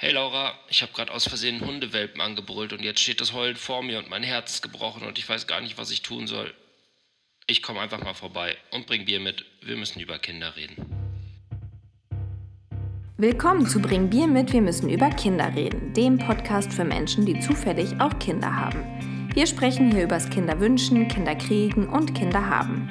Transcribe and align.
Hey 0.00 0.12
Laura, 0.12 0.54
ich 0.68 0.82
habe 0.82 0.92
gerade 0.92 1.12
aus 1.12 1.26
Versehen 1.26 1.60
Hundewelpen 1.60 2.20
angebrüllt 2.20 2.72
und 2.72 2.84
jetzt 2.84 3.00
steht 3.00 3.20
das 3.20 3.32
Heulen 3.32 3.56
vor 3.56 3.82
mir 3.82 3.98
und 3.98 4.08
mein 4.08 4.22
Herz 4.22 4.54
ist 4.54 4.62
gebrochen 4.62 5.04
und 5.04 5.18
ich 5.18 5.28
weiß 5.28 5.48
gar 5.48 5.60
nicht, 5.60 5.76
was 5.76 5.90
ich 5.90 6.02
tun 6.02 6.28
soll. 6.28 6.54
Ich 7.48 7.64
komme 7.64 7.80
einfach 7.80 8.00
mal 8.04 8.14
vorbei 8.14 8.56
und 8.70 8.86
bring 8.86 9.06
Bier 9.06 9.18
mit. 9.18 9.44
Wir 9.60 9.76
müssen 9.76 9.98
über 9.98 10.20
Kinder 10.20 10.54
reden. 10.54 10.76
Willkommen 13.16 13.66
zu 13.66 13.82
Bring 13.82 14.08
Bier 14.08 14.28
mit, 14.28 14.52
wir 14.52 14.62
müssen 14.62 14.88
über 14.88 15.10
Kinder 15.10 15.52
reden, 15.56 15.92
dem 15.94 16.16
Podcast 16.16 16.72
für 16.72 16.84
Menschen, 16.84 17.26
die 17.26 17.40
zufällig 17.40 18.00
auch 18.00 18.16
Kinder 18.20 18.54
haben. 18.54 19.30
Wir 19.34 19.48
sprechen 19.48 19.90
hier 19.90 20.04
übers 20.04 20.30
Kinderwünschen, 20.30 21.08
Kinderkriegen 21.08 21.88
und 21.88 22.14
Kinderhaben. 22.14 22.88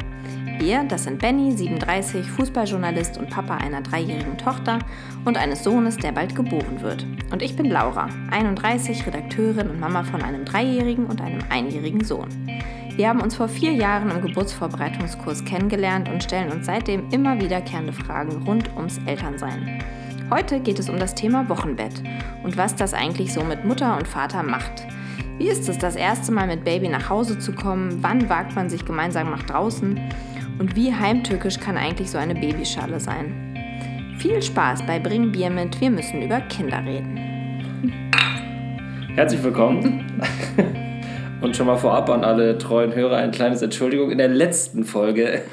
Wir, 0.60 0.84
das 0.84 1.04
sind 1.04 1.20
Benny, 1.20 1.52
37, 1.52 2.32
Fußballjournalist 2.32 3.20
und 3.20 3.30
Papa 3.30 3.58
einer 3.58 3.82
dreijährigen 3.82 4.40
Tochter 4.40 4.80
und 5.24 5.38
eines 5.38 5.64
Sohnes, 5.64 5.98
der 5.98 6.12
bald 6.12 6.36
geboren 6.36 6.82
wird. 6.82 7.06
Und 7.32 7.44
ich 7.44 7.56
bin 7.56 7.70
Laura, 7.70 8.10
31, 8.32 9.06
Redakteurin 9.06 9.70
und 9.70 9.80
Mama 9.80 10.04
von 10.04 10.24
einem 10.24 10.46
dreijährigen 10.46 11.06
und 11.06 11.22
einem 11.22 11.42
einjährigen 11.50 12.04
Sohn. 12.04 12.30
Wir 12.96 13.08
haben 13.08 13.22
uns 13.22 13.36
vor 13.36 13.48
vier 13.48 13.72
Jahren 13.72 14.10
im 14.10 14.24
Geburtsvorbereitungskurs 14.24 15.46
kennengelernt 15.46 16.10
und 16.10 16.24
stellen 16.24 16.52
uns 16.52 16.66
seitdem 16.66 17.08
immer 17.12 17.40
wiederkehrende 17.40 17.94
Fragen 17.94 18.44
rund 18.48 18.76
ums 18.76 19.00
Elternsein. 19.06 19.84
Heute 20.32 20.60
geht 20.60 20.80
es 20.80 20.90
um 20.90 20.98
das 20.98 21.14
Thema 21.14 21.48
Wochenbett 21.50 22.02
und 22.44 22.58
was 22.58 22.76
das 22.76 22.96
eigentlich 22.96 23.32
so 23.32 23.44
mit 23.44 23.64
Mutter 23.64 23.96
und 23.96 24.08
Vater 24.08 24.42
macht. 24.42 24.88
Wie 25.38 25.50
ist 25.50 25.70
es, 25.70 25.78
das 25.78 25.96
erste 25.96 26.32
Mal 26.32 26.48
mit 26.48 26.64
Baby 26.64 26.90
nach 26.90 27.10
Hause 27.10 27.38
zu 27.38 27.52
kommen? 27.52 28.00
Wann 28.02 28.28
wagt 28.28 28.56
man 28.56 28.72
sich 28.72 28.86
gemeinsam 28.86 29.30
nach 29.30 29.44
draußen? 29.44 30.00
Und 30.60 30.76
wie 30.76 30.92
heimtückisch 30.92 31.60
kann 31.60 31.78
eigentlich 31.78 32.10
so 32.10 32.18
eine 32.18 32.34
Babyschale 32.34 33.00
sein? 33.00 33.56
Viel 34.18 34.42
Spaß 34.42 34.88
bei 34.88 34.98
Bring 34.98 35.32
Bier 35.32 35.52
mit, 35.52 35.80
wir 35.80 35.92
müssen 35.92 36.24
über 36.24 36.40
Kinder 36.42 36.84
reden. 36.84 37.16
Herzlich 39.14 39.44
willkommen. 39.44 40.04
Und 41.42 41.56
schon 41.56 41.68
mal 41.68 41.78
vorab 41.78 42.10
an 42.10 42.24
alle 42.24 42.58
treuen 42.58 42.96
Hörer 42.96 43.18
ein 43.18 43.30
kleines 43.30 43.62
Entschuldigung. 43.62 44.10
In 44.10 44.18
der 44.18 44.30
letzten 44.30 44.84
Folge 44.84 45.44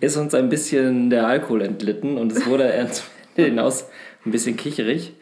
ist 0.00 0.16
uns 0.16 0.34
ein 0.34 0.48
bisschen 0.48 1.10
der 1.10 1.26
Alkohol 1.26 1.60
entlitten 1.60 2.16
und 2.16 2.32
es 2.32 2.46
wurde 2.46 2.72
hinaus 3.36 3.90
ein 4.24 4.30
bisschen 4.30 4.56
kicherig. 4.56 5.12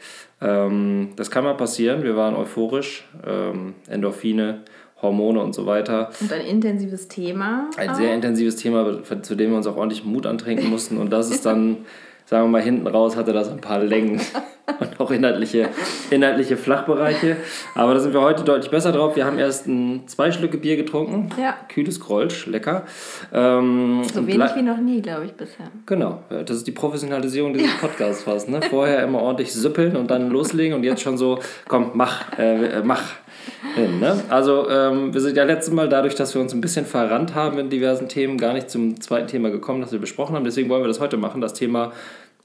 Ähm, 0.40 1.14
das 1.16 1.32
kann 1.32 1.42
mal 1.42 1.56
passieren. 1.56 2.04
Wir 2.04 2.14
waren 2.16 2.36
euphorisch. 2.36 3.04
Ähm, 3.26 3.74
Endorphine 3.88 4.62
Hormone 5.02 5.42
und 5.42 5.54
so 5.54 5.66
weiter. 5.66 6.10
Und 6.20 6.32
ein 6.32 6.40
intensives 6.40 7.08
Thema. 7.08 7.70
Ein 7.76 7.94
sehr 7.94 8.14
intensives 8.14 8.56
Thema, 8.56 9.02
zu 9.22 9.34
dem 9.34 9.50
wir 9.50 9.56
uns 9.58 9.66
auch 9.66 9.76
ordentlich 9.76 10.04
Mut 10.04 10.26
antrinken 10.26 10.70
mussten. 10.70 10.96
Und 10.96 11.10
das 11.10 11.30
ist 11.30 11.44
dann, 11.44 11.78
sagen 12.24 12.44
wir 12.44 12.48
mal, 12.48 12.62
hinten 12.62 12.86
raus 12.86 13.14
hatte 13.14 13.34
das 13.34 13.50
ein 13.50 13.60
paar 13.60 13.80
Längen 13.80 14.20
und 14.80 14.98
auch 14.98 15.10
inhaltliche, 15.10 15.68
inhaltliche 16.08 16.56
Flachbereiche. 16.56 17.36
Aber 17.74 17.92
da 17.92 18.00
sind 18.00 18.14
wir 18.14 18.22
heute 18.22 18.42
deutlich 18.42 18.70
besser 18.70 18.90
drauf. 18.90 19.16
Wir 19.16 19.26
haben 19.26 19.38
erst 19.38 19.66
ein, 19.66 20.08
zwei 20.08 20.32
Schlücke 20.32 20.56
Bier 20.56 20.76
getrunken. 20.76 21.28
Ja. 21.38 21.56
Kühles 21.68 22.00
Grolsch, 22.00 22.46
lecker. 22.46 22.84
Ähm, 23.34 24.02
so 24.10 24.26
wenig 24.26 24.56
wie 24.56 24.62
noch 24.62 24.78
nie, 24.78 25.02
glaube 25.02 25.26
ich, 25.26 25.32
bisher. 25.32 25.66
Genau, 25.84 26.22
das 26.30 26.56
ist 26.56 26.66
die 26.66 26.72
Professionalisierung 26.72 27.52
dieses 27.52 27.76
Podcasts 27.76 28.22
fast. 28.22 28.48
Ne? 28.48 28.62
Vorher 28.62 29.04
immer 29.04 29.20
ordentlich 29.20 29.52
süppeln 29.52 29.94
und 29.94 30.10
dann 30.10 30.30
loslegen 30.30 30.74
und 30.74 30.84
jetzt 30.84 31.02
schon 31.02 31.18
so, 31.18 31.38
komm, 31.68 31.90
mach, 31.92 32.38
äh, 32.38 32.80
mach 32.82 33.02
hin. 33.74 34.00
Ne? 34.00 34.22
Also 34.28 34.68
ähm, 34.70 35.14
wir 35.14 35.20
sind 35.20 35.36
ja 35.36 35.44
letztes 35.44 35.72
Mal 35.72 35.88
dadurch, 35.88 36.14
dass 36.14 36.34
wir 36.34 36.40
uns 36.40 36.52
ein 36.52 36.60
bisschen 36.60 36.86
verrannt 36.86 37.34
haben 37.34 37.58
in 37.58 37.70
diversen 37.70 38.08
Themen, 38.08 38.38
gar 38.38 38.52
nicht 38.52 38.70
zum 38.70 39.00
zweiten 39.00 39.28
Thema 39.28 39.50
gekommen, 39.50 39.80
das 39.80 39.92
wir 39.92 39.98
besprochen 39.98 40.34
haben. 40.34 40.44
Deswegen 40.44 40.68
wollen 40.68 40.82
wir 40.82 40.88
das 40.88 41.00
heute 41.00 41.16
machen, 41.16 41.40
das 41.40 41.54
Thema 41.54 41.92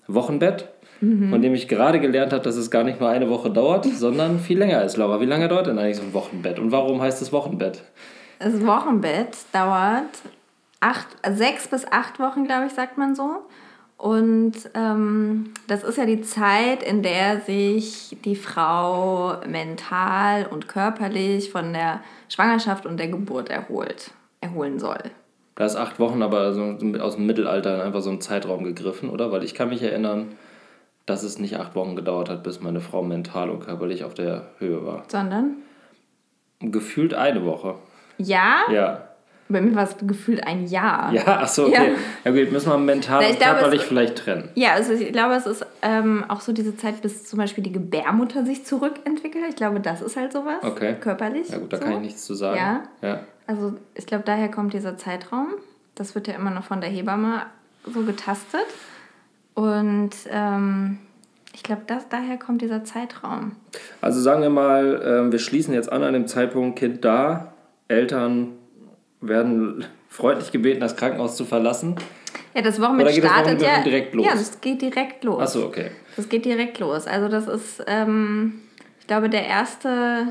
Wochenbett. 0.07 0.67
Mhm. 1.01 1.31
Von 1.31 1.41
dem 1.41 1.53
ich 1.55 1.67
gerade 1.67 1.99
gelernt 1.99 2.31
habe, 2.31 2.43
dass 2.43 2.55
es 2.55 2.69
gar 2.69 2.83
nicht 2.83 2.99
nur 2.99 3.09
eine 3.09 3.29
Woche 3.29 3.49
dauert, 3.49 3.85
sondern 3.85 4.39
viel 4.39 4.59
länger 4.59 4.83
ist, 4.83 4.97
Laura. 4.97 5.19
Wie 5.19 5.25
lange 5.25 5.47
dauert 5.47 5.67
denn 5.67 5.79
eigentlich 5.79 5.97
so 5.97 6.03
ein 6.03 6.13
Wochenbett? 6.13 6.59
Und 6.59 6.71
warum 6.71 7.01
heißt 7.01 7.21
es 7.21 7.31
Wochenbett? 7.31 7.81
Das 8.37 8.65
Wochenbett 8.65 9.35
dauert 9.51 10.09
acht, 10.79 11.07
sechs 11.31 11.67
bis 11.67 11.87
acht 11.91 12.19
Wochen, 12.19 12.45
glaube 12.45 12.67
ich, 12.67 12.73
sagt 12.73 12.97
man 12.97 13.15
so. 13.15 13.39
Und 14.01 14.53
ähm, 14.73 15.53
das 15.67 15.83
ist 15.83 15.99
ja 15.99 16.07
die 16.07 16.21
Zeit, 16.21 16.81
in 16.81 17.03
der 17.03 17.41
sich 17.41 18.17
die 18.25 18.35
Frau 18.35 19.35
mental 19.47 20.47
und 20.47 20.67
körperlich 20.67 21.51
von 21.51 21.71
der 21.71 22.01
Schwangerschaft 22.27 22.87
und 22.87 22.97
der 22.97 23.09
Geburt 23.09 23.49
erholt, 23.49 24.09
erholen 24.39 24.79
soll. 24.79 24.97
Da 25.53 25.65
ist 25.65 25.75
acht 25.75 25.99
Wochen 25.99 26.23
aber 26.23 26.51
so 26.53 26.63
aus 26.99 27.15
dem 27.15 27.27
Mittelalter 27.27 27.83
einfach 27.83 28.01
so 28.01 28.09
ein 28.09 28.21
Zeitraum 28.21 28.63
gegriffen, 28.63 29.07
oder? 29.07 29.31
Weil 29.31 29.43
ich 29.43 29.53
kann 29.53 29.69
mich 29.69 29.83
erinnern, 29.83 30.29
dass 31.05 31.21
es 31.21 31.37
nicht 31.37 31.57
acht 31.57 31.75
Wochen 31.75 31.95
gedauert 31.95 32.27
hat, 32.27 32.41
bis 32.41 32.59
meine 32.59 32.81
Frau 32.81 33.03
mental 33.03 33.51
und 33.51 33.59
körperlich 33.59 34.03
auf 34.03 34.15
der 34.15 34.47
Höhe 34.57 34.83
war. 34.83 35.03
Sondern? 35.09 35.57
Gefühlt 36.59 37.13
eine 37.13 37.45
Woche. 37.45 37.75
Ja? 38.17 38.61
Ja. 38.71 39.10
Bei 39.51 39.61
mir 39.61 39.75
war 39.75 39.83
es 39.83 39.95
gefühlt 39.99 40.45
ein 40.45 40.67
Jahr. 40.67 41.11
Ja, 41.13 41.23
ach 41.25 41.47
so, 41.47 41.67
okay. 41.67 41.93
Ja, 42.23 42.31
ja 42.31 42.43
gut, 42.43 42.51
müssen 42.51 42.69
wir 42.69 42.77
mental 42.77 43.23
und 43.23 43.39
körperlich 43.39 43.81
vielleicht 43.81 44.17
trennen. 44.17 44.49
Ja, 44.55 44.73
also 44.73 44.93
ich 44.93 45.11
glaube, 45.11 45.35
es 45.35 45.45
ist 45.45 45.65
ähm, 45.81 46.25
auch 46.27 46.41
so 46.41 46.53
diese 46.53 46.75
Zeit, 46.75 47.01
bis 47.01 47.25
zum 47.25 47.39
Beispiel 47.39 47.63
die 47.63 47.71
Gebärmutter 47.71 48.45
sich 48.45 48.65
zurückentwickelt. 48.65 49.43
Ich 49.49 49.55
glaube, 49.55 49.79
das 49.79 50.01
ist 50.01 50.17
halt 50.17 50.33
sowas. 50.33 50.63
Okay. 50.63 50.95
Körperlich. 50.99 51.49
Ja 51.49 51.57
gut, 51.57 51.73
da 51.73 51.77
so. 51.77 51.83
kann 51.83 51.93
ich 51.93 51.99
nichts 51.99 52.25
zu 52.25 52.33
sagen. 52.33 52.57
Ja. 52.57 52.83
ja. 53.01 53.19
Also 53.47 53.73
ich 53.95 54.05
glaube, 54.05 54.23
daher 54.25 54.49
kommt 54.49 54.73
dieser 54.73 54.97
Zeitraum. 54.97 55.47
Das 55.95 56.15
wird 56.15 56.27
ja 56.27 56.35
immer 56.35 56.51
noch 56.51 56.63
von 56.63 56.81
der 56.81 56.89
Hebamme 56.89 57.43
so 57.85 58.01
getastet. 58.03 58.65
Und 59.53 60.11
ähm, 60.29 60.99
ich 61.53 61.63
glaube, 61.63 61.81
daher 61.85 62.37
kommt 62.37 62.61
dieser 62.61 62.83
Zeitraum. 62.83 63.53
Also 63.99 64.21
sagen 64.21 64.41
wir 64.41 64.49
mal, 64.49 65.01
äh, 65.27 65.31
wir 65.31 65.39
schließen 65.39 65.73
jetzt 65.73 65.91
an 65.91 66.03
an 66.03 66.13
dem 66.13 66.27
Zeitpunkt 66.27 66.79
Kind 66.79 67.03
da, 67.03 67.53
Eltern 67.87 68.53
werden 69.21 69.85
freundlich 70.09 70.51
gebeten, 70.51 70.81
das 70.81 70.95
Krankenhaus 70.95 71.37
zu 71.37 71.45
verlassen. 71.45 71.95
Ja, 72.53 72.61
das 72.61 72.81
Wochenbett 72.81 73.15
startet 73.15 73.61
das 73.61 73.67
ja 73.67 73.81
direkt 73.83 74.13
los. 74.13 74.25
Ja, 74.25 74.33
das 74.33 74.59
geht 74.59 74.81
direkt 74.81 75.23
los. 75.23 75.41
Achso, 75.41 75.65
okay. 75.65 75.91
Das 76.15 76.27
geht 76.27 76.43
direkt 76.43 76.79
los. 76.79 77.07
Also 77.07 77.29
das 77.29 77.47
ist, 77.47 77.83
ähm, 77.87 78.59
ich 78.99 79.07
glaube, 79.07 79.29
der 79.29 79.45
erste, 79.45 80.27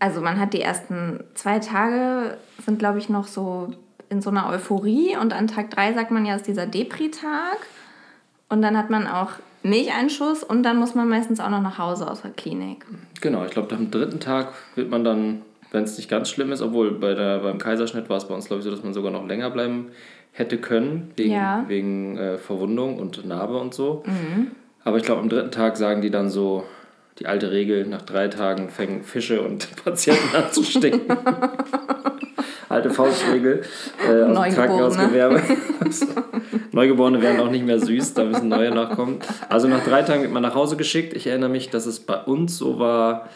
also 0.00 0.20
man 0.20 0.40
hat 0.40 0.52
die 0.52 0.60
ersten 0.60 1.22
zwei 1.34 1.60
Tage 1.60 2.38
sind, 2.64 2.78
glaube 2.78 2.98
ich, 2.98 3.08
noch 3.08 3.28
so 3.28 3.72
in 4.08 4.20
so 4.20 4.30
einer 4.30 4.48
Euphorie 4.48 5.16
und 5.16 5.32
an 5.32 5.46
Tag 5.46 5.70
drei 5.70 5.92
sagt 5.92 6.10
man 6.10 6.26
ja, 6.26 6.34
ist 6.34 6.46
dieser 6.46 6.66
Depri-Tag 6.66 7.58
und 8.48 8.62
dann 8.62 8.76
hat 8.76 8.90
man 8.90 9.06
auch 9.06 9.30
Milcheinschuss 9.62 10.44
und 10.44 10.62
dann 10.62 10.76
muss 10.76 10.94
man 10.94 11.08
meistens 11.08 11.40
auch 11.40 11.48
noch 11.48 11.62
nach 11.62 11.78
Hause 11.78 12.10
aus 12.10 12.22
der 12.22 12.32
Klinik. 12.32 12.84
Genau, 13.20 13.44
ich 13.44 13.52
glaube, 13.52 13.74
am 13.74 13.90
dritten 13.90 14.20
Tag 14.20 14.52
wird 14.74 14.90
man 14.90 15.04
dann 15.04 15.42
wenn 15.74 15.84
es 15.84 15.96
nicht 15.96 16.08
ganz 16.08 16.30
schlimm 16.30 16.52
ist, 16.52 16.62
obwohl 16.62 16.92
bei 16.92 17.14
der, 17.14 17.40
beim 17.40 17.58
Kaiserschnitt 17.58 18.08
war 18.08 18.16
es 18.16 18.26
bei 18.26 18.34
uns, 18.34 18.46
glaube 18.46 18.60
ich, 18.60 18.64
so, 18.64 18.70
dass 18.70 18.82
man 18.82 18.94
sogar 18.94 19.10
noch 19.10 19.26
länger 19.26 19.50
bleiben 19.50 19.88
hätte 20.32 20.58
können, 20.58 21.10
wegen, 21.16 21.32
ja. 21.32 21.64
wegen 21.68 22.16
äh, 22.16 22.38
Verwundung 22.38 22.98
und 22.98 23.24
Narbe 23.26 23.58
und 23.58 23.74
so. 23.74 24.02
Mhm. 24.06 24.52
Aber 24.84 24.96
ich 24.96 25.02
glaube, 25.02 25.20
am 25.20 25.28
dritten 25.28 25.50
Tag 25.50 25.76
sagen 25.76 26.00
die 26.00 26.10
dann 26.10 26.30
so, 26.30 26.64
die 27.18 27.26
alte 27.26 27.52
Regel, 27.52 27.86
nach 27.86 28.02
drei 28.02 28.28
Tagen 28.28 28.68
fängen 28.70 29.02
Fische 29.02 29.42
und 29.42 29.68
Patienten 29.84 30.34
an 30.34 30.50
zu 30.50 30.62
stinken. 30.62 31.16
alte 32.68 32.90
Faustregel 32.90 33.62
äh, 34.08 34.22
aus 34.22 34.44
dem 34.44 34.54
Krankenhausgewerbe. 34.54 35.40
Neugeborene 36.72 37.22
werden 37.22 37.40
auch 37.40 37.50
nicht 37.50 37.64
mehr 37.64 37.78
süß, 37.78 38.14
da 38.14 38.24
müssen 38.24 38.48
neue 38.48 38.72
nachkommen. 38.72 39.18
Also 39.48 39.68
nach 39.68 39.84
drei 39.84 40.02
Tagen 40.02 40.22
wird 40.22 40.32
man 40.32 40.42
nach 40.42 40.54
Hause 40.54 40.76
geschickt. 40.76 41.14
Ich 41.14 41.26
erinnere 41.26 41.50
mich, 41.50 41.70
dass 41.70 41.86
es 41.86 42.00
bei 42.00 42.16
uns 42.16 42.58
so 42.58 42.78
war, 42.78 43.28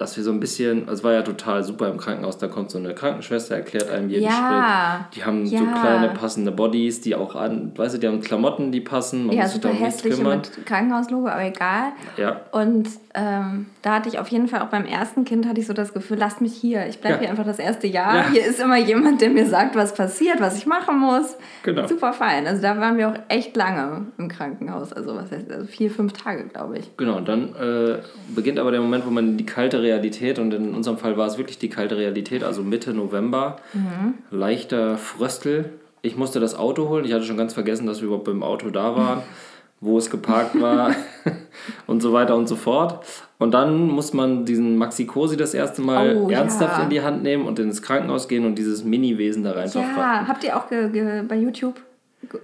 dass 0.00 0.16
wir 0.16 0.24
so 0.24 0.32
ein 0.32 0.40
bisschen, 0.40 0.88
also 0.88 0.94
es 0.94 1.04
war 1.04 1.12
ja 1.12 1.20
total 1.20 1.62
super 1.62 1.90
im 1.90 1.98
Krankenhaus, 1.98 2.38
da 2.38 2.48
kommt 2.48 2.70
so 2.70 2.78
eine 2.78 2.94
Krankenschwester, 2.94 3.56
erklärt 3.56 3.90
einem 3.90 4.08
jeden 4.08 4.24
ja, 4.24 4.30
Schritt. 4.30 5.16
Die 5.16 5.24
haben 5.26 5.44
ja. 5.44 5.58
so 5.58 5.64
kleine 5.66 6.08
passende 6.08 6.52
Bodies, 6.52 7.02
die 7.02 7.14
auch 7.14 7.36
an, 7.36 7.72
weißt 7.76 7.96
du, 7.96 7.98
die 7.98 8.08
haben 8.08 8.22
Klamotten, 8.22 8.72
die 8.72 8.80
passen. 8.80 9.26
Man 9.26 9.36
ja, 9.36 9.46
super 9.46 9.68
hässliche 9.68 10.24
mit 10.24 10.64
Krankenhauslogo, 10.64 11.28
aber 11.28 11.44
egal. 11.44 11.92
Ja. 12.16 12.40
Und 12.50 12.88
ähm, 13.12 13.66
da 13.82 13.94
hatte 13.94 14.08
ich 14.08 14.20
auf 14.20 14.28
jeden 14.28 14.46
Fall 14.46 14.60
auch 14.60 14.68
beim 14.68 14.84
ersten 14.84 15.24
Kind 15.24 15.46
hatte 15.48 15.60
ich 15.60 15.66
so 15.66 15.72
das 15.72 15.92
Gefühl, 15.92 16.16
lasst 16.16 16.40
mich 16.40 16.54
hier, 16.54 16.86
ich 16.86 17.00
bleibe 17.00 17.16
ja. 17.16 17.20
hier 17.22 17.30
einfach 17.30 17.44
das 17.44 17.58
erste 17.58 17.88
Jahr. 17.88 18.16
Ja. 18.16 18.30
Hier 18.30 18.46
ist 18.46 18.60
immer 18.60 18.78
jemand, 18.78 19.20
der 19.20 19.30
mir 19.30 19.46
sagt, 19.46 19.74
was 19.74 19.94
passiert, 19.94 20.40
was 20.40 20.56
ich 20.56 20.66
machen 20.66 21.00
muss. 21.00 21.36
Genau. 21.64 21.88
Super 21.88 22.12
fein. 22.12 22.46
Also 22.46 22.62
da 22.62 22.78
waren 22.78 22.98
wir 22.98 23.08
auch 23.08 23.18
echt 23.28 23.56
lange 23.56 24.06
im 24.16 24.28
Krankenhaus, 24.28 24.92
also 24.92 25.16
was 25.16 25.32
heißt, 25.32 25.50
also 25.50 25.66
vier, 25.66 25.90
fünf 25.90 26.12
Tage, 26.12 26.44
glaube 26.44 26.78
ich. 26.78 26.96
Genau, 26.96 27.16
und 27.16 27.26
dann 27.26 27.54
äh, 27.56 27.98
beginnt 28.28 28.60
aber 28.60 28.70
der 28.70 28.80
Moment, 28.80 29.04
wo 29.04 29.10
man 29.10 29.36
die 29.36 29.46
kalte 29.46 29.82
Realität, 29.82 30.38
und 30.38 30.54
in 30.54 30.72
unserem 30.72 30.98
Fall 30.98 31.16
war 31.16 31.26
es 31.26 31.36
wirklich 31.36 31.58
die 31.58 31.68
kalte 31.68 31.96
Realität, 31.96 32.44
also 32.44 32.62
Mitte 32.62 32.94
November, 32.94 33.56
mhm. 33.72 34.14
leichter 34.30 34.96
Fröstel. 34.98 35.72
Ich 36.02 36.16
musste 36.16 36.38
das 36.38 36.54
Auto 36.54 36.88
holen. 36.88 37.04
Ich 37.04 37.12
hatte 37.12 37.24
schon 37.24 37.36
ganz 37.36 37.54
vergessen, 37.54 37.86
dass 37.86 38.00
wir 38.00 38.06
überhaupt 38.06 38.24
beim 38.24 38.44
Auto 38.44 38.70
da 38.70 38.94
waren, 38.96 39.22
wo 39.80 39.98
es 39.98 40.10
geparkt 40.10 40.60
war 40.60 40.94
und 41.86 42.00
so 42.00 42.12
weiter 42.12 42.36
und 42.36 42.48
so 42.48 42.56
fort. 42.56 43.04
Und 43.38 43.52
dann 43.52 43.88
muss 43.88 44.12
man 44.12 44.44
diesen 44.44 44.76
Maxi 44.76 45.06
Cosi 45.06 45.36
das 45.36 45.54
erste 45.54 45.80
Mal 45.80 46.16
oh, 46.16 46.28
ernsthaft 46.28 46.78
ja. 46.78 46.84
in 46.84 46.90
die 46.90 47.00
Hand 47.00 47.22
nehmen 47.22 47.46
und 47.46 47.58
ins 47.58 47.80
Krankenhaus 47.80 48.28
gehen 48.28 48.44
und 48.44 48.56
dieses 48.56 48.84
Mini-Wesen 48.84 49.44
da 49.44 49.52
rein 49.52 49.70
Ja, 49.72 50.26
habt 50.28 50.44
ihr 50.44 50.56
auch 50.56 50.64
bei 50.66 51.36
YouTube? 51.36 51.80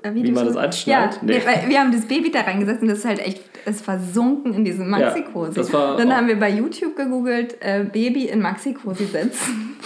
äh, 0.02 0.14
wie, 0.14 0.24
wie 0.24 0.32
man 0.32 0.46
das 0.46 0.56
anschnallt? 0.56 1.14
Ja, 1.14 1.20
nee. 1.22 1.42
weil 1.44 1.68
wir 1.68 1.80
haben 1.80 1.92
das 1.92 2.06
Baby 2.06 2.30
da 2.30 2.40
reingesetzt 2.40 2.82
und 2.82 2.88
das 2.88 2.98
ist 2.98 3.04
halt 3.04 3.18
echt, 3.18 3.42
es 3.64 3.80
versunken 3.80 4.54
in 4.54 4.64
diesem 4.64 4.88
Maxi-Cosi. 4.88 5.60
Ja, 5.60 5.96
Dann 5.96 6.16
haben 6.16 6.28
wir 6.28 6.38
bei 6.38 6.50
YouTube 6.50 6.96
gegoogelt, 6.96 7.56
äh, 7.60 7.84
Baby 7.84 8.26
in 8.26 8.40
Maxi-Cosi 8.40 9.06
setzen. 9.06 9.76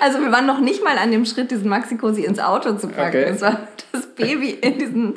Also 0.00 0.20
wir 0.20 0.32
waren 0.32 0.46
noch 0.46 0.60
nicht 0.60 0.82
mal 0.82 0.98
an 0.98 1.10
dem 1.10 1.24
Schritt, 1.24 1.50
diesen 1.50 1.68
Maxi-Cosi 1.68 2.24
ins 2.24 2.38
Auto 2.38 2.74
zu 2.76 2.88
packen. 2.88 3.18
Okay. 3.18 3.24
Es 3.24 3.40
war 3.40 3.60
das 3.92 4.06
Baby 4.06 4.50
in, 4.50 4.78
diesen, 4.78 5.14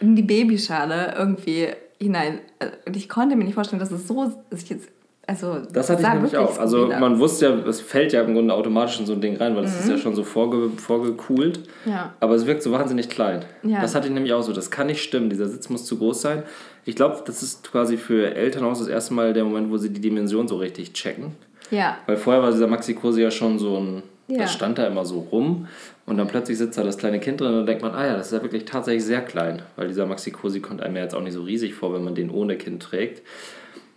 in 0.00 0.16
die 0.16 0.22
Babyschale 0.22 1.14
irgendwie 1.16 1.68
hinein. 1.98 2.40
Und 2.86 2.96
ich 2.96 3.08
konnte 3.08 3.36
mir 3.36 3.44
nicht 3.44 3.54
vorstellen, 3.54 3.80
dass 3.80 3.90
es 3.90 4.06
so, 4.06 4.32
dass 4.50 4.62
ich 4.62 4.70
jetzt 4.70 4.88
also, 5.30 5.58
das 5.72 5.88
hatte 5.88 6.02
ich 6.02 6.08
nämlich 6.08 6.36
auch. 6.36 6.58
Also 6.58 6.88
man 6.88 7.20
wusste 7.20 7.46
ja, 7.46 7.52
es 7.68 7.80
fällt 7.80 8.12
ja 8.12 8.22
im 8.22 8.34
Grunde 8.34 8.52
automatisch 8.52 8.98
in 8.98 9.06
so 9.06 9.12
ein 9.12 9.20
Ding 9.20 9.36
rein, 9.36 9.54
weil 9.54 9.62
es 9.62 9.74
mhm. 9.74 9.80
ist 9.80 9.88
ja 9.88 9.98
schon 9.98 10.16
so 10.16 10.24
vorge, 10.24 10.70
vorgekühlt. 10.76 11.60
Ja. 11.86 12.14
Aber 12.18 12.34
es 12.34 12.46
wirkt 12.46 12.64
so 12.64 12.72
wahnsinnig 12.72 13.08
klein. 13.08 13.44
Ja. 13.62 13.80
Das 13.80 13.94
hatte 13.94 14.08
ich 14.08 14.12
nämlich 14.12 14.32
auch 14.32 14.42
so. 14.42 14.52
Das 14.52 14.72
kann 14.72 14.88
nicht 14.88 15.04
stimmen. 15.04 15.30
Dieser 15.30 15.48
Sitz 15.48 15.68
muss 15.68 15.84
zu 15.84 15.98
groß 15.98 16.20
sein. 16.20 16.42
Ich 16.84 16.96
glaube, 16.96 17.22
das 17.24 17.44
ist 17.44 17.70
quasi 17.70 17.96
für 17.96 18.34
Eltern 18.34 18.64
auch 18.64 18.76
das 18.76 18.88
erste 18.88 19.14
Mal 19.14 19.32
der 19.32 19.44
Moment, 19.44 19.70
wo 19.70 19.76
sie 19.76 19.90
die 19.90 20.00
Dimension 20.00 20.48
so 20.48 20.56
richtig 20.56 20.94
checken. 20.94 21.36
Ja. 21.70 21.98
Weil 22.06 22.16
vorher 22.16 22.42
war 22.42 22.50
dieser 22.50 22.66
Maxi-Kurse 22.66 23.22
ja 23.22 23.30
schon 23.30 23.58
so 23.58 23.78
ein. 23.78 24.02
Ja. 24.28 24.38
Das 24.42 24.52
stand 24.52 24.78
da 24.78 24.86
immer 24.86 25.04
so 25.04 25.26
rum 25.32 25.66
und 26.06 26.16
dann 26.16 26.28
plötzlich 26.28 26.56
sitzt 26.56 26.78
da 26.78 26.84
das 26.84 26.98
kleine 26.98 27.18
Kind 27.18 27.40
drin 27.40 27.48
und 27.48 27.56
dann 27.56 27.66
denkt 27.66 27.82
man, 27.82 27.92
ah 27.94 28.06
ja, 28.06 28.16
das 28.16 28.26
ist 28.26 28.32
ja 28.32 28.42
wirklich 28.42 28.64
tatsächlich 28.64 29.04
sehr 29.04 29.22
klein, 29.22 29.62
weil 29.74 29.88
dieser 29.88 30.06
Maxi-Kursi 30.06 30.60
kommt 30.60 30.80
einem 30.80 30.94
ja 30.94 31.02
jetzt 31.02 31.16
auch 31.16 31.22
nicht 31.22 31.32
so 31.32 31.42
riesig 31.42 31.74
vor, 31.74 31.92
wenn 31.92 32.04
man 32.04 32.14
den 32.14 32.30
ohne 32.30 32.56
Kind 32.56 32.80
trägt. 32.80 33.22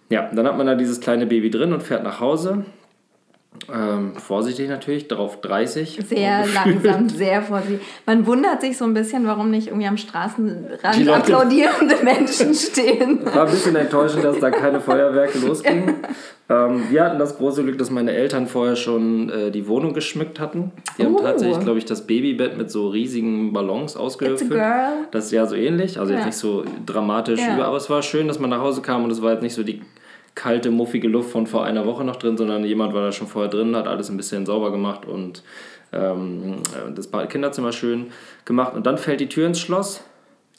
Ja, 0.09 0.31
dann 0.33 0.47
hat 0.47 0.57
man 0.57 0.65
da 0.65 0.73
dieses 0.73 1.01
kleine 1.01 1.27
Baby 1.27 1.51
drin 1.51 1.71
und 1.71 1.83
fährt 1.83 2.03
nach 2.03 2.19
Hause. 2.19 2.65
Ähm, 3.71 4.13
vorsichtig 4.15 4.69
natürlich, 4.69 5.07
darauf 5.07 5.42
30. 5.42 6.00
Sehr 6.07 6.45
langsam, 6.48 7.10
sehr 7.10 7.42
vorsichtig. 7.42 7.81
Man 8.06 8.25
wundert 8.25 8.62
sich 8.62 8.77
so 8.77 8.86
ein 8.86 8.94
bisschen, 8.94 9.25
warum 9.27 9.51
nicht 9.51 9.68
irgendwie 9.68 9.88
am 9.88 9.98
Straßenrand 9.98 11.07
applaudierende 11.07 11.95
Menschen 12.04 12.54
stehen. 12.54 13.25
War 13.25 13.45
ein 13.45 13.51
bisschen 13.51 13.75
enttäuschend, 13.75 14.24
dass 14.24 14.39
da 14.39 14.51
keine 14.51 14.80
Feuerwerke 14.81 15.38
losgingen. 15.45 15.95
Ähm, 16.50 16.83
wir 16.89 17.04
hatten 17.04 17.19
das 17.19 17.38
große 17.38 17.63
Glück, 17.63 17.77
dass 17.77 17.89
meine 17.89 18.12
Eltern 18.12 18.48
vorher 18.48 18.75
schon 18.75 19.30
äh, 19.30 19.51
die 19.51 19.68
Wohnung 19.68 19.94
geschmückt 19.94 20.39
hatten. 20.39 20.71
Die 20.98 21.06
haben 21.06 21.16
uh. 21.16 21.21
tatsächlich, 21.21 21.59
glaube 21.59 21.77
ich, 21.77 21.86
das 21.86 22.06
Babybett 22.06 22.57
mit 22.57 22.69
so 22.69 22.89
riesigen 22.89 23.54
Ballons 23.54 23.95
ausgefüllt. 23.95 24.51
Das 25.12 25.25
ist 25.25 25.31
ja 25.31 25.45
so 25.45 25.56
ähnlich, 25.56 26.00
also 26.00 26.12
ja. 26.12 26.19
jetzt 26.19 26.25
nicht 26.25 26.38
so 26.38 26.66
dramatisch 26.86 27.39
ja. 27.39 27.56
über, 27.56 27.66
aber 27.66 27.77
es 27.77 27.89
war 27.89 28.01
schön, 28.01 28.27
dass 28.27 28.39
man 28.39 28.50
nach 28.50 28.62
Hause 28.62 28.81
kam 28.81 29.04
und 29.04 29.12
es 29.12 29.21
war 29.21 29.31
jetzt 29.31 29.44
nicht 29.44 29.54
so 29.54 29.63
die 29.63 29.81
kalte, 30.35 30.71
muffige 30.71 31.07
Luft 31.07 31.31
von 31.31 31.47
vor 31.47 31.63
einer 31.63 31.85
Woche 31.85 32.03
noch 32.03 32.15
drin, 32.15 32.38
sondern 32.38 32.63
jemand 32.63 32.94
war 32.94 33.03
da 33.03 33.12
schon 33.12 33.27
vorher 33.27 33.50
drin, 33.50 33.75
hat 33.75 33.88
alles 33.88 34.09
ein 34.09 34.18
bisschen 34.18 34.45
sauber 34.45 34.71
gemacht 34.71 35.06
und 35.06 35.44
ähm, 35.91 36.57
das 36.95 37.09
Kinderzimmer 37.30 37.71
schön 37.71 38.07
gemacht. 38.45 38.74
Und 38.74 38.85
dann 38.85 38.97
fällt 38.97 39.19
die 39.19 39.30
Tür 39.30 39.47
ins 39.47 39.59
Schloss. 39.59 40.03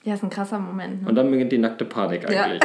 Ja, 0.04 0.14
ist 0.14 0.22
ein 0.22 0.30
krasser 0.30 0.58
Moment. 0.58 1.02
Ne? 1.02 1.08
Und 1.08 1.14
dann 1.14 1.30
beginnt 1.30 1.50
die 1.50 1.58
nackte 1.58 1.84
Panik 1.84 2.28
eigentlich. 2.28 2.62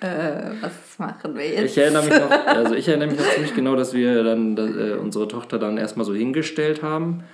Ja. 0.00 0.08
äh, 0.08 0.52
was 0.60 0.98
machen 0.98 1.36
wir 1.36 1.46
jetzt? 1.46 1.64
Ich 1.64 1.78
erinnere 1.78 2.04
mich 2.04 2.14
noch, 2.14 2.30
also 2.30 2.74
ich 2.74 2.88
erinnere 2.88 3.08
mich 3.08 3.18
noch 3.18 3.28
ziemlich 3.28 3.54
genau, 3.54 3.76
dass 3.76 3.92
wir 3.92 4.24
dann 4.24 4.56
dass, 4.56 4.70
äh, 4.70 4.94
unsere 4.94 5.28
Tochter 5.28 5.58
dann 5.58 5.76
erstmal 5.76 6.06
so 6.06 6.14
hingestellt 6.14 6.82
haben 6.82 7.24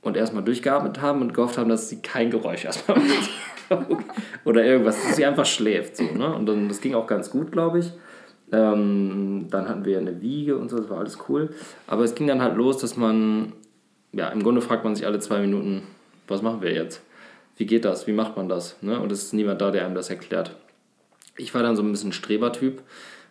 und 0.00 0.16
erstmal 0.16 0.44
durchgeatmet 0.44 1.00
haben 1.00 1.22
und 1.22 1.34
gehofft 1.34 1.58
haben, 1.58 1.68
dass 1.68 1.88
sie 1.88 2.00
kein 2.02 2.30
Geräusch 2.30 2.64
erstmal 2.64 2.98
macht. 2.98 3.30
Oder 4.44 4.64
irgendwas, 4.64 4.96
dass 5.02 5.16
sie 5.16 5.24
einfach 5.26 5.46
schläft. 5.46 5.96
So, 5.96 6.04
ne? 6.04 6.32
Und 6.34 6.46
dann, 6.46 6.68
das 6.68 6.80
ging 6.80 6.94
auch 6.94 7.06
ganz 7.06 7.30
gut, 7.30 7.50
glaube 7.52 7.80
ich. 7.80 7.90
Ähm, 8.52 9.46
dann 9.50 9.68
hatten 9.68 9.84
wir 9.84 9.98
eine 9.98 10.20
Wiege 10.20 10.56
und 10.56 10.68
so, 10.68 10.76
das 10.76 10.90
war 10.90 10.98
alles 10.98 11.18
cool. 11.28 11.50
Aber 11.86 12.04
es 12.04 12.14
ging 12.14 12.26
dann 12.26 12.42
halt 12.42 12.56
los, 12.56 12.78
dass 12.78 12.96
man, 12.96 13.54
ja, 14.12 14.28
im 14.28 14.42
Grunde 14.42 14.60
fragt 14.60 14.84
man 14.84 14.94
sich 14.94 15.06
alle 15.06 15.18
zwei 15.20 15.40
Minuten, 15.40 15.82
was 16.28 16.42
machen 16.42 16.60
wir 16.60 16.72
jetzt? 16.72 17.02
Wie 17.56 17.66
geht 17.66 17.84
das? 17.84 18.06
Wie 18.06 18.12
macht 18.12 18.36
man 18.36 18.48
das? 18.48 18.76
Ne? 18.82 18.98
Und 19.00 19.10
es 19.10 19.24
ist 19.24 19.32
niemand 19.34 19.60
da, 19.60 19.70
der 19.70 19.86
einem 19.86 19.94
das 19.94 20.10
erklärt. 20.10 20.54
Ich 21.36 21.54
war 21.54 21.62
dann 21.62 21.76
so 21.76 21.82
ein 21.82 21.90
bisschen 21.90 22.12
Strebertyp, 22.12 22.82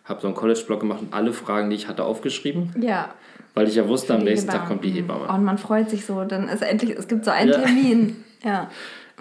habe 0.04 0.20
so 0.20 0.26
einen 0.26 0.36
College-Blog 0.36 0.80
gemacht 0.80 1.00
und 1.02 1.14
alle 1.14 1.32
Fragen, 1.32 1.70
die 1.70 1.76
ich 1.76 1.86
hatte, 1.86 2.04
aufgeschrieben. 2.04 2.74
Ja. 2.80 3.14
Weil 3.54 3.68
ich 3.68 3.76
ja 3.76 3.86
wusste, 3.86 4.14
am 4.14 4.24
nächsten 4.24 4.50
Tag 4.50 4.66
kommt 4.66 4.84
die 4.84 4.90
Hebamme. 4.90 5.28
Und 5.28 5.44
man 5.44 5.58
freut 5.58 5.90
sich 5.90 6.04
so, 6.04 6.24
dann 6.24 6.48
ist 6.48 6.62
endlich, 6.62 6.96
es 6.98 7.06
gibt 7.06 7.24
so 7.24 7.30
einen 7.30 7.50
ja. 7.50 7.58
Termin. 7.58 8.24
Ja. 8.44 8.72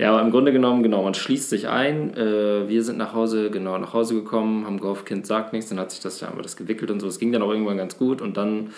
Ja, 0.01 0.13
aber 0.13 0.21
im 0.23 0.31
Grunde 0.31 0.51
genommen, 0.51 0.81
genau, 0.81 1.03
man 1.03 1.13
schließt 1.13 1.51
sich 1.51 1.67
ein. 1.67 2.17
Äh, 2.17 2.67
wir 2.67 2.83
sind 2.83 2.97
nach 2.97 3.13
Hause, 3.13 3.51
genau, 3.51 3.77
nach 3.77 3.93
Hause 3.93 4.15
gekommen, 4.15 4.65
haben 4.65 4.79
gehofft, 4.79 5.05
Kind 5.05 5.27
sagt 5.27 5.53
nichts, 5.53 5.69
dann 5.69 5.79
hat 5.79 5.91
sich 5.91 5.99
das, 5.99 6.19
ja, 6.19 6.27
haben 6.27 6.39
wir 6.39 6.41
das 6.41 6.57
gewickelt 6.57 6.89
und 6.89 6.99
so. 6.99 7.07
Es 7.07 7.19
ging 7.19 7.31
dann 7.31 7.43
auch 7.43 7.51
irgendwann 7.51 7.77
ganz 7.77 7.99
gut 7.99 8.19
und 8.19 8.35
dann 8.35 8.71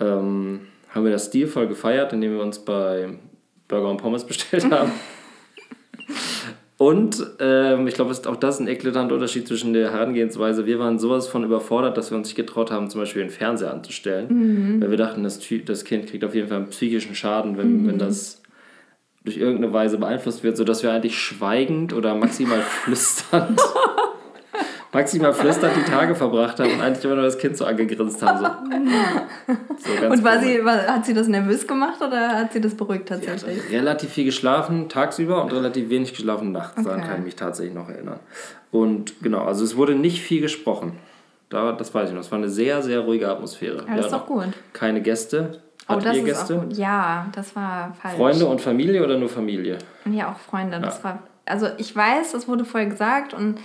ähm, 0.00 0.62
haben 0.92 1.04
wir 1.04 1.12
das 1.12 1.26
stilvoll 1.26 1.68
gefeiert, 1.68 2.12
indem 2.12 2.32
wir 2.32 2.42
uns 2.42 2.58
bei 2.58 3.10
Burger 3.68 3.90
und 3.90 3.98
Pommes 3.98 4.24
bestellt 4.26 4.68
haben. 4.72 4.90
Und 6.78 7.24
ähm, 7.38 7.86
ich 7.86 7.94
glaube, 7.94 8.12
auch 8.26 8.36
das 8.36 8.58
ein 8.58 8.66
eklatanter 8.66 9.14
Unterschied 9.14 9.46
zwischen 9.46 9.72
der 9.72 9.92
Herangehensweise. 9.92 10.66
Wir 10.66 10.80
waren 10.80 10.98
sowas 10.98 11.28
von 11.28 11.44
überfordert, 11.44 11.96
dass 11.96 12.10
wir 12.10 12.18
uns 12.18 12.26
nicht 12.26 12.36
getraut 12.36 12.72
haben, 12.72 12.90
zum 12.90 13.02
Beispiel 13.02 13.22
den 13.22 13.30
Fernseher 13.30 13.72
anzustellen. 13.72 14.26
Mhm. 14.30 14.82
Weil 14.82 14.90
wir 14.90 14.98
dachten, 14.98 15.22
das, 15.22 15.38
das 15.64 15.84
Kind 15.84 16.08
kriegt 16.08 16.24
auf 16.24 16.34
jeden 16.34 16.48
Fall 16.48 16.56
einen 16.56 16.70
psychischen 16.70 17.14
Schaden, 17.14 17.56
wenn, 17.56 17.84
mhm. 17.84 17.86
wenn 17.86 17.98
das 17.98 18.42
durch 19.26 19.36
irgendeine 19.36 19.72
Weise 19.72 19.98
beeinflusst 19.98 20.44
wird, 20.44 20.56
sodass 20.56 20.82
wir 20.84 20.92
eigentlich 20.92 21.18
schweigend 21.18 21.92
oder 21.92 22.14
maximal 22.14 22.60
flüsternd, 22.62 23.60
maximal 24.92 25.34
flüsternd 25.34 25.76
die 25.76 25.90
Tage 25.90 26.14
verbracht 26.14 26.60
haben 26.60 26.70
und 26.70 26.80
eigentlich 26.80 27.04
immer 27.04 27.16
nur 27.16 27.24
das 27.24 27.36
Kind 27.36 27.56
so 27.56 27.64
angegrinst 27.64 28.22
haben. 28.22 28.38
So. 28.38 29.54
so 29.78 30.06
und 30.06 30.24
war 30.24 30.38
sie, 30.40 30.64
war, 30.64 30.86
hat 30.86 31.04
sie 31.04 31.12
das 31.12 31.26
nervös 31.26 31.66
gemacht 31.66 32.00
oder 32.00 32.38
hat 32.38 32.52
sie 32.52 32.60
das 32.60 32.76
beruhigt 32.76 33.08
tatsächlich? 33.08 33.58
relativ 33.70 34.10
viel 34.10 34.24
geschlafen 34.24 34.88
tagsüber 34.88 35.42
und 35.42 35.52
relativ 35.52 35.90
wenig 35.90 36.14
geschlafen 36.14 36.52
nachts, 36.52 36.78
okay. 36.78 36.88
daran 36.88 37.02
kann 37.02 37.18
ich 37.18 37.24
mich 37.24 37.36
tatsächlich 37.36 37.74
noch 37.74 37.88
erinnern. 37.88 38.20
Und 38.70 39.20
genau, 39.22 39.42
also 39.42 39.64
es 39.64 39.76
wurde 39.76 39.96
nicht 39.96 40.22
viel 40.22 40.40
gesprochen. 40.40 40.92
Da, 41.48 41.72
das 41.72 41.92
weiß 41.92 42.08
ich 42.08 42.14
noch. 42.14 42.22
Es 42.22 42.30
war 42.30 42.38
eine 42.38 42.48
sehr, 42.48 42.82
sehr 42.82 43.00
ruhige 43.00 43.28
Atmosphäre. 43.28 43.84
Ja, 43.88 43.96
das 43.96 44.06
ist 44.06 44.12
doch 44.12 44.26
gut. 44.26 44.46
Keine 44.72 45.00
Gäste. 45.00 45.60
Hat 45.88 45.98
oh, 45.98 46.00
das 46.00 46.16
ihr 46.16 46.24
Gäste? 46.24 46.66
Ja, 46.70 47.28
das 47.32 47.54
war 47.54 47.94
falsch. 47.94 48.16
Freunde 48.16 48.46
und 48.46 48.60
Familie 48.60 49.04
oder 49.04 49.16
nur 49.18 49.28
Familie? 49.28 49.78
Ja, 50.10 50.32
auch 50.32 50.38
Freunde. 50.38 50.80
Das 50.80 51.04
war, 51.04 51.20
also 51.44 51.68
ich 51.78 51.94
weiß, 51.94 52.32
das 52.32 52.48
wurde 52.48 52.64
vorher 52.64 52.88
gesagt 52.88 53.34
und 53.34 53.58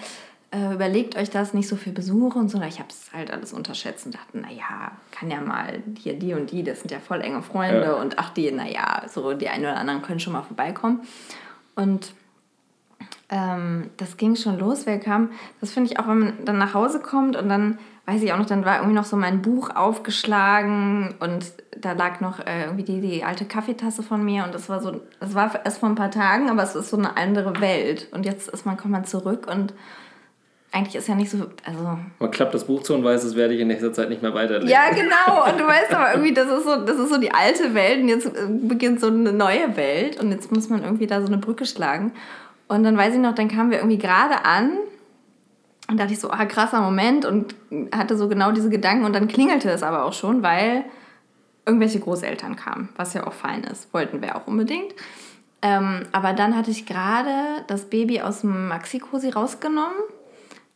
äh, 0.51 0.73
überlegt 0.73 1.15
euch 1.17 1.29
das 1.29 1.53
nicht 1.53 1.67
so 1.67 1.75
für 1.75 1.91
Besuche 1.91 2.37
und 2.37 2.49
so. 2.49 2.61
Ich 2.61 2.77
habe 2.79 2.89
es 2.89 3.11
halt 3.13 3.31
alles 3.31 3.53
unterschätzt 3.53 4.05
und 4.05 4.13
dachte, 4.13 4.37
naja, 4.37 4.91
kann 5.11 5.31
ja 5.31 5.41
mal 5.41 5.81
hier 5.97 6.13
die 6.13 6.33
und 6.33 6.51
die, 6.51 6.61
das 6.61 6.81
sind 6.81 6.91
ja 6.91 6.99
voll 6.99 7.21
enge 7.21 7.41
Freunde 7.41 7.83
ja. 7.83 7.93
und 7.93 8.19
ach 8.19 8.29
die, 8.29 8.51
naja, 8.51 9.03
so 9.07 9.33
die 9.33 9.49
einen 9.49 9.63
oder 9.63 9.77
anderen 9.77 10.01
können 10.01 10.19
schon 10.19 10.33
mal 10.33 10.43
vorbeikommen. 10.43 11.01
Und 11.75 12.13
ähm, 13.29 13.89
das 13.97 14.17
ging 14.17 14.35
schon 14.35 14.59
los. 14.59 14.85
Wer 14.85 14.99
kam? 14.99 15.31
Das 15.59 15.71
finde 15.71 15.91
ich 15.91 15.99
auch, 15.99 16.07
wenn 16.07 16.19
man 16.19 16.45
dann 16.45 16.57
nach 16.57 16.73
Hause 16.73 16.99
kommt 16.99 17.35
und 17.35 17.49
dann 17.49 17.79
weiß 18.11 18.21
ich 18.23 18.33
auch 18.33 18.37
noch, 18.37 18.45
dann 18.45 18.65
war 18.65 18.77
irgendwie 18.77 18.95
noch 18.95 19.05
so 19.05 19.15
mein 19.15 19.41
Buch 19.41 19.69
aufgeschlagen 19.75 21.15
und 21.19 21.45
da 21.79 21.93
lag 21.93 22.19
noch 22.19 22.39
äh, 22.39 22.65
irgendwie 22.65 22.83
die, 22.83 23.01
die 23.01 23.23
alte 23.23 23.45
Kaffeetasse 23.45 24.03
von 24.03 24.23
mir 24.23 24.43
und 24.43 24.53
das 24.53 24.69
war 24.69 24.81
so, 24.81 25.01
das 25.19 25.33
war 25.33 25.63
erst 25.63 25.79
vor 25.79 25.89
ein 25.89 25.95
paar 25.95 26.11
Tagen, 26.11 26.49
aber 26.49 26.63
es 26.63 26.75
ist 26.75 26.89
so 26.89 26.97
eine 26.97 27.17
andere 27.17 27.59
Welt. 27.61 28.07
Und 28.11 28.25
jetzt 28.25 28.49
ist 28.49 28.65
man, 28.65 28.77
kommt 28.77 28.91
man 28.91 29.05
zurück 29.05 29.47
und 29.49 29.73
eigentlich 30.73 30.95
ist 30.95 31.07
ja 31.07 31.15
nicht 31.15 31.29
so, 31.29 31.37
also... 31.65 31.97
Man 32.19 32.31
klappt 32.31 32.53
das 32.53 32.65
Buch 32.65 32.83
zu 32.83 32.93
und 32.93 33.03
weiß, 33.03 33.23
das 33.23 33.35
werde 33.35 33.53
ich 33.53 33.59
in 33.59 33.67
nächster 33.67 33.91
Zeit 33.91 34.09
nicht 34.09 34.21
mehr 34.21 34.33
weiterlesen. 34.33 34.69
Ja, 34.69 34.89
genau. 34.89 35.49
Und 35.49 35.59
du 35.59 35.65
weißt 35.65 35.93
aber 35.93 36.13
irgendwie, 36.13 36.33
das 36.33 36.47
ist 36.49 36.63
so, 36.63 36.85
das 36.85 36.97
ist 36.97 37.09
so 37.09 37.19
die 37.19 37.33
alte 37.33 37.73
Welt 37.73 38.01
und 38.01 38.07
jetzt 38.09 38.25
äh, 38.25 38.47
beginnt 38.47 38.99
so 38.99 39.07
eine 39.07 39.33
neue 39.33 39.75
Welt 39.75 40.19
und 40.19 40.31
jetzt 40.31 40.51
muss 40.51 40.69
man 40.69 40.83
irgendwie 40.83 41.07
da 41.07 41.21
so 41.21 41.27
eine 41.27 41.37
Brücke 41.37 41.65
schlagen. 41.65 42.13
Und 42.67 42.83
dann 42.83 42.97
weiß 42.97 43.13
ich 43.13 43.19
noch, 43.19 43.35
dann 43.35 43.49
kamen 43.49 43.71
wir 43.71 43.79
irgendwie 43.79 43.97
gerade 43.97 44.45
an 44.45 44.71
und 45.91 45.99
dachte 45.99 46.13
ich 46.13 46.19
so, 46.19 46.31
ah, 46.31 46.45
krasser 46.45 46.79
Moment 46.79 47.25
und 47.25 47.53
hatte 47.93 48.15
so 48.15 48.29
genau 48.29 48.53
diese 48.53 48.69
Gedanken 48.69 49.03
und 49.03 49.13
dann 49.13 49.27
klingelte 49.27 49.69
es 49.69 49.83
aber 49.83 50.05
auch 50.05 50.13
schon, 50.13 50.41
weil 50.41 50.85
irgendwelche 51.65 51.99
Großeltern 51.99 52.55
kamen, 52.55 52.89
was 52.95 53.13
ja 53.13 53.27
auch 53.27 53.33
fein 53.33 53.65
ist, 53.65 53.93
wollten 53.93 54.21
wir 54.21 54.37
auch 54.37 54.47
unbedingt. 54.47 54.93
Ähm, 55.61 56.03
aber 56.13 56.31
dann 56.31 56.55
hatte 56.55 56.71
ich 56.71 56.85
gerade 56.85 57.65
das 57.67 57.89
Baby 57.89 58.21
aus 58.21 58.41
dem 58.41 58.69
Maxi-Cosi 58.69 59.29
rausgenommen 59.31 59.97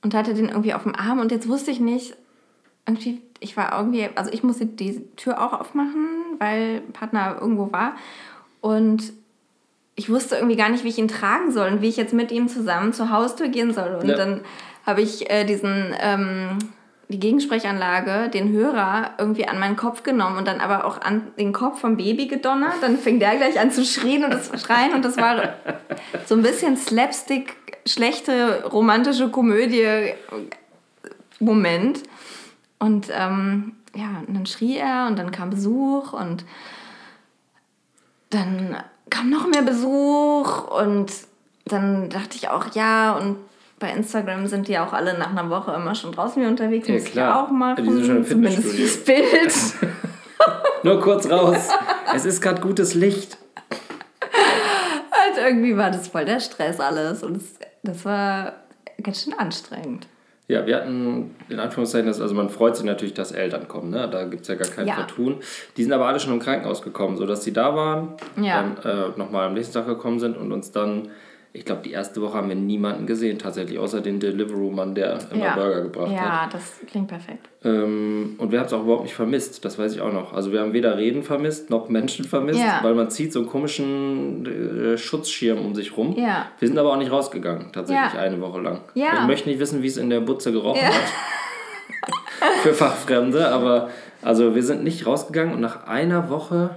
und 0.04 0.14
hatte 0.14 0.34
den 0.34 0.50
irgendwie 0.50 0.74
auf 0.74 0.84
dem 0.84 0.94
Arm 0.94 1.20
und 1.20 1.32
jetzt 1.32 1.48
wusste 1.48 1.72
ich 1.72 1.80
nicht, 1.80 2.16
irgendwie, 2.86 3.22
ich 3.40 3.56
war 3.56 3.76
irgendwie, 3.80 4.10
also 4.16 4.32
ich 4.32 4.44
musste 4.44 4.66
die 4.66 5.02
Tür 5.16 5.42
auch 5.42 5.54
aufmachen, 5.54 6.08
weil 6.40 6.82
Partner 6.92 7.38
irgendwo 7.40 7.72
war 7.72 7.96
und 8.60 9.14
ich 9.96 10.10
wusste 10.10 10.36
irgendwie 10.36 10.58
gar 10.58 10.68
nicht, 10.68 10.84
wie 10.84 10.90
ich 10.90 10.98
ihn 10.98 11.08
tragen 11.08 11.54
soll 11.54 11.72
und 11.72 11.82
wie 11.82 11.88
ich 11.88 11.96
jetzt 11.96 12.14
mit 12.14 12.34
ihm 12.34 12.50
zusammen 12.50 12.92
zur 12.92 13.12
Haustür 13.12 13.48
gehen 13.48 13.74
soll. 13.74 13.98
Und 14.02 14.10
ja. 14.10 14.18
dann 14.18 14.42
habe 14.86 15.02
ich 15.02 15.30
äh, 15.30 15.46
diesen, 15.46 15.96
ähm, 16.00 16.60
die 17.08 17.20
Gegensprechanlage, 17.20 18.30
den 18.30 18.52
Hörer, 18.52 19.12
irgendwie 19.18 19.48
an 19.48 19.60
meinen 19.60 19.76
Kopf 19.76 20.04
genommen 20.04 20.38
und 20.38 20.48
dann 20.48 20.60
aber 20.60 20.86
auch 20.86 21.02
an 21.02 21.28
den 21.38 21.54
Kopf 21.54 21.82
vom 21.82 21.98
Baby 21.98 22.28
gedonnert. 22.28 22.76
Dann 22.82 22.98
fing 22.98 23.20
der 23.20 23.36
gleich 23.36 23.60
an 23.60 23.72
zu 23.72 23.86
schreien 23.86 24.24
und 24.24 24.34
das 24.34 24.50
schreien 24.62 24.94
und 24.94 25.06
das 25.06 25.18
war 25.18 25.56
so 26.26 26.36
ein 26.36 26.42
bisschen 26.42 26.78
Slapstick, 26.78 27.56
schlechte 27.86 28.64
romantische 28.66 29.30
Komödie 29.30 30.14
Moment. 31.40 32.04
Und 32.80 33.08
ähm, 33.12 33.74
ja, 33.96 34.24
und 34.28 34.36
dann 34.36 34.46
schrie 34.46 34.78
er 34.78 35.08
und 35.08 35.18
dann 35.18 35.32
kam 35.32 35.50
Besuch 35.50 36.14
und 36.14 36.44
dann 38.30 38.76
kam 39.10 39.30
noch 39.30 39.48
mehr 39.48 39.62
Besuch 39.62 40.68
und 40.68 41.12
dann 41.66 42.10
dachte 42.10 42.36
ich 42.36 42.50
auch, 42.50 42.76
ja, 42.76 43.14
und 43.14 43.38
bei 43.86 43.92
Instagram 43.92 44.48
sind 44.48 44.68
die 44.68 44.80
auch 44.80 44.94
alle 44.94 45.18
nach 45.18 45.30
einer 45.30 45.50
Woche 45.50 45.72
immer 45.74 45.94
schon 45.94 46.12
draußen 46.12 46.42
wie 46.42 46.48
unterwegs. 46.48 46.88
Ja, 46.88 46.94
muss 46.96 47.04
klar. 47.06 47.30
ich 47.30 47.48
auch 47.48 47.52
machen. 47.52 47.84
Die 47.84 47.92
sind 47.92 48.06
schon 48.06 48.18
im 48.18 48.26
Zumindest 48.26 48.80
das 48.80 48.98
Bild. 49.04 49.54
Nur 50.84 51.00
kurz 51.02 51.30
raus. 51.30 51.70
Es 52.14 52.26
ist 52.26 52.42
gerade 52.42 52.62
gutes 52.62 52.96
Licht. 52.96 53.38
Und 54.22 55.44
irgendwie 55.44 55.78
war 55.78 55.92
das 55.92 56.08
voll 56.08 56.26
der 56.26 56.40
Stress 56.40 56.80
alles. 56.80 57.22
Und 57.22 57.36
das, 57.38 57.44
das 57.84 58.06
war 58.06 58.54
ganz 59.04 59.24
schön 59.24 59.34
anstrengend. 59.34 60.08
Ja, 60.48 60.66
wir 60.66 60.78
hatten 60.78 61.36
in 61.50 61.60
Anführungszeichen, 61.60 62.08
das, 62.08 62.22
also 62.22 62.34
man 62.34 62.50
freut 62.50 62.76
sich 62.76 62.86
natürlich, 62.86 63.16
dass 63.16 63.32
Eltern 63.32 63.68
kommen, 63.68 63.90
ne? 63.90 64.08
da 64.08 64.26
gibt 64.26 64.44
es 64.44 64.48
ja 64.48 64.54
gar 64.54 64.68
kein 64.68 64.86
ja. 64.86 64.94
Vertun. 64.94 65.38
Die 65.76 65.84
sind 65.84 65.92
aber 65.92 66.06
alle 66.06 66.20
schon 66.20 66.34
im 66.34 66.40
Krankenhaus 66.40 66.84
gekommen, 66.84 67.18
sodass 67.18 67.44
sie 67.44 67.52
da 67.52 67.76
waren, 67.76 68.14
ja. 68.40 68.62
dann 68.62 68.78
äh, 68.84 69.18
nochmal 69.18 69.48
am 69.48 69.56
nächsten 69.56 69.74
Tag 69.74 69.88
gekommen 69.88 70.20
sind 70.20 70.38
und 70.38 70.52
uns 70.52 70.72
dann 70.72 71.10
ich 71.56 71.64
glaube, 71.64 71.82
die 71.84 71.92
erste 71.92 72.22
Woche 72.22 72.34
haben 72.34 72.50
wir 72.50 72.56
niemanden 72.56 73.06
gesehen, 73.08 73.40
tatsächlich, 73.40 73.80
außer 73.80 74.02
den 74.02 74.20
Deliveroo-Mann, 74.20 74.94
der 74.94 75.20
immer 75.32 75.46
ja. 75.46 75.56
Burger 75.56 75.82
gebracht 75.84 76.12
ja, 76.12 76.18
hat. 76.18 76.26
Ja, 76.26 76.50
das 76.52 76.82
klingt 76.86 77.08
perfekt. 77.08 77.48
Ähm, 77.64 78.36
und 78.38 78.52
wir 78.52 78.60
haben 78.60 78.66
es 78.66 78.74
auch 78.74 78.84
überhaupt 78.84 79.04
nicht 79.04 79.14
vermisst, 79.14 79.64
das 79.64 79.80
weiß 79.80 79.96
ich 79.96 80.02
auch 80.02 80.12
noch. 80.12 80.34
Also 80.34 80.52
wir 80.52 80.60
haben 80.60 80.74
weder 80.74 80.98
Reden 80.98 81.24
vermisst, 81.24 81.70
noch 81.70 81.88
Menschen 81.88 82.26
vermisst, 82.26 82.60
ja. 82.60 82.80
weil 82.82 82.94
man 82.94 83.10
zieht 83.10 83.32
so 83.32 83.40
einen 83.40 83.48
komischen 83.48 84.46
äh, 84.46 84.98
Schutzschirm 84.98 85.60
um 85.66 85.74
sich 85.76 85.96
rum. 85.96 86.16
Ja. 86.18 86.48
Wir 86.60 86.68
sind 86.68 86.78
aber 86.78 86.92
auch 86.92 86.98
nicht 86.98 87.12
rausgegangen, 87.12 87.72
tatsächlich 87.72 88.20
eine 88.20 88.42
Woche 88.42 88.60
lang. 88.60 88.82
Ja. 88.94 89.22
Ich 89.22 89.28
möchte 89.28 89.48
nicht 89.48 89.60
wissen, 89.60 89.82
wie 89.82 89.88
es 89.88 89.96
in 89.96 90.10
der 90.10 90.20
Butze 90.20 90.52
gerochen 90.52 90.86
hat. 90.86 90.94
Für 92.64 92.74
Fachfremde, 92.74 93.48
aber 93.48 93.90
also 94.22 94.56
wir 94.56 94.64
sind 94.64 94.84
nicht 94.84 95.08
rausgegangen 95.08 95.54
und 95.54 95.62
nach 95.62 95.88
einer 95.88 96.30
Woche, 96.30 96.72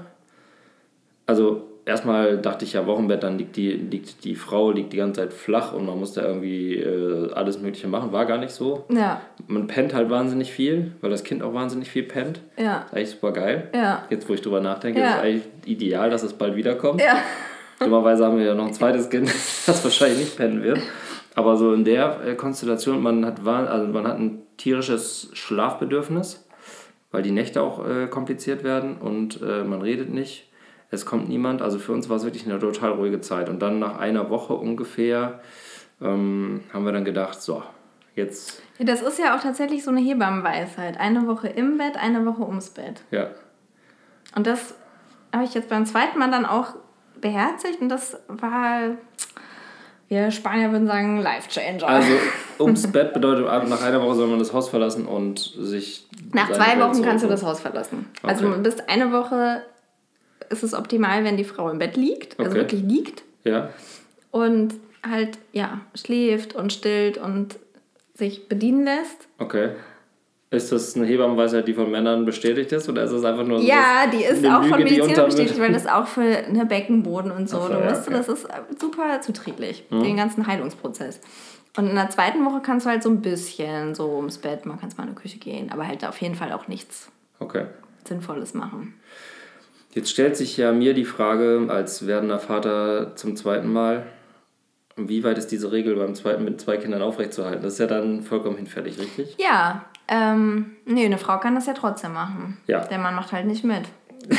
also 1.26 1.67
erstmal 1.88 2.38
dachte 2.38 2.64
ich 2.64 2.74
ja, 2.74 2.86
Wochenbett, 2.86 3.22
dann 3.22 3.38
liegt 3.38 3.56
die, 3.56 3.70
liegt 3.70 4.24
die 4.24 4.34
Frau 4.34 4.70
liegt 4.70 4.92
die 4.92 4.98
ganze 4.98 5.22
Zeit 5.22 5.32
flach 5.32 5.72
und 5.72 5.86
man 5.86 5.98
muss 5.98 6.12
da 6.12 6.22
irgendwie 6.22 6.76
äh, 6.76 7.32
alles 7.32 7.60
Mögliche 7.60 7.88
machen. 7.88 8.12
War 8.12 8.26
gar 8.26 8.38
nicht 8.38 8.52
so. 8.52 8.84
Ja. 8.90 9.20
Man 9.46 9.66
pennt 9.66 9.94
halt 9.94 10.10
wahnsinnig 10.10 10.52
viel, 10.52 10.92
weil 11.00 11.10
das 11.10 11.24
Kind 11.24 11.42
auch 11.42 11.54
wahnsinnig 11.54 11.90
viel 11.90 12.04
pennt. 12.04 12.40
Ja. 12.56 12.82
Ist 12.82 12.94
eigentlich 12.94 13.10
super 13.10 13.32
geil. 13.32 13.70
Ja. 13.74 14.04
Jetzt, 14.10 14.28
wo 14.28 14.34
ich 14.34 14.42
drüber 14.42 14.60
nachdenke, 14.60 15.00
ja. 15.00 15.16
ist 15.16 15.22
eigentlich 15.22 15.42
ideal, 15.64 16.10
dass 16.10 16.22
es 16.22 16.34
bald 16.34 16.54
wiederkommt. 16.54 17.00
Ja. 17.00 17.18
Dummerweise 17.80 18.24
haben 18.24 18.38
wir 18.38 18.44
ja 18.44 18.54
noch 18.54 18.66
ein 18.66 18.74
zweites 18.74 19.08
Kind, 19.08 19.28
das 19.66 19.82
wahrscheinlich 19.82 20.18
nicht 20.18 20.36
pennen 20.36 20.62
wird. 20.62 20.80
Aber 21.34 21.56
so 21.56 21.72
in 21.72 21.84
der 21.84 22.20
äh, 22.24 22.34
Konstellation, 22.34 23.02
man 23.02 23.24
hat, 23.24 23.46
also 23.46 23.86
man 23.86 24.06
hat 24.06 24.18
ein 24.18 24.42
tierisches 24.56 25.30
Schlafbedürfnis, 25.32 26.44
weil 27.12 27.22
die 27.22 27.30
Nächte 27.30 27.62
auch 27.62 27.88
äh, 27.88 28.08
kompliziert 28.08 28.64
werden 28.64 28.98
und 28.98 29.40
äh, 29.40 29.64
man 29.64 29.80
redet 29.80 30.12
nicht 30.12 30.47
es 30.90 31.06
kommt 31.06 31.28
niemand. 31.28 31.62
Also 31.62 31.78
für 31.78 31.92
uns 31.92 32.08
war 32.08 32.16
es 32.16 32.24
wirklich 32.24 32.46
eine 32.46 32.58
total 32.58 32.92
ruhige 32.92 33.20
Zeit. 33.20 33.48
Und 33.48 33.60
dann 33.60 33.78
nach 33.78 33.98
einer 33.98 34.30
Woche 34.30 34.54
ungefähr 34.54 35.40
ähm, 36.00 36.62
haben 36.72 36.84
wir 36.84 36.92
dann 36.92 37.04
gedacht, 37.04 37.40
so, 37.42 37.62
jetzt. 38.14 38.62
Ja, 38.78 38.84
das 38.84 39.02
ist 39.02 39.18
ja 39.18 39.36
auch 39.36 39.40
tatsächlich 39.40 39.84
so 39.84 39.90
eine 39.90 40.00
Hebammenweisheit. 40.00 40.98
Eine 40.98 41.26
Woche 41.26 41.48
im 41.48 41.78
Bett, 41.78 41.96
eine 41.96 42.24
Woche 42.24 42.42
ums 42.42 42.70
Bett. 42.70 43.02
Ja. 43.10 43.28
Und 44.34 44.46
das 44.46 44.74
habe 45.32 45.44
ich 45.44 45.54
jetzt 45.54 45.68
beim 45.68 45.86
zweiten 45.86 46.18
Mal 46.18 46.30
dann 46.30 46.46
auch 46.46 46.74
beherzigt 47.20 47.80
und 47.80 47.88
das 47.88 48.16
war, 48.28 48.90
wir 50.08 50.30
Spanier 50.30 50.70
würden 50.70 50.86
sagen, 50.86 51.20
Life 51.20 51.48
Changer. 51.48 51.86
Also 51.86 52.12
ums 52.60 52.86
Bett 52.90 53.12
bedeutet, 53.12 53.46
nach 53.46 53.82
einer 53.82 54.02
Woche 54.02 54.14
soll 54.14 54.28
man 54.28 54.38
das 54.38 54.52
Haus 54.52 54.68
verlassen 54.68 55.06
und 55.06 55.38
sich. 55.38 56.06
Nach 56.32 56.50
zwei 56.52 56.78
Wochen 56.80 57.02
kannst 57.02 57.24
du 57.24 57.28
das 57.28 57.42
Haus 57.42 57.60
verlassen. 57.60 58.06
Also 58.22 58.44
okay. 58.44 58.52
Also 58.52 58.56
du 58.56 58.62
bist 58.62 58.88
eine 58.88 59.12
Woche 59.12 59.62
ist 60.50 60.62
es 60.62 60.74
optimal, 60.74 61.24
wenn 61.24 61.36
die 61.36 61.44
Frau 61.44 61.70
im 61.70 61.78
Bett 61.78 61.96
liegt, 61.96 62.38
also 62.38 62.50
okay. 62.50 62.60
wirklich 62.60 62.82
liegt. 62.82 63.22
Ja. 63.44 63.70
Und 64.30 64.74
halt, 65.08 65.38
ja, 65.52 65.80
schläft 65.94 66.54
und 66.54 66.72
stillt 66.72 67.18
und 67.18 67.58
sich 68.14 68.48
bedienen 68.48 68.84
lässt. 68.84 69.28
Okay. 69.38 69.70
Ist 70.50 70.72
das 70.72 70.96
eine 70.96 71.04
Hebammenweisheit, 71.04 71.68
die 71.68 71.74
von 71.74 71.90
Männern 71.90 72.24
bestätigt 72.24 72.72
ist 72.72 72.88
oder 72.88 73.04
ist 73.04 73.10
es 73.10 73.22
einfach 73.22 73.44
nur 73.44 73.60
Ja, 73.60 74.06
die 74.10 74.24
ist 74.24 74.44
auch 74.46 74.62
Lüge, 74.62 74.68
von 74.68 74.82
Medizinern 74.82 75.26
bestätigt, 75.26 75.60
weil 75.60 75.72
das 75.74 75.86
auch 75.86 76.06
für 76.06 76.22
eine 76.22 76.64
Beckenboden 76.64 77.30
und 77.30 77.50
so. 77.50 77.60
so 77.60 77.68
du 77.68 77.80
musst, 77.80 78.08
okay. 78.08 78.16
Das 78.16 78.28
ist 78.28 78.48
super 78.80 79.20
zuträglich, 79.20 79.84
mhm. 79.90 80.04
den 80.04 80.16
ganzen 80.16 80.46
Heilungsprozess. 80.46 81.20
Und 81.76 81.90
in 81.90 81.94
der 81.94 82.08
zweiten 82.08 82.44
Woche 82.46 82.60
kannst 82.62 82.86
du 82.86 82.90
halt 82.90 83.02
so 83.02 83.10
ein 83.10 83.20
bisschen 83.20 83.94
so 83.94 84.16
ums 84.16 84.38
Bett, 84.38 84.64
man 84.64 84.80
kann 84.80 84.90
mal 84.96 85.04
in 85.04 85.10
die 85.10 85.20
Küche 85.20 85.38
gehen, 85.38 85.70
aber 85.70 85.86
halt 85.86 86.04
auf 86.04 86.18
jeden 86.20 86.34
Fall 86.34 86.52
auch 86.52 86.66
nichts 86.66 87.10
okay. 87.40 87.66
Sinnvolles 88.06 88.54
machen. 88.54 88.94
Jetzt 89.98 90.10
stellt 90.10 90.36
sich 90.36 90.56
ja 90.56 90.70
mir 90.70 90.94
die 90.94 91.04
Frage, 91.04 91.66
als 91.68 92.06
werdender 92.06 92.38
Vater 92.38 93.16
zum 93.16 93.34
zweiten 93.34 93.72
Mal, 93.72 94.06
wie 94.94 95.24
weit 95.24 95.38
ist 95.38 95.50
diese 95.50 95.72
Regel 95.72 95.96
beim 95.96 96.14
zweiten 96.14 96.44
mit 96.44 96.60
zwei 96.60 96.76
Kindern 96.76 97.02
aufrechtzuerhalten? 97.02 97.64
Das 97.64 97.72
ist 97.72 97.78
ja 97.80 97.88
dann 97.88 98.22
vollkommen 98.22 98.56
hinfällig, 98.58 98.96
richtig? 99.00 99.34
Ja, 99.40 99.86
ähm, 100.06 100.76
nee, 100.86 101.04
eine 101.04 101.18
Frau 101.18 101.40
kann 101.40 101.56
das 101.56 101.66
ja 101.66 101.72
trotzdem 101.72 102.12
machen. 102.12 102.58
Ja. 102.68 102.84
Der 102.84 102.98
Mann 102.98 103.16
macht 103.16 103.32
halt 103.32 103.46
nicht 103.46 103.64
mit. 103.64 103.82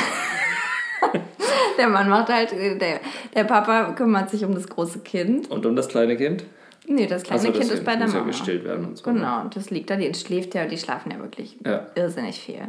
der 1.78 1.88
Mann 1.90 2.08
macht 2.08 2.30
halt, 2.30 2.52
der, 2.52 3.00
der 3.36 3.44
Papa 3.44 3.92
kümmert 3.92 4.30
sich 4.30 4.46
um 4.46 4.54
das 4.54 4.66
große 4.66 5.00
Kind. 5.00 5.50
Und 5.50 5.66
um 5.66 5.76
das 5.76 5.88
kleine 5.88 6.16
Kind? 6.16 6.42
Nee, 6.86 7.06
das 7.06 7.22
kleine 7.22 7.42
so, 7.42 7.52
Kind 7.52 7.70
ist 7.70 7.84
bei 7.84 7.96
der 7.96 8.06
Mama. 8.06 8.20
Ja 8.20 8.24
gestillt 8.24 8.64
werden 8.64 8.86
und 8.86 8.96
so. 8.96 9.04
Genau, 9.04 9.44
das 9.52 9.68
liegt 9.68 9.90
da, 9.90 9.96
die 9.96 10.14
schläft 10.14 10.54
ja, 10.54 10.64
die 10.64 10.78
schlafen 10.78 11.12
ja 11.12 11.18
wirklich 11.18 11.58
ja. 11.66 11.86
irrsinnig 11.96 12.40
viel. 12.40 12.68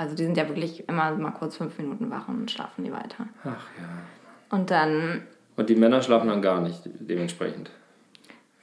Also 0.00 0.16
die 0.16 0.24
sind 0.24 0.38
ja 0.38 0.48
wirklich 0.48 0.88
immer 0.88 1.10
mal 1.10 1.32
kurz 1.32 1.58
fünf 1.58 1.76
Minuten 1.76 2.10
wach 2.10 2.26
und 2.26 2.50
schlafen 2.50 2.84
die 2.84 2.90
weiter. 2.90 3.26
Ach 3.44 3.66
ja. 3.78 3.86
Und 4.48 4.70
dann. 4.70 5.24
Und 5.56 5.68
die 5.68 5.74
Männer 5.74 6.00
schlafen 6.00 6.28
dann 6.28 6.40
gar 6.40 6.62
nicht 6.62 6.80
dementsprechend. 6.84 7.70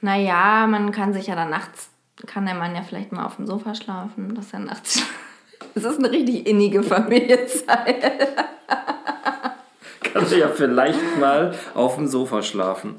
Naja, 0.00 0.66
man 0.66 0.90
kann 0.90 1.12
sich 1.12 1.28
ja 1.28 1.36
dann 1.36 1.50
nachts, 1.50 1.90
kann 2.26 2.44
der 2.44 2.56
Mann 2.56 2.74
ja 2.74 2.82
vielleicht 2.82 3.12
mal 3.12 3.24
auf 3.24 3.36
dem 3.36 3.46
Sofa 3.46 3.76
schlafen, 3.76 4.34
dass 4.34 4.52
er 4.52 4.58
nachts. 4.58 5.00
Es 5.76 5.84
ist 5.84 5.98
eine 5.98 6.10
richtig 6.10 6.44
innige 6.48 6.82
Familienzeit. 6.82 8.36
kann 10.02 10.26
er 10.28 10.38
ja 10.38 10.48
vielleicht 10.48 11.18
mal 11.20 11.54
auf 11.74 11.94
dem 11.94 12.08
Sofa 12.08 12.42
schlafen. 12.42 12.96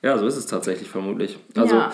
Ja, 0.00 0.16
so 0.16 0.26
ist 0.26 0.36
es 0.36 0.46
tatsächlich 0.46 0.88
vermutlich. 0.88 1.38
Also 1.54 1.76
ja 1.76 1.92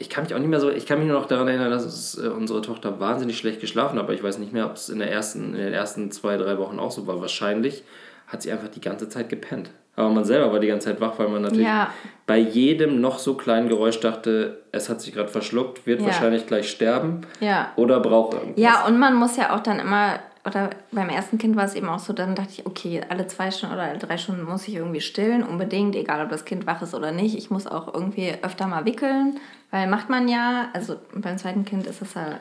ich 0.00 0.08
kann 0.08 0.24
mich 0.24 0.34
auch 0.34 0.38
nicht 0.38 0.48
mehr 0.48 0.60
so, 0.60 0.70
ich 0.70 0.86
kann 0.86 0.98
mich 0.98 1.06
nur 1.06 1.20
noch 1.20 1.26
daran 1.28 1.46
erinnern, 1.46 1.70
dass 1.70 1.84
es, 1.84 2.16
äh, 2.16 2.28
unsere 2.28 2.62
Tochter 2.62 3.00
wahnsinnig 3.00 3.36
schlecht 3.36 3.60
geschlafen 3.60 3.98
hat, 3.98 4.04
aber 4.04 4.14
ich 4.14 4.22
weiß 4.22 4.38
nicht 4.38 4.52
mehr, 4.52 4.64
ob 4.64 4.76
es 4.76 4.88
in, 4.88 4.98
der 4.98 5.12
ersten, 5.12 5.54
in 5.54 5.60
den 5.60 5.74
ersten 5.74 6.10
zwei, 6.10 6.38
drei 6.38 6.56
Wochen 6.56 6.78
auch 6.78 6.90
so 6.90 7.06
war. 7.06 7.20
Wahrscheinlich 7.20 7.84
hat 8.26 8.40
sie 8.40 8.50
einfach 8.50 8.68
die 8.68 8.80
ganze 8.80 9.10
Zeit 9.10 9.28
gepennt. 9.28 9.70
Aber 9.96 10.08
man 10.08 10.24
selber 10.24 10.50
war 10.52 10.58
die 10.58 10.68
ganze 10.68 10.88
Zeit 10.88 11.02
wach, 11.02 11.18
weil 11.18 11.28
man 11.28 11.42
natürlich 11.42 11.66
ja. 11.66 11.90
bei 12.24 12.38
jedem 12.38 13.02
noch 13.02 13.18
so 13.18 13.34
kleinen 13.34 13.68
Geräusch 13.68 14.00
dachte, 14.00 14.62
es 14.72 14.88
hat 14.88 15.02
sich 15.02 15.12
gerade 15.12 15.28
verschluckt, 15.28 15.86
wird 15.86 16.00
ja. 16.00 16.06
wahrscheinlich 16.06 16.46
gleich 16.46 16.70
sterben 16.70 17.20
ja. 17.40 17.70
oder 17.76 18.00
braucht 18.00 18.32
irgendwas. 18.34 18.58
Ja, 18.62 18.86
und 18.86 18.98
man 18.98 19.14
muss 19.14 19.36
ja 19.36 19.54
auch 19.54 19.60
dann 19.60 19.80
immer 19.80 20.20
oder 20.46 20.70
beim 20.90 21.10
ersten 21.10 21.36
Kind 21.36 21.54
war 21.56 21.64
es 21.64 21.74
eben 21.74 21.88
auch 21.90 21.98
so, 21.98 22.14
dann 22.14 22.34
dachte 22.34 22.50
ich, 22.52 22.66
okay, 22.66 23.02
alle 23.10 23.26
zwei 23.26 23.50
Stunden 23.50 23.74
oder 23.74 23.84
alle 23.84 23.98
drei 23.98 24.16
Stunden 24.16 24.44
muss 24.44 24.66
ich 24.68 24.76
irgendwie 24.76 25.02
stillen, 25.02 25.42
unbedingt, 25.42 25.94
egal 25.96 26.24
ob 26.24 26.30
das 26.30 26.46
Kind 26.46 26.66
wach 26.66 26.80
ist 26.80 26.94
oder 26.94 27.12
nicht. 27.12 27.36
Ich 27.36 27.50
muss 27.50 27.66
auch 27.66 27.92
irgendwie 27.92 28.32
öfter 28.42 28.66
mal 28.66 28.86
wickeln, 28.86 29.38
weil 29.70 29.86
macht 29.86 30.08
man 30.08 30.28
ja, 30.28 30.68
also 30.72 30.96
beim 31.14 31.38
zweiten 31.38 31.64
Kind 31.64 31.86
ist 31.86 32.02
es 32.02 32.14
ja, 32.14 32.40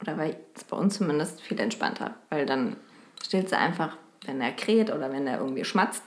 oder 0.00 0.14
bei, 0.14 0.36
bei 0.68 0.76
uns 0.76 0.98
zumindest 0.98 1.40
viel 1.40 1.58
entspannter, 1.58 2.14
weil 2.30 2.46
dann 2.46 2.76
stillt 3.24 3.48
sie 3.48 3.56
einfach, 3.56 3.96
wenn 4.26 4.40
er 4.40 4.52
kräht 4.52 4.92
oder 4.92 5.12
wenn 5.12 5.26
er 5.26 5.38
irgendwie 5.38 5.64
schmatzt. 5.64 6.02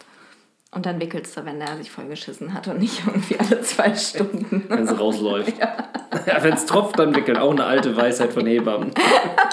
Und 0.73 0.85
dann 0.85 1.01
wickelst 1.01 1.35
du, 1.35 1.43
wenn 1.43 1.59
der 1.59 1.75
sich 1.75 1.91
vollgeschissen 1.91 2.53
hat 2.53 2.69
und 2.69 2.79
nicht 2.79 3.01
irgendwie 3.05 3.37
alle 3.37 3.61
zwei 3.61 3.93
Stunden. 3.93 4.63
wenn 4.69 4.87
es 4.87 4.99
rausläuft. 4.99 5.53
Ja. 5.59 5.75
ja 6.25 6.43
wenn 6.43 6.53
es 6.53 6.65
tropft, 6.65 6.99
dann 6.99 7.15
wickeln. 7.15 7.37
Auch 7.37 7.51
eine 7.51 7.65
alte 7.65 7.95
Weisheit 7.95 8.31
von 8.31 8.45
Hebammen. 8.45 8.93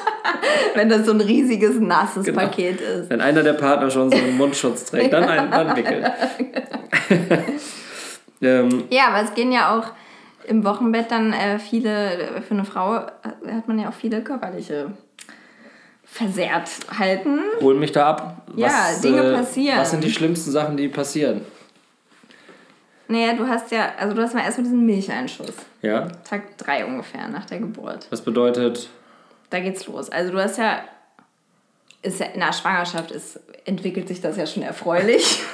wenn 0.75 0.89
das 0.89 1.07
so 1.07 1.13
ein 1.13 1.21
riesiges, 1.21 1.81
nasses 1.81 2.25
genau. 2.25 2.43
Paket 2.43 2.81
ist. 2.81 3.11
Wenn 3.11 3.21
einer 3.21 3.43
der 3.43 3.55
Partner 3.55 3.91
schon 3.91 4.11
so 4.11 4.17
einen 4.17 4.37
Mundschutz 4.37 4.85
trägt, 4.85 5.13
dann, 5.13 5.25
ein, 5.25 5.51
dann 5.51 5.77
wickeln. 5.77 6.07
ähm, 8.43 8.85
ja, 8.91 9.09
aber 9.09 9.23
es 9.23 9.35
gehen 9.35 9.51
ja 9.51 9.77
auch 9.77 9.91
im 10.49 10.65
Wochenbett 10.65 11.11
dann 11.11 11.33
äh, 11.33 11.59
viele, 11.59 12.43
für 12.47 12.55
eine 12.55 12.65
Frau 12.65 12.95
hat 12.95 13.69
man 13.69 13.79
ja 13.79 13.89
auch 13.89 13.95
viele 13.95 14.23
körperliche 14.23 14.93
versehrt 16.05 16.71
halten. 16.99 17.41
Hol 17.61 17.75
mich 17.75 17.93
da 17.93 18.11
ab. 18.11 18.43
Was, 18.49 18.61
ja, 18.61 19.01
Dinge 19.03 19.23
äh, 19.23 19.35
passieren. 19.35 19.79
Was 19.79 19.91
sind 19.91 20.03
die 20.03 20.11
schlimmsten 20.11 20.51
Sachen, 20.51 20.77
die 20.77 20.89
passieren? 20.89 21.43
Naja, 23.09 23.35
du 23.35 23.47
hast 23.47 23.71
ja, 23.71 23.93
also 23.99 24.15
du 24.15 24.23
hast 24.23 24.35
mal 24.35 24.43
erstmal 24.43 24.65
diesen 24.65 24.85
Milcheinschuss. 24.85 25.55
Ja. 25.83 26.09
Tag 26.29 26.57
drei 26.59 26.85
ungefähr 26.85 27.29
nach 27.29 27.47
der 27.47 27.59
Geburt. 27.59 28.07
Was 28.11 28.23
bedeutet? 28.23 28.89
Da 29.51 29.61
geht's 29.61 29.87
los. 29.87 30.11
Also 30.11 30.33
du 30.33 30.43
hast 30.43 30.59
ja, 30.59 30.81
ist 32.03 32.21
ja 32.21 32.27
in 32.27 32.41
der 32.41 32.53
Schwangerschaft 32.53 33.11
ist, 33.11 33.41
entwickelt 33.65 34.09
sich 34.09 34.21
das 34.21 34.37
ja 34.37 34.47
schon 34.47 34.63
erfreulich. 34.63 35.41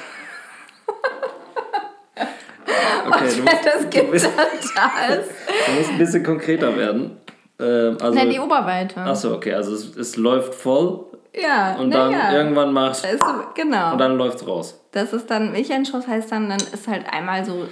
okay, 3.07 3.23
Und 3.23 3.45
wenn 3.45 3.57
das 3.63 3.89
Kind 3.89 4.11
bist, 4.11 4.29
da 4.75 5.13
ist. 5.13 5.29
Du 5.67 5.71
musst 5.73 5.89
ein 5.91 5.97
bisschen 5.97 6.23
konkreter 6.23 6.75
werden. 6.75 7.17
Ähm, 7.59 7.97
also, 8.01 8.17
Nein, 8.17 8.29
die 8.29 8.39
Oberweite. 8.39 8.99
Achso, 8.99 9.33
okay, 9.33 9.53
also 9.53 9.73
es, 9.73 9.95
es 9.95 10.17
läuft 10.17 10.53
voll 10.53 11.05
Ja. 11.33 11.75
Und 11.75 11.91
dann 11.91 12.11
ja. 12.11 12.33
irgendwann 12.33 12.73
macht. 12.73 13.05
Ist, 13.05 13.23
genau. 13.55 13.93
Und 13.93 13.97
dann 13.97 14.17
läuft's 14.17 14.45
raus. 14.45 14.79
Das 14.91 15.13
ist 15.13 15.29
dann, 15.29 15.51
Milcheinschuss 15.51 16.07
heißt 16.07 16.31
dann, 16.31 16.49
dann 16.49 16.59
ist 16.59 16.87
halt 16.87 17.05
einmal 17.11 17.45
so 17.45 17.67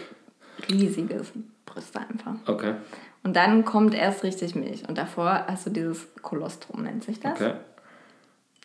riesiges 0.69 1.31
Brüste 1.65 1.99
einfach. 1.99 2.35
Okay. 2.47 2.75
Und 3.23 3.35
dann 3.35 3.63
kommt 3.63 3.93
erst 3.93 4.23
richtig 4.23 4.55
Milch. 4.55 4.87
Und 4.87 4.97
davor 4.97 5.45
hast 5.47 5.65
du 5.65 5.69
dieses 5.69 6.07
Kolostrum, 6.21 6.83
nennt 6.83 7.03
sich 7.03 7.19
das. 7.19 7.33
Okay. 7.33 7.53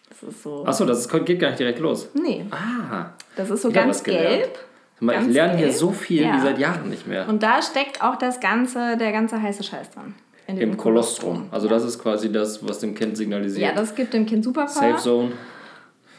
Das 0.08 0.22
ist 0.22 0.42
so. 0.42 0.64
Achso, 0.64 0.84
das 0.84 1.00
ist, 1.00 1.24
geht 1.24 1.38
gar 1.38 1.48
nicht 1.48 1.60
direkt 1.60 1.78
los. 1.78 2.08
Nee. 2.14 2.46
Ah. 2.50 3.10
Das 3.36 3.50
ist 3.50 3.62
so 3.62 3.70
ganz 3.70 4.02
gelb. 4.02 4.52
Mal, 4.52 4.60
ganz 5.00 5.28
ich 5.28 5.34
lerne 5.34 5.56
hier 5.58 5.72
so 5.72 5.92
viel 5.92 6.22
ja. 6.22 6.36
wie 6.36 6.40
seit 6.40 6.58
Jahren 6.58 6.88
nicht 6.90 7.06
mehr. 7.06 7.28
Und 7.28 7.42
da 7.42 7.62
steckt 7.62 8.02
auch 8.02 8.16
das 8.16 8.40
ganze, 8.40 8.96
der 8.96 9.12
ganze 9.12 9.40
heiße 9.40 9.62
Scheiß 9.62 9.90
dran. 9.90 10.14
Im 10.46 10.76
Kolostrum. 10.78 11.48
Also 11.50 11.68
das 11.68 11.84
ist 11.84 11.98
quasi 11.98 12.32
das, 12.32 12.66
was 12.66 12.78
dem 12.78 12.94
Kind 12.94 13.16
signalisiert. 13.18 13.68
Ja, 13.68 13.74
das 13.74 13.94
gibt 13.94 14.14
dem 14.14 14.24
Kind 14.24 14.44
Superpower. 14.44 14.68
Safe 14.68 14.96
Zone. 14.96 15.32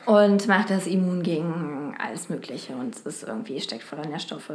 Und 0.05 0.47
macht 0.47 0.69
das 0.69 0.85
immun 0.87 1.23
gegen 1.23 1.95
alles 1.97 2.29
Mögliche 2.29 2.73
und 2.73 2.95
es 2.95 3.01
ist 3.01 3.27
irgendwie, 3.27 3.59
steckt 3.59 3.83
voller 3.83 4.05
Nährstoffe. 4.07 4.51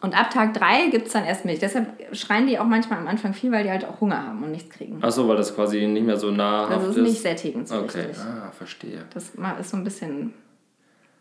Und 0.00 0.18
ab 0.18 0.30
Tag 0.30 0.54
3 0.54 0.88
gibt 0.90 1.08
es 1.08 1.12
dann 1.12 1.24
erst 1.24 1.44
Milch. 1.44 1.58
Deshalb 1.58 1.88
schreien 2.12 2.46
die 2.46 2.58
auch 2.58 2.64
manchmal 2.64 3.00
am 3.00 3.08
Anfang 3.08 3.34
viel, 3.34 3.50
weil 3.50 3.64
die 3.64 3.70
halt 3.70 3.84
auch 3.84 4.00
Hunger 4.00 4.22
haben 4.26 4.42
und 4.44 4.52
nichts 4.52 4.70
kriegen. 4.70 5.02
Achso, 5.02 5.26
weil 5.26 5.36
das 5.36 5.54
quasi 5.54 5.86
nicht 5.86 6.06
mehr 6.06 6.16
so 6.16 6.30
nah 6.30 6.64
ist. 6.64 6.70
Das 6.70 6.84
ist 6.88 6.96
nicht 6.98 7.20
sättigend 7.20 7.68
so 7.68 7.76
Okay, 7.76 8.02
richtig. 8.02 8.18
ah, 8.18 8.52
verstehe. 8.56 9.04
Das 9.12 9.32
ist 9.60 9.70
so 9.70 9.76
ein 9.76 9.84
bisschen, 9.84 10.34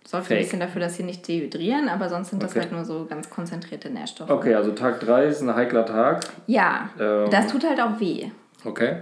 sorgt 0.08 0.28
Fake. 0.28 0.38
ein 0.38 0.44
bisschen 0.44 0.60
dafür, 0.62 0.80
dass 0.80 0.96
sie 0.96 1.04
nicht 1.04 1.28
dehydrieren, 1.28 1.90
aber 1.90 2.10
sonst 2.10 2.30
sind 2.30 2.42
das 2.42 2.52
okay. 2.52 2.62
halt 2.62 2.72
nur 2.72 2.86
so 2.86 3.06
ganz 3.06 3.30
konzentrierte 3.30 3.90
Nährstoffe. 3.90 4.30
Okay, 4.30 4.56
also 4.56 4.72
Tag 4.72 5.02
3 5.02 5.26
ist 5.26 5.42
ein 5.42 5.54
heikler 5.54 5.86
Tag. 5.86 6.24
Ja, 6.48 6.90
ähm, 7.00 7.30
das 7.30 7.48
tut 7.48 7.64
halt 7.68 7.82
auch 7.82 8.00
weh. 8.00 8.32
Okay. 8.64 9.02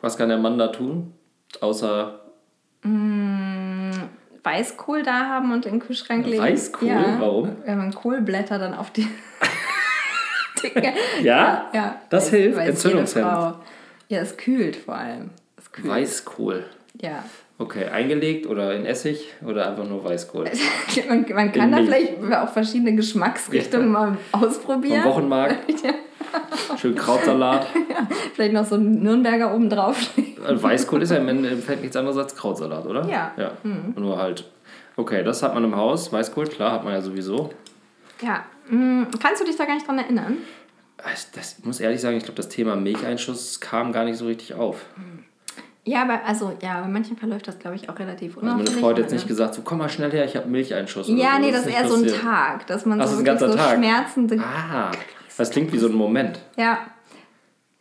Was 0.00 0.16
kann 0.16 0.30
der 0.30 0.38
Mann 0.38 0.58
da 0.58 0.68
tun? 0.68 1.12
Außer... 1.60 2.20
Mmh 2.82 3.48
Weißkohl 4.44 5.02
da 5.02 5.26
haben 5.28 5.52
und 5.52 5.66
in 5.66 5.72
den 5.72 5.80
Kühlschrank 5.80 6.24
legen. 6.24 6.42
Weißkohl? 6.42 6.88
Ja. 6.88 7.16
Warum? 7.18 7.56
Wenn 7.64 7.76
man 7.76 7.94
Kohlblätter 7.94 8.58
dann 8.58 8.74
auf 8.74 8.90
die. 8.90 9.06
Ja? 11.22 11.70
ja? 11.72 12.00
Das 12.10 12.30
hilft, 12.30 12.58
entzündungshemmend. 12.58 13.58
Ja, 14.08 14.18
es 14.18 14.36
kühlt 14.36 14.74
vor 14.74 14.96
allem. 14.96 15.30
Kühlt. 15.70 15.88
Weißkohl. 15.88 16.64
Ja. 17.00 17.22
Okay, 17.60 17.86
eingelegt 17.86 18.46
oder 18.46 18.72
in 18.72 18.86
Essig 18.86 19.34
oder 19.44 19.68
einfach 19.68 19.84
nur 19.84 20.04
Weißkohl? 20.04 20.44
man, 21.08 21.26
man 21.28 21.52
kann 21.52 21.64
in 21.64 21.72
da 21.72 21.80
Milch. 21.80 21.88
vielleicht 21.88 22.34
auch 22.34 22.48
verschiedene 22.52 22.94
Geschmacksrichtungen 22.94 23.92
ja. 23.92 23.92
mal 23.92 24.18
ausprobieren. 24.30 25.02
Vom 25.02 25.12
Wochenmarkt. 25.12 25.68
ja. 25.82 25.90
Schön 26.76 26.94
Krautsalat. 26.94 27.66
ja, 27.90 28.06
vielleicht 28.34 28.52
noch 28.52 28.64
so 28.64 28.76
ein 28.76 29.02
Nürnberger 29.02 29.52
oben 29.52 29.68
drauf. 29.68 29.98
Äh, 30.16 30.62
Weißkohl 30.62 31.02
ist 31.02 31.10
ja 31.10 31.16
im 31.16 31.26
Endeffekt 31.26 31.80
nichts 31.80 31.96
anderes 31.96 32.16
als 32.16 32.36
Krautsalat, 32.36 32.86
oder? 32.86 33.08
Ja. 33.08 33.32
ja. 33.36 33.52
Mhm. 33.64 33.94
Nur 33.96 34.18
halt. 34.18 34.44
Okay, 34.94 35.24
das 35.24 35.42
hat 35.42 35.54
man 35.54 35.64
im 35.64 35.74
Haus. 35.74 36.12
Weißkohl, 36.12 36.46
klar, 36.46 36.70
hat 36.70 36.84
man 36.84 36.92
ja 36.92 37.00
sowieso. 37.00 37.50
Ja. 38.22 38.44
Mhm. 38.68 39.08
Kannst 39.20 39.42
du 39.42 39.46
dich 39.46 39.56
da 39.56 39.64
gar 39.64 39.74
nicht 39.74 39.86
dran 39.86 39.98
erinnern? 39.98 40.36
Das, 40.96 41.30
das 41.32 41.64
muss 41.64 41.80
ehrlich 41.80 42.00
sagen, 42.00 42.16
ich 42.16 42.24
glaube, 42.24 42.36
das 42.36 42.48
Thema 42.48 42.76
Milcheinschuss 42.76 43.58
kam 43.60 43.92
gar 43.92 44.04
nicht 44.04 44.16
so 44.16 44.26
richtig 44.26 44.54
auf. 44.54 44.84
Ja, 45.84 46.02
aber 46.02 46.24
also 46.26 46.52
ja, 46.60 46.80
bei 46.80 46.88
manchen 46.88 47.16
verläuft 47.16 47.48
das, 47.48 47.58
glaube 47.58 47.76
ich, 47.76 47.88
auch 47.88 47.98
relativ 47.98 48.36
unauffällig. 48.36 48.68
Also 48.68 48.72
meine 48.72 48.80
Frau 48.80 48.90
hat 48.90 48.98
jetzt 48.98 49.12
nicht 49.12 49.26
gesagt, 49.26 49.54
so 49.54 49.62
komm 49.62 49.78
mal 49.78 49.88
schnell 49.88 50.10
her, 50.10 50.24
ich 50.24 50.36
habe 50.36 50.48
Milcheinschuss. 50.48 51.08
Ja, 51.08 51.36
so. 51.36 51.40
nee, 51.40 51.50
das, 51.50 51.64
das 51.64 51.66
ist 51.66 51.74
eher 51.74 51.88
passiert. 51.88 52.10
so 52.10 52.16
ein 52.16 52.20
Tag, 52.22 52.66
dass 52.66 52.86
man 52.86 53.00
Ach, 53.00 53.06
so, 53.06 53.24
wirklich 53.24 53.38
so 53.38 53.54
Tag. 53.54 53.76
Schmerzen. 53.76 54.40
Ah, 54.40 54.90
das 55.36 55.50
klingt 55.50 55.72
wie 55.72 55.78
so 55.78 55.88
ein 55.88 55.94
Moment. 55.94 56.40
Ja. 56.56 56.78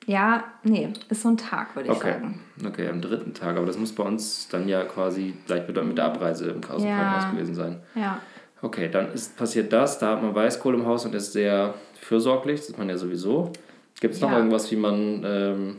Ja, 0.06 0.46
nee, 0.64 0.94
ist 1.10 1.22
so 1.22 1.28
ein 1.28 1.38
Tag, 1.38 1.76
würde 1.76 1.90
ich 1.90 1.96
okay. 1.96 2.14
sagen. 2.14 2.40
Okay, 2.66 2.88
am 2.88 3.02
dritten 3.02 3.34
Tag. 3.34 3.58
Aber 3.58 3.66
das 3.66 3.78
muss 3.78 3.94
bei 3.94 4.04
uns 4.04 4.48
dann 4.48 4.70
ja 4.70 4.86
quasi 4.86 5.34
gleichbedeutend 5.48 5.90
mit 5.90 5.98
der 5.98 6.06
Abreise 6.06 6.50
im 6.50 6.62
Chaos 6.62 6.82
ja. 6.82 7.30
gewesen 7.32 7.56
sein. 7.56 7.82
Ja. 7.94 8.22
Okay, 8.62 8.90
dann 8.90 9.12
ist 9.12 9.36
passiert 9.36 9.74
das. 9.74 10.00
Da 10.00 10.12
hat 10.12 10.24
man 10.24 10.34
Weißkohl 10.34 10.76
im 10.76 10.86
Haus 10.86 11.06
und 11.06 11.14
ist 11.14 11.34
sehr 11.34 11.74
fürsorglich. 12.00 12.62
Das 12.62 12.70
ist 12.70 12.78
man 12.78 12.88
ja 12.88 12.98
sowieso. 12.98 13.52
Gibt 14.00 14.14
es 14.14 14.22
noch 14.22 14.32
ja. 14.32 14.38
irgendwas, 14.38 14.72
wie 14.72 14.78
man 14.78 15.24
ähm, 15.26 15.76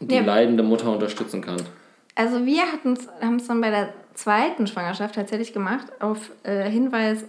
die 0.00 0.14
ja. 0.14 0.22
leidende 0.22 0.62
Mutter 0.62 0.90
unterstützen 0.92 1.42
kann? 1.42 1.60
Also 2.14 2.46
wir 2.46 2.62
haben 2.62 3.36
es 3.36 3.46
dann 3.46 3.60
bei 3.60 3.70
der 3.70 3.90
zweiten 4.14 4.66
Schwangerschaft 4.66 5.14
tatsächlich 5.14 5.52
gemacht, 5.52 5.86
auf 6.00 6.30
äh, 6.44 6.68
Hinweis 6.68 7.24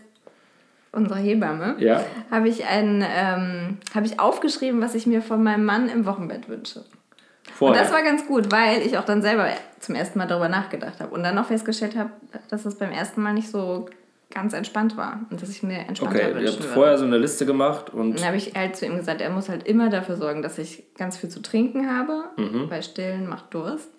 unserer 0.92 1.18
Hebamme, 1.18 1.76
ja. 1.80 2.04
habe 2.32 2.50
ich, 2.50 2.66
ein, 2.66 3.06
ähm, 3.06 3.78
hab 3.94 4.06
ich 4.06 4.20
aufgeschrieben, 4.20 4.82
was 4.82 4.96
ich 4.96 5.06
mir 5.06 5.22
von 5.22 5.44
meinem 5.44 5.66
Mann 5.66 5.90
im 5.90 6.06
Wochenbett 6.06 6.50
wünsche. 6.50 6.84
Vorher. 7.54 7.80
Und 7.80 7.86
das 7.86 7.94
war 7.94 8.04
ganz 8.04 8.26
gut, 8.28 8.52
weil 8.52 8.82
ich 8.82 8.98
auch 8.98 9.06
dann 9.06 9.22
selber 9.22 9.48
zum 9.80 9.96
ersten 9.96 10.20
Mal 10.20 10.28
darüber 10.28 10.50
nachgedacht 10.50 11.00
habe 11.00 11.14
und 11.14 11.24
dann 11.24 11.38
auch 11.38 11.46
festgestellt 11.46 11.96
habe, 11.96 12.12
dass 12.50 12.66
es 12.66 12.78
beim 12.78 12.92
ersten 12.92 13.22
Mal 13.22 13.34
nicht 13.34 13.50
so 13.50 13.88
ganz 14.30 14.54
entspannt 14.54 14.98
war 14.98 15.22
und 15.30 15.42
dass 15.42 15.50
ich 15.50 15.64
mir 15.64 15.80
entspannter 15.80 16.16
okay, 16.16 16.36
wünschen 16.36 16.60
ihr 16.60 16.66
habt 16.66 16.74
vorher 16.74 16.98
so 16.98 17.06
eine 17.06 17.18
Liste 17.18 17.46
gemacht 17.46 17.94
und... 17.94 18.18
Dann 18.18 18.26
habe 18.26 18.38
ich 18.38 18.56
halt 18.56 18.76
zu 18.76 18.86
ihm 18.86 18.98
gesagt, 18.98 19.22
er 19.22 19.30
muss 19.30 19.50
halt 19.50 19.66
immer 19.66 19.90
dafür 19.90 20.18
sorgen, 20.18 20.42
dass 20.42 20.58
ich 20.58 20.84
ganz 20.96 21.18
viel 21.18 21.30
zu 21.30 21.42
trinken 21.42 21.90
habe, 21.90 22.26
mhm. 22.36 22.70
weil 22.70 22.84
Stillen 22.84 23.28
macht 23.28 23.54
Durst. 23.54 23.90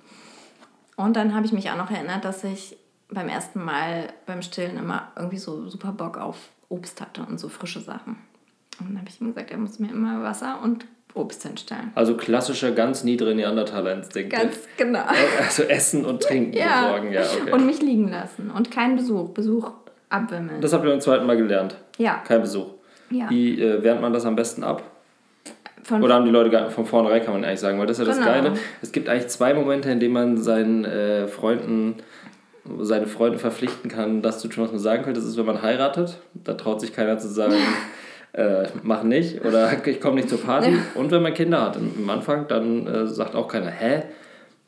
Und 0.96 1.16
dann 1.16 1.34
habe 1.34 1.46
ich 1.46 1.52
mich 1.52 1.70
auch 1.70 1.76
noch 1.76 1.90
erinnert, 1.90 2.24
dass 2.24 2.44
ich 2.44 2.76
beim 3.08 3.28
ersten 3.28 3.64
Mal 3.64 4.08
beim 4.26 4.42
Stillen 4.42 4.76
immer 4.76 5.12
irgendwie 5.16 5.38
so 5.38 5.68
super 5.68 5.92
Bock 5.92 6.18
auf 6.18 6.36
Obst 6.68 7.00
hatte 7.00 7.22
und 7.22 7.38
so 7.40 7.48
frische 7.48 7.80
Sachen. 7.80 8.16
Und 8.80 8.90
dann 8.90 8.98
habe 8.98 9.08
ich 9.08 9.20
ihm 9.20 9.28
gesagt, 9.28 9.50
er 9.50 9.58
muss 9.58 9.78
mir 9.78 9.90
immer 9.90 10.22
Wasser 10.22 10.60
und 10.62 10.86
Obst 11.14 11.42
hinstellen. 11.42 11.90
Also 11.94 12.16
klassische, 12.16 12.74
ganz 12.74 13.02
niedere 13.02 13.34
Neandertaler-Instinkte. 13.34 14.36
Ganz 14.36 14.56
genau. 14.76 15.04
Also 15.40 15.62
Essen 15.64 16.04
und 16.04 16.22
Trinken 16.22 16.52
ja. 16.56 16.82
besorgen, 16.82 17.12
ja. 17.12 17.22
Okay. 17.22 17.52
Und 17.52 17.66
mich 17.66 17.80
liegen 17.80 18.08
lassen. 18.08 18.50
Und 18.50 18.70
kein 18.70 18.96
Besuch. 18.96 19.30
Besuch 19.30 19.72
abwimmeln. 20.08 20.60
Das 20.60 20.72
habt 20.72 20.84
ihr 20.84 20.90
beim 20.90 21.00
zweiten 21.00 21.26
Mal 21.26 21.36
gelernt? 21.36 21.76
Ja. 21.98 22.22
Kein 22.26 22.42
Besuch. 22.42 22.68
Ja. 23.10 23.30
Wie 23.30 23.60
äh, 23.60 23.82
wehrt 23.82 24.00
man 24.00 24.12
das 24.12 24.26
am 24.26 24.36
besten 24.36 24.62
ab? 24.64 24.82
Von 25.82 26.02
Oder 26.02 26.14
haben 26.14 26.26
die 26.26 26.30
Leute 26.30 26.50
gar, 26.50 26.70
von 26.70 26.84
vornherein, 26.84 27.24
kann 27.24 27.32
man 27.32 27.44
eigentlich 27.44 27.60
sagen, 27.60 27.78
weil 27.78 27.86
das 27.86 27.98
ist 27.98 28.06
ja 28.06 28.12
das 28.12 28.18
genau. 28.18 28.30
Geile. 28.30 28.52
Es 28.82 28.92
gibt 28.92 29.08
eigentlich 29.08 29.28
zwei 29.28 29.54
Momente, 29.54 29.90
in 29.90 30.00
denen 30.00 30.12
man 30.12 30.36
seinen 30.36 30.84
äh, 30.84 31.26
Freunden 31.28 31.96
seine 32.80 33.06
Freunde 33.06 33.38
verpflichten 33.38 33.90
kann, 33.90 34.22
das 34.22 34.40
zu 34.40 34.48
tun, 34.48 34.64
was 34.64 34.70
man 34.70 34.80
sagen 34.80 35.02
könnte. 35.02 35.20
Das 35.20 35.28
ist, 35.28 35.36
wenn 35.36 35.46
man 35.46 35.62
heiratet. 35.62 36.18
Da 36.34 36.54
traut 36.54 36.80
sich 36.80 36.92
keiner 36.92 37.18
zu 37.18 37.28
sagen, 37.28 37.54
äh, 38.32 38.66
mach 38.82 39.02
nicht 39.02 39.44
oder 39.44 39.70
ich 39.86 40.00
komme 40.00 40.16
nicht 40.16 40.28
zur 40.28 40.40
Party. 40.40 40.76
Und 40.94 41.10
wenn 41.10 41.22
man 41.22 41.34
Kinder 41.34 41.62
hat 41.62 41.76
am 41.76 42.10
Anfang, 42.10 42.46
dann 42.48 42.86
äh, 42.86 43.06
sagt 43.06 43.34
auch 43.34 43.48
keiner, 43.48 43.70
hä? 43.70 44.02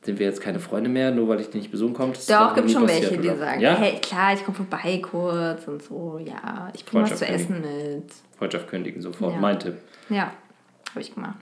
Sind 0.02 0.18
wir 0.18 0.26
jetzt 0.26 0.40
keine 0.40 0.60
Freunde 0.60 0.88
mehr, 0.88 1.10
nur 1.10 1.28
weil 1.28 1.40
ich 1.40 1.46
dich 1.46 1.56
nicht 1.56 1.70
besuchen 1.70 1.92
komme? 1.92 2.14
Doch, 2.28 2.54
gibt 2.54 2.70
schon 2.70 2.88
welche, 2.88 3.18
die 3.18 3.28
sagen, 3.28 3.60
ja? 3.60 3.74
hey, 3.76 3.98
klar, 4.00 4.32
ich 4.32 4.44
komme 4.44 4.56
vorbei 4.56 4.98
kurz 5.02 5.68
und 5.68 5.82
so, 5.82 6.18
ja, 6.24 6.70
ich 6.74 6.84
bringe 6.86 7.04
was 7.04 7.18
zu 7.18 7.26
essen 7.26 7.60
mit. 7.60 8.10
Freundschaft 8.38 8.68
kündigen, 8.68 9.02
sofort, 9.02 9.34
ja. 9.34 9.40
mein 9.40 9.58
Tipp. 9.58 9.74
Ja, 10.08 10.32
habe 10.90 11.00
ich 11.00 11.14
gemacht 11.14 11.36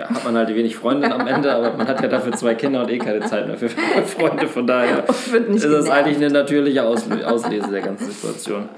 ja, 0.00 0.08
hat 0.08 0.24
man 0.24 0.36
halt 0.36 0.54
wenig 0.54 0.76
Freunde 0.76 1.12
am 1.12 1.26
Ende, 1.26 1.52
aber 1.52 1.76
man 1.76 1.86
hat 1.86 2.00
ja 2.00 2.08
dafür 2.08 2.32
zwei 2.32 2.54
Kinder 2.54 2.82
und 2.82 2.90
eh 2.90 2.98
keine 2.98 3.20
Zeit 3.20 3.46
mehr 3.46 3.56
für 3.56 3.68
Freunde. 4.06 4.46
Von 4.46 4.66
daher 4.66 5.04
ist 5.48 5.64
das 5.64 5.90
eigentlich 5.90 6.16
eine 6.16 6.30
natürliche 6.30 6.84
Auslese 6.84 7.70
der 7.70 7.82
ganzen 7.82 8.10
Situation. 8.10 8.68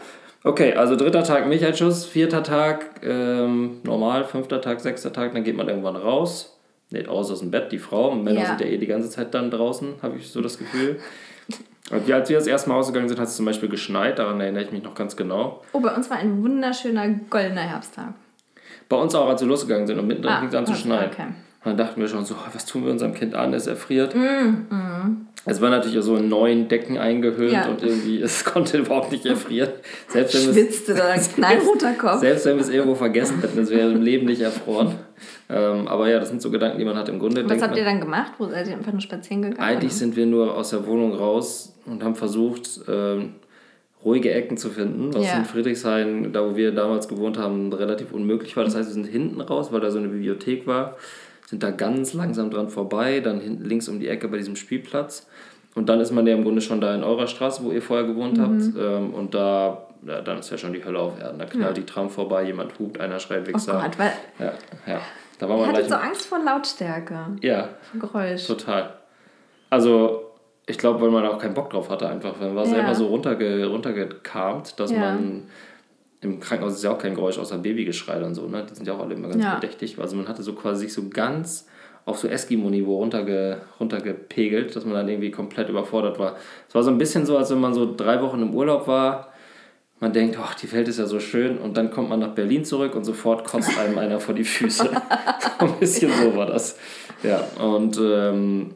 Okay, 0.44 0.74
also 0.74 0.96
dritter 0.96 1.22
Tag 1.22 1.46
Milcheinschuss, 1.46 2.04
vierter 2.04 2.42
Tag 2.42 3.02
ähm, 3.04 3.80
normal, 3.84 4.24
fünfter 4.24 4.60
Tag, 4.60 4.80
sechster 4.80 5.12
Tag, 5.12 5.34
dann 5.34 5.44
geht 5.44 5.56
man 5.56 5.68
irgendwann 5.68 5.94
raus. 5.94 6.58
Nicht 6.92 7.08
aus 7.08 7.30
aus 7.30 7.40
dem 7.40 7.50
Bett, 7.50 7.72
die 7.72 7.78
Frau. 7.78 8.14
Männer 8.14 8.40
ja. 8.40 8.46
sind 8.46 8.60
ja 8.60 8.66
eh 8.66 8.78
die 8.78 8.86
ganze 8.86 9.10
Zeit 9.10 9.34
dann 9.34 9.50
draußen, 9.50 9.94
habe 10.02 10.16
ich 10.16 10.28
so 10.28 10.40
das 10.40 10.58
Gefühl. 10.58 11.00
Und 11.90 12.10
als 12.10 12.28
wir 12.28 12.38
das 12.38 12.46
erste 12.46 12.70
Mal 12.70 12.76
ausgegangen 12.76 13.08
sind, 13.08 13.18
hat 13.18 13.28
es 13.28 13.36
zum 13.36 13.44
Beispiel 13.44 13.68
geschneit, 13.68 14.18
daran 14.18 14.40
erinnere 14.40 14.62
ich 14.64 14.72
mich 14.72 14.82
noch 14.82 14.94
ganz 14.94 15.16
genau. 15.16 15.62
Oh, 15.72 15.80
bei 15.80 15.94
uns 15.94 16.08
war 16.08 16.16
ein 16.16 16.42
wunderschöner 16.42 17.08
goldener 17.28 17.62
Herbsttag. 17.62 18.14
Bei 18.88 18.96
uns 18.96 19.14
auch, 19.14 19.28
als 19.28 19.40
wir 19.40 19.48
losgegangen 19.48 19.86
sind 19.86 19.98
und 19.98 20.06
mittendrin 20.06 20.32
ah, 20.32 20.38
fing 20.38 20.48
es 20.48 20.54
an 20.54 20.66
zu 20.66 20.74
schneien. 20.74 21.10
Okay. 21.10 21.24
Und 21.24 21.34
dann 21.64 21.76
dachten 21.76 22.00
wir 22.00 22.08
schon 22.08 22.24
so, 22.24 22.34
was 22.52 22.66
tun 22.66 22.84
wir 22.84 22.92
unserem 22.92 23.14
Kind 23.14 23.34
an, 23.34 23.52
es 23.52 23.66
erfriert. 23.66 24.14
Mm, 24.14 24.74
mm. 24.74 25.26
Es 25.44 25.60
war 25.60 25.70
natürlich 25.70 26.02
so 26.02 26.16
in 26.16 26.28
neuen 26.28 26.68
Decken 26.68 26.98
eingehüllt 26.98 27.52
ja. 27.52 27.68
und 27.68 27.82
irgendwie, 27.82 28.20
es 28.20 28.44
konnte 28.44 28.78
überhaupt 28.78 29.12
nicht 29.12 29.26
erfrieren. 29.26 29.70
Selbst 30.08 30.34
wenn 30.34 30.54
Schwitzte 30.54 30.94
da, 30.94 31.14
knallroter 31.34 31.92
Kopf. 31.94 32.20
Selbst 32.20 32.46
wenn 32.46 32.56
wir 32.56 32.62
es 32.62 32.68
irgendwo 32.68 32.94
vergessen 32.94 33.40
hätten, 33.40 33.58
es 33.58 33.70
wäre 33.70 33.90
im 33.90 34.02
Leben 34.02 34.26
nicht 34.26 34.40
erfroren. 34.40 34.96
Ähm, 35.48 35.88
aber 35.88 36.08
ja, 36.08 36.18
das 36.18 36.28
sind 36.28 36.42
so 36.42 36.50
Gedanken, 36.50 36.78
die 36.78 36.84
man 36.84 36.96
hat 36.96 37.08
im 37.08 37.18
Grunde. 37.18 37.48
Was 37.48 37.62
habt 37.62 37.76
ihr 37.76 37.84
dann 37.84 38.00
gemacht? 38.00 38.32
Wo 38.38 38.46
seid 38.46 38.66
ihr 38.68 38.74
einfach 38.74 38.92
nur 38.92 39.00
spazieren 39.00 39.42
gegangen? 39.42 39.60
Eigentlich 39.60 39.92
oder? 39.92 39.98
sind 39.98 40.16
wir 40.16 40.26
nur 40.26 40.56
aus 40.56 40.70
der 40.70 40.86
Wohnung 40.86 41.14
raus 41.14 41.74
und 41.86 42.02
haben 42.02 42.14
versucht, 42.14 42.80
ähm, 42.88 43.34
ruhige 44.04 44.32
Ecken 44.32 44.56
zu 44.56 44.70
finden, 44.70 45.14
was 45.14 45.26
ja. 45.26 45.38
in 45.38 45.44
Friedrichshain, 45.44 46.32
da 46.32 46.44
wo 46.44 46.56
wir 46.56 46.72
damals 46.72 47.08
gewohnt 47.08 47.38
haben, 47.38 47.72
relativ 47.72 48.12
unmöglich 48.12 48.56
war. 48.56 48.64
Das 48.64 48.74
heißt, 48.74 48.88
wir 48.88 48.94
sind 48.94 49.06
hinten 49.06 49.40
raus, 49.40 49.72
weil 49.72 49.80
da 49.80 49.90
so 49.90 49.98
eine 49.98 50.08
Bibliothek 50.08 50.66
war, 50.66 50.96
sind 51.46 51.62
da 51.62 51.70
ganz 51.70 52.14
langsam 52.14 52.50
dran 52.50 52.68
vorbei, 52.68 53.20
dann 53.20 53.40
hinten 53.40 53.64
links 53.64 53.88
um 53.88 54.00
die 54.00 54.08
Ecke 54.08 54.28
bei 54.28 54.38
diesem 54.38 54.56
Spielplatz. 54.56 55.26
Und 55.74 55.88
dann 55.88 56.00
ist 56.00 56.12
man 56.12 56.26
ja 56.26 56.34
im 56.34 56.42
Grunde 56.42 56.60
schon 56.60 56.80
da 56.80 56.94
in 56.94 57.02
eurer 57.02 57.26
Straße, 57.26 57.64
wo 57.64 57.70
ihr 57.72 57.80
vorher 57.80 58.06
gewohnt 58.06 58.36
mhm. 58.36 58.42
habt. 58.42 58.62
Ähm, 58.78 59.14
und 59.14 59.34
da, 59.34 59.86
ja, 60.06 60.20
dann 60.20 60.38
ist 60.38 60.50
ja 60.50 60.58
schon 60.58 60.72
die 60.72 60.84
Hölle 60.84 60.98
auf 60.98 61.20
Erden. 61.20 61.38
Da 61.38 61.44
knallt 61.44 61.76
ja. 61.76 61.82
die 61.82 61.86
Tram 61.86 62.10
vorbei, 62.10 62.44
jemand 62.44 62.78
hupt, 62.78 63.00
einer 63.00 63.18
schreit 63.20 63.46
Wichser. 63.46 63.78
Oh 63.78 63.82
Gott, 63.82 63.98
weil 63.98 64.12
ja, 64.38 64.52
ja. 64.86 65.00
Da 65.38 65.48
war 65.48 65.56
man 65.56 65.70
ich 65.70 65.76
hatte 65.76 65.88
so 65.88 65.94
Angst 65.94 66.26
vor 66.26 66.38
Lautstärke. 66.38 67.18
Ja. 67.40 67.70
Geräusch. 67.98 68.46
Total. 68.46 68.94
Also, 69.70 70.30
ich 70.66 70.78
glaube, 70.78 71.00
weil 71.00 71.10
man 71.10 71.26
auch 71.26 71.38
keinen 71.38 71.54
Bock 71.54 71.70
drauf 71.70 71.90
hatte, 71.90 72.08
einfach. 72.08 72.38
Man 72.38 72.54
war 72.54 72.64
ja. 72.64 72.70
selber 72.70 72.94
so 72.94 73.06
runterge 73.06 73.66
runtergekarmt, 73.66 74.78
dass 74.78 74.90
ja. 74.90 74.98
man. 74.98 75.48
Im 76.20 76.38
Krankenhaus 76.38 76.74
ist 76.74 76.84
ja 76.84 76.92
auch 76.92 76.98
kein 76.98 77.16
Geräusch 77.16 77.36
außer 77.36 77.58
Babygeschrei 77.58 78.22
und 78.22 78.36
so, 78.36 78.46
ne? 78.46 78.64
Die 78.70 78.74
sind 78.76 78.86
ja 78.86 78.94
auch 78.94 79.00
alle 79.00 79.14
immer 79.14 79.26
ganz 79.26 79.42
ja. 79.42 79.50
verdächtig. 79.50 79.98
Also 79.98 80.14
man 80.14 80.28
hatte 80.28 80.44
so 80.44 80.52
quasi 80.52 80.84
sich 80.84 80.94
so 80.94 81.08
ganz 81.08 81.66
auf 82.04 82.18
so 82.18 82.28
Eskimo-Niveau 82.28 82.98
runterge, 82.98 83.62
runtergepegelt, 83.80 84.76
dass 84.76 84.84
man 84.84 84.94
dann 84.94 85.08
irgendwie 85.08 85.32
komplett 85.32 85.68
überfordert 85.68 86.20
war. 86.20 86.36
Es 86.68 86.74
war 86.76 86.84
so 86.84 86.90
ein 86.90 86.98
bisschen 86.98 87.26
so, 87.26 87.36
als 87.36 87.50
wenn 87.50 87.60
man 87.60 87.74
so 87.74 87.92
drei 87.96 88.20
Wochen 88.22 88.40
im 88.40 88.54
Urlaub 88.54 88.86
war. 88.86 89.31
Man 90.02 90.12
denkt, 90.12 90.36
ach, 90.36 90.56
die 90.56 90.72
Welt 90.72 90.88
ist 90.88 90.98
ja 90.98 91.06
so 91.06 91.20
schön 91.20 91.58
und 91.58 91.76
dann 91.76 91.92
kommt 91.92 92.08
man 92.08 92.18
nach 92.18 92.34
Berlin 92.34 92.64
zurück 92.64 92.96
und 92.96 93.04
sofort 93.04 93.44
kotzt 93.44 93.78
einem 93.78 93.98
einer 93.98 94.18
vor 94.18 94.34
die 94.34 94.42
Füße. 94.42 94.90
so 95.60 95.64
ein 95.64 95.78
bisschen 95.78 96.10
so 96.10 96.34
war 96.36 96.46
das. 96.46 96.76
Ja, 97.22 97.38
und 97.64 98.00
ähm, 98.02 98.74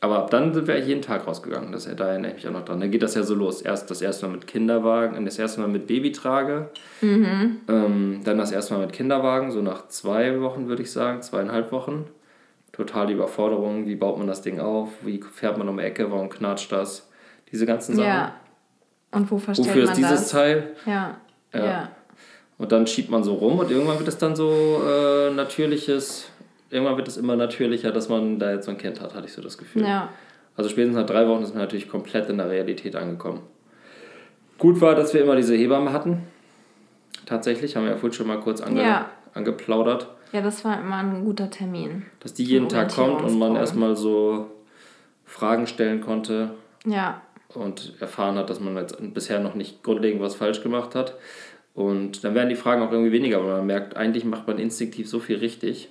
aber 0.00 0.20
ab 0.20 0.30
dann 0.30 0.54
sind 0.54 0.66
wir 0.66 0.78
jeden 0.80 1.02
Tag 1.02 1.26
rausgegangen. 1.26 1.72
Das, 1.72 1.86
da 1.94 2.08
erinnere 2.08 2.30
ich 2.30 2.36
mich 2.36 2.48
auch 2.48 2.52
noch 2.52 2.64
dran. 2.64 2.80
Da 2.80 2.86
geht 2.86 3.02
das 3.02 3.14
ja 3.14 3.22
so 3.22 3.34
los. 3.34 3.60
Erst 3.60 3.90
das 3.90 4.00
erste 4.00 4.26
Mal 4.26 4.32
mit 4.32 4.46
Kinderwagen, 4.46 5.22
das 5.26 5.38
erste 5.38 5.60
Mal 5.60 5.68
mit 5.68 5.86
Babytrage, 5.86 6.70
mhm. 7.02 7.58
ähm, 7.68 8.20
dann 8.24 8.38
das 8.38 8.50
erste 8.50 8.72
Mal 8.72 8.80
mit 8.80 8.94
Kinderwagen, 8.94 9.52
so 9.52 9.60
nach 9.60 9.88
zwei 9.88 10.40
Wochen 10.40 10.68
würde 10.68 10.82
ich 10.84 10.90
sagen, 10.90 11.20
zweieinhalb 11.20 11.70
Wochen 11.70 12.06
total 12.72 13.08
die 13.08 13.12
Überforderung. 13.12 13.86
Wie 13.86 13.96
baut 13.96 14.16
man 14.16 14.26
das 14.26 14.40
Ding 14.40 14.58
auf? 14.58 14.88
Wie 15.02 15.20
fährt 15.20 15.58
man 15.58 15.68
um 15.68 15.76
die 15.76 15.84
Ecke? 15.84 16.10
Warum 16.10 16.30
knatscht 16.30 16.72
das? 16.72 17.10
Diese 17.52 17.66
ganzen 17.66 17.94
Sachen. 17.94 18.08
Ja. 18.08 18.34
Und 19.12 19.30
wo 19.30 19.38
versteht 19.38 19.66
Wofür 19.66 19.84
man 19.84 19.92
ist 19.92 19.98
dieses 19.98 20.20
das? 20.22 20.30
Teil? 20.30 20.72
Ja. 20.86 21.16
ja. 21.52 21.64
ja. 21.64 21.88
Und 22.58 22.72
dann 22.72 22.86
schiebt 22.86 23.10
man 23.10 23.22
so 23.24 23.34
rum 23.34 23.58
und 23.58 23.70
irgendwann 23.70 23.98
wird 23.98 24.08
es 24.08 24.18
dann 24.18 24.36
so 24.36 24.82
äh, 24.86 25.32
natürliches, 25.32 26.28
irgendwann 26.70 26.96
wird 26.96 27.08
es 27.08 27.16
immer 27.16 27.36
natürlicher, 27.36 27.92
dass 27.92 28.08
man 28.08 28.38
da 28.38 28.52
jetzt 28.52 28.66
so 28.66 28.70
ein 28.70 28.78
Kind 28.78 29.00
hat, 29.00 29.14
hatte 29.14 29.26
ich 29.26 29.32
so 29.32 29.42
das 29.42 29.58
Gefühl. 29.58 29.82
Ja. 29.82 30.08
Also 30.56 30.70
spätestens 30.70 30.96
nach 30.96 31.06
drei 31.06 31.26
Wochen 31.28 31.42
ist 31.42 31.54
man 31.54 31.62
natürlich 31.62 31.88
komplett 31.88 32.28
in 32.28 32.38
der 32.38 32.48
Realität 32.48 32.94
angekommen. 32.96 33.40
Gut 34.58 34.80
war, 34.80 34.94
dass 34.94 35.12
wir 35.12 35.22
immer 35.22 35.34
diese 35.34 35.56
Hebamme 35.56 35.92
hatten. 35.92 36.22
Tatsächlich, 37.26 37.76
haben 37.76 37.84
wir 37.84 37.92
ja 37.92 37.96
vorhin 37.96 38.12
schon 38.12 38.26
mal 38.26 38.40
kurz 38.40 38.60
ange 38.60 38.82
ja. 38.82 39.10
angeplaudert. 39.34 40.08
Ja, 40.32 40.40
das 40.40 40.64
war 40.64 40.80
immer 40.80 40.96
ein 40.96 41.24
guter 41.24 41.50
Termin. 41.50 42.06
Dass 42.20 42.32
die 42.32 42.44
jeden 42.44 42.68
Tag 42.68 42.94
kommt 42.94 43.22
und 43.22 43.38
man 43.38 43.56
erstmal 43.56 43.96
so 43.96 44.50
Fragen 45.24 45.66
stellen 45.66 46.00
konnte. 46.00 46.50
Ja. 46.86 47.20
Und 47.54 47.94
erfahren 48.00 48.36
hat, 48.36 48.50
dass 48.50 48.60
man 48.60 48.76
jetzt 48.76 48.96
bisher 49.14 49.40
noch 49.40 49.54
nicht 49.54 49.82
grundlegend 49.82 50.22
was 50.22 50.34
falsch 50.34 50.62
gemacht 50.62 50.94
hat. 50.94 51.16
Und 51.74 52.24
dann 52.24 52.34
werden 52.34 52.48
die 52.48 52.56
Fragen 52.56 52.82
auch 52.82 52.92
irgendwie 52.92 53.12
weniger, 53.12 53.40
weil 53.40 53.58
man 53.58 53.66
merkt, 53.66 53.96
eigentlich 53.96 54.24
macht 54.24 54.46
man 54.46 54.58
instinktiv 54.58 55.08
so 55.08 55.20
viel 55.20 55.38
richtig, 55.38 55.88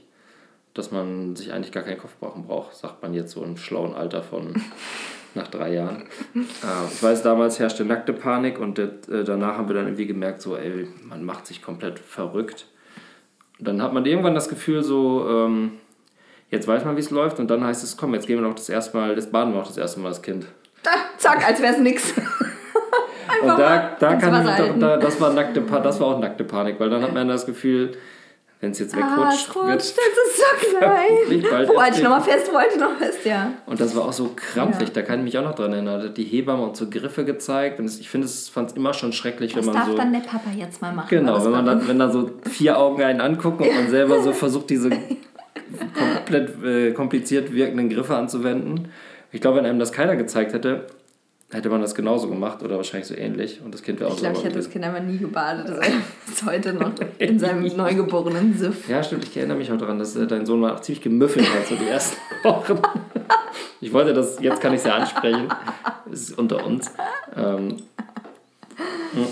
dass 0.73 0.91
man 0.91 1.35
sich 1.35 1.53
eigentlich 1.53 1.71
gar 1.71 1.83
keinen 1.83 1.97
Kopf 1.97 2.15
brauchen 2.19 2.45
braucht, 2.45 2.75
sagt 2.75 3.01
man 3.01 3.13
jetzt 3.13 3.31
so 3.31 3.43
im 3.43 3.57
schlauen 3.57 3.95
Alter 3.95 4.21
von 4.21 4.53
nach 5.35 5.47
drei 5.47 5.73
Jahren. 5.73 6.03
Äh, 6.35 6.93
ich 6.93 7.01
weiß, 7.01 7.23
damals 7.23 7.59
herrschte 7.59 7.83
nackte 7.83 8.13
Panik 8.13 8.59
und 8.59 8.77
äh, 8.79 8.89
danach 9.25 9.57
haben 9.57 9.69
wir 9.69 9.75
dann 9.75 9.85
irgendwie 9.85 10.07
gemerkt, 10.07 10.41
so, 10.41 10.55
ey, 10.55 10.87
man 11.03 11.23
macht 11.23 11.47
sich 11.47 11.61
komplett 11.61 11.99
verrückt 11.99 12.67
dann 13.61 13.81
hat 13.81 13.93
man 13.93 14.05
irgendwann 14.05 14.35
das 14.35 14.49
Gefühl 14.49 14.83
so, 14.83 15.27
ähm, 15.29 15.73
jetzt 16.49 16.67
weiß 16.67 16.83
man, 16.83 16.95
wie 16.97 17.01
es 17.01 17.11
läuft 17.11 17.39
und 17.39 17.49
dann 17.49 17.63
heißt 17.63 17.83
es, 17.83 17.95
komm, 17.95 18.13
jetzt 18.13 18.27
gehen 18.27 18.41
wir 18.41 18.47
noch 18.47 18.55
das 18.55 18.69
erste 18.69 18.97
Mal, 18.97 19.15
das 19.15 19.31
baden 19.31 19.53
wir 19.53 19.61
auch 19.61 19.67
das 19.67 19.77
erste 19.77 19.99
Mal 19.99 20.09
das 20.09 20.21
Kind. 20.21 20.45
Da, 20.83 20.91
zack, 21.17 21.47
als 21.47 21.61
wäre 21.61 21.73
es 21.73 21.79
nix. 21.79 22.13
und 23.41 23.47
da, 23.47 23.95
da 23.99 24.15
kann 24.15 24.47
ich 24.47 24.55
doch, 24.55 24.79
da, 24.79 24.97
das 24.97 25.21
war 25.21 25.33
nackte 25.33 25.61
das 25.61 25.99
war 25.99 26.07
auch 26.07 26.19
nackte 26.19 26.43
Panik, 26.43 26.79
weil 26.79 26.89
dann 26.89 27.03
hat 27.03 27.13
man 27.13 27.27
das 27.27 27.45
Gefühl, 27.45 27.91
wenn 28.61 28.71
es 28.71 28.79
jetzt 28.79 28.95
wegrutscht, 28.95 29.49
ah, 29.55 29.67
wird 29.67 29.81
es 29.81 29.95
so 29.95 30.77
klein. 30.77 31.07
Bald 31.49 31.69
wo 31.69 31.81
halte 31.81 31.97
ich 31.97 32.03
nochmal 32.03 32.21
fest, 32.21 32.47
wo 32.51 32.57
halte 32.57 32.75
ich 32.75 32.79
noch 32.79 32.95
fest, 32.95 33.25
ja. 33.25 33.51
Und 33.65 33.79
das 33.79 33.95
war 33.95 34.05
auch 34.05 34.13
so 34.13 34.31
krampfig, 34.35 34.89
ja. 34.89 34.93
da 34.93 35.01
kann 35.01 35.19
ich 35.19 35.25
mich 35.25 35.37
auch 35.39 35.43
noch 35.43 35.55
dran 35.55 35.73
erinnern. 35.73 35.99
Da 35.99 36.07
hat 36.07 36.17
die 36.17 36.23
Hebamme 36.23 36.61
uns 36.61 36.77
so 36.77 36.87
Griffe 36.87 37.25
gezeigt 37.25 37.79
und 37.79 37.85
ich 37.87 38.07
finde, 38.07 38.25
es 38.25 38.49
fand 38.49 38.69
es 38.69 38.77
immer 38.77 38.93
schon 38.93 39.13
schrecklich, 39.13 39.53
das 39.53 39.65
wenn 39.65 39.73
man 39.73 39.85
so... 39.85 39.91
Das 39.91 39.97
darf 39.97 40.05
dann 40.05 40.13
der 40.13 40.27
Papa 40.29 40.51
jetzt 40.55 40.79
mal 40.79 40.93
machen. 40.93 41.07
Genau, 41.09 41.43
wenn 41.43 41.51
man 41.51 41.65
dann, 41.65 41.87
wenn 41.87 41.97
dann 41.97 42.11
so 42.11 42.31
vier 42.49 42.77
Augen 42.77 43.01
einen 43.01 43.19
angucken 43.19 43.63
und 43.63 43.75
man 43.75 43.89
selber 43.89 44.21
so 44.21 44.31
versucht, 44.33 44.69
diese 44.69 44.91
komplett 45.97 46.63
äh, 46.63 46.91
kompliziert 46.91 47.51
wirkenden 47.53 47.89
Griffe 47.89 48.15
anzuwenden. 48.15 48.89
Ich 49.31 49.41
glaube, 49.41 49.57
wenn 49.57 49.65
einem 49.65 49.79
das 49.79 49.91
keiner 49.91 50.15
gezeigt 50.15 50.53
hätte, 50.53 50.87
hätte 51.51 51.69
man 51.69 51.81
das 51.81 51.95
genauso 51.95 52.27
gemacht 52.27 52.63
oder 52.63 52.77
wahrscheinlich 52.77 53.07
so 53.07 53.15
ähnlich. 53.15 53.61
Und 53.63 53.73
das 53.73 53.83
Kind 53.83 53.99
wäre 53.99 54.09
auch 54.09 54.15
Ich 54.15 54.21
glaube, 54.21 54.37
ich 54.37 54.43
hätte 54.43 54.55
das 54.55 54.69
Kind 54.69 54.85
einfach 54.85 55.01
nie 55.01 55.17
gebadet. 55.17 55.67
Das 56.25 56.37
ist 56.37 56.45
heute 56.45 56.73
noch 56.73 56.91
in 57.17 57.39
seinem 57.39 57.63
neugeborenen 57.75 58.57
Siff. 58.57 58.87
Ja, 58.87 59.03
stimmt. 59.03 59.25
Ich 59.25 59.35
erinnere 59.35 59.57
mich 59.57 59.71
auch 59.71 59.77
daran, 59.77 59.99
dass 59.99 60.13
dein 60.13 60.45
Sohn 60.45 60.61
mal 60.61 60.73
auch 60.73 60.79
ziemlich 60.79 61.03
gemüffelt 61.03 61.45
hat, 61.53 61.67
so 61.67 61.75
die 61.75 61.87
ersten 61.87 62.17
Wochen. 62.43 62.79
Ich 63.81 63.91
wollte 63.91 64.13
das, 64.13 64.39
jetzt 64.39 64.61
kann 64.61 64.73
ich 64.73 64.79
es 64.79 64.85
ja 64.85 64.95
ansprechen. 64.95 65.49
Es 66.11 66.29
ist 66.29 66.37
unter 66.37 66.65
uns. 66.65 66.91
Ähm, 67.35 67.77
hm. 69.13 69.27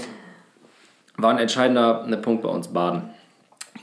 war 1.17 1.29
ein 1.29 1.37
entscheidender 1.37 2.05
ne 2.05 2.17
Punkt 2.17 2.43
bei 2.43 2.49
uns, 2.49 2.67
Baden. 2.67 3.09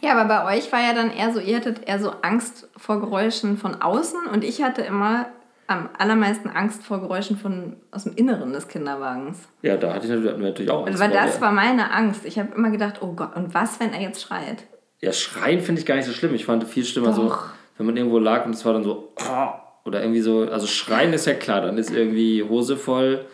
Ja, 0.03 0.13
aber 0.13 0.25
bei 0.27 0.57
euch 0.57 0.71
war 0.73 0.81
ja 0.81 0.93
dann 0.93 1.11
eher 1.11 1.33
so, 1.33 1.41
ihr 1.41 1.57
hattet 1.57 1.89
eher 1.89 1.99
so 1.99 2.13
Angst 2.21 2.69
vor 2.77 3.01
Geräuschen 3.01 3.57
von 3.57 3.81
außen 3.81 4.27
und 4.31 4.45
ich 4.45 4.63
hatte 4.63 4.83
immer 4.83 5.27
am 5.67 5.89
allermeisten 5.99 6.49
Angst 6.49 6.85
vor 6.85 7.01
Geräuschen 7.01 7.37
von, 7.37 7.77
aus 7.91 8.05
dem 8.05 8.15
Inneren 8.15 8.53
des 8.53 8.69
Kinderwagens. 8.69 9.41
Ja, 9.63 9.77
da 9.77 9.95
hatte 9.95 10.07
ich 10.07 10.39
natürlich 10.39 10.71
auch 10.71 10.87
Angst. 10.87 11.01
Weil 11.01 11.11
das 11.11 11.37
ja. 11.37 11.41
war 11.41 11.53
meine 11.53 11.93
Angst. 11.93 12.25
Ich 12.25 12.39
habe 12.39 12.55
immer 12.55 12.71
gedacht, 12.71 13.03
oh 13.03 13.13
Gott, 13.13 13.35
und 13.37 13.55
was, 13.55 13.81
wenn 13.81 13.93
er 13.93 14.01
jetzt 14.01 14.23
schreit? 14.23 14.65
Ja, 15.01 15.13
schreien 15.13 15.61
finde 15.61 15.81
ich 15.81 15.87
gar 15.87 15.97
nicht 15.97 16.07
so 16.07 16.13
schlimm. 16.13 16.35
Ich 16.35 16.45
fand 16.45 16.65
viel 16.65 16.85
schlimmer 16.85 17.09
Doch. 17.09 17.17
so, 17.17 17.51
wenn 17.79 17.87
man 17.87 17.97
irgendwo 17.97 18.19
lag 18.19 18.47
und 18.47 18.55
es 18.55 18.65
war 18.65 18.73
dann 18.73 18.85
so, 18.85 19.13
oh, 19.19 19.49
oder 19.85 20.01
irgendwie 20.01 20.21
so, 20.21 20.49
also 20.51 20.67
schreien 20.67 21.13
ist 21.13 21.27
ja 21.27 21.35
klar, 21.35 21.61
dann 21.61 21.79
ist 21.79 21.91
irgendwie 21.91 22.43
Hose 22.43 22.77
voll, 22.77 23.25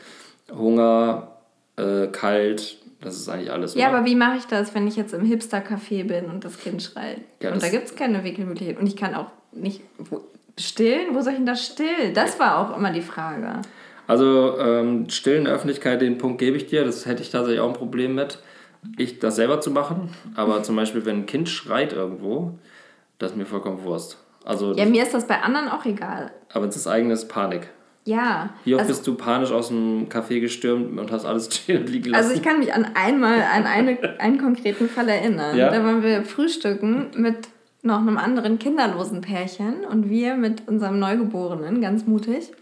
Hunger, 0.51 1.29
äh, 1.77 2.09
kalt, 2.09 2.79
das 3.03 3.17
ist 3.17 3.29
eigentlich 3.29 3.51
alles. 3.51 3.75
Ja, 3.75 3.89
oder? 3.89 3.99
aber 3.99 4.07
wie 4.07 4.15
mache 4.15 4.39
ich 4.39 4.47
das, 4.47 4.75
wenn 4.75 4.87
ich 4.87 4.97
jetzt 4.97 5.13
im 5.13 5.25
Hipster-Café 5.25 6.07
bin 6.07 6.27
und 6.27 6.45
das 6.45 6.59
Kind 6.59 6.83
schreit? 6.83 7.19
Ja, 7.41 7.53
und 7.53 7.63
da 7.63 7.69
gibt 7.69 7.87
es 7.87 7.97
keine 7.97 8.23
Wickelmöglichkeit. 8.23 8.79
Und 8.79 8.87
ich 8.87 8.97
kann 8.97 9.15
auch 9.15 9.27
nicht, 9.53 9.83
Stillen? 10.59 11.15
Wo 11.15 11.21
soll 11.21 11.33
ich 11.33 11.39
denn 11.39 11.47
das 11.47 11.65
stillen? 11.65 12.15
Das 12.15 12.39
war 12.39 12.59
auch 12.59 12.77
immer 12.77 12.93
die 12.93 13.03
Frage. 13.03 13.63
Also 14.07 14.59
ähm, 14.59 15.09
stillen 15.09 15.47
Öffentlichkeit, 15.47 16.03
den 16.03 16.19
Punkt 16.19 16.39
gebe 16.39 16.57
ich 16.57 16.67
dir. 16.67 16.85
Das 16.85 17.07
hätte 17.07 17.23
ich 17.23 17.31
tatsächlich 17.31 17.61
auch 17.61 17.69
ein 17.69 17.75
Problem 17.75 18.15
mit, 18.15 18.39
ich 18.99 19.19
das 19.19 19.37
selber 19.37 19.61
zu 19.61 19.71
machen. 19.71 20.11
Aber 20.35 20.63
zum 20.63 20.77
Beispiel, 20.77 21.05
wenn 21.07 21.21
ein 21.21 21.27
Kind 21.27 21.49
schreit 21.49 21.93
irgendwo, 21.93 22.59
das 23.19 23.33
ist 23.33 23.37
mir 23.37 23.47
vollkommen 23.47 23.83
Wurst. 23.85 24.19
Also, 24.45 24.75
ja, 24.75 24.85
mir 24.85 25.05
ist 25.05 25.15
das 25.15 25.27
bei 25.27 25.41
anderen 25.41 25.69
auch 25.69 25.85
egal. 25.85 26.33
Aber 26.53 26.67
es 26.67 26.77
ist 26.77 26.89
eigenes 26.89 27.29
Panik. 27.29 27.69
Ja. 28.05 28.51
Wie 28.65 28.75
oft 28.75 28.83
also, 28.83 28.95
bist 28.95 29.07
du 29.07 29.15
panisch 29.15 29.53
aus 29.53 29.69
dem 29.69 30.09
Café 30.09 30.41
gestürmt 30.41 30.99
und 30.99 31.13
hast 31.13 31.25
alles 31.25 31.47
stehen 31.55 31.83
und 31.83 31.89
liegen 31.89 32.11
lassen? 32.11 32.25
Also 32.25 32.37
ich 32.37 32.43
kann 32.43 32.59
mich 32.59 32.75
an 32.75 32.87
einmal, 32.95 33.43
an 33.43 33.65
eine, 33.65 33.99
einen 34.19 34.39
konkreten 34.39 34.89
Fall 34.89 35.09
erinnern. 35.09 35.57
Ja? 35.57 35.71
Da 35.71 35.85
waren 35.85 36.03
wir 36.03 36.25
frühstücken 36.25 37.11
mit 37.15 37.49
noch 37.83 37.99
einem 37.99 38.17
anderen 38.17 38.59
kinderlosen 38.59 39.21
Pärchen 39.21 39.85
und 39.85 40.09
wir 40.09 40.37
mit 40.37 40.69
unserem 40.69 40.99
Neugeborenen, 40.99 41.81
ganz 41.81 42.07
mutig, 42.07 42.53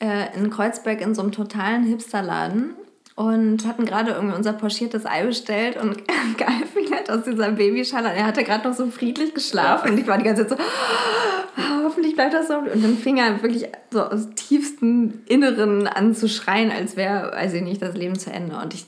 äh, 0.00 0.36
in 0.36 0.50
Kreuzberg 0.50 1.00
in 1.00 1.14
so 1.14 1.22
einem 1.22 1.32
totalen 1.32 1.84
Hipsterladen 1.84 2.74
und 3.14 3.66
hatten 3.66 3.84
gerade 3.84 4.12
irgendwie 4.12 4.34
unser 4.34 4.52
pochiertes 4.52 5.06
Ei 5.06 5.24
bestellt 5.24 5.76
und 5.76 6.02
hat 6.92 7.10
aus 7.10 7.24
dieser 7.24 7.52
Babyschale. 7.52 8.12
Er 8.12 8.26
hatte 8.26 8.44
gerade 8.44 8.68
noch 8.68 8.74
so 8.74 8.86
friedlich 8.86 9.34
geschlafen 9.34 9.86
ja. 9.86 9.92
und 9.92 10.00
ich 10.00 10.06
war 10.06 10.18
die 10.18 10.24
ganze 10.24 10.46
Zeit 10.46 10.58
so, 10.58 10.64
oh, 11.58 11.84
hoffentlich 11.84 12.14
bleibt 12.14 12.34
das 12.34 12.48
so. 12.48 12.56
Und 12.56 12.82
dann 12.82 12.96
fing 12.96 13.18
er 13.18 13.42
wirklich 13.42 13.68
so 13.90 14.02
aus 14.02 14.30
tiefstem 14.34 15.20
Inneren 15.26 15.86
an 15.86 16.14
zu 16.14 16.28
schreien, 16.28 16.70
als 16.70 16.96
wäre, 16.96 17.32
weiß 17.32 17.54
ich 17.54 17.62
nicht, 17.62 17.82
das 17.82 17.94
Leben 17.94 18.18
zu 18.18 18.32
Ende. 18.32 18.56
Und 18.56 18.74
ich, 18.74 18.86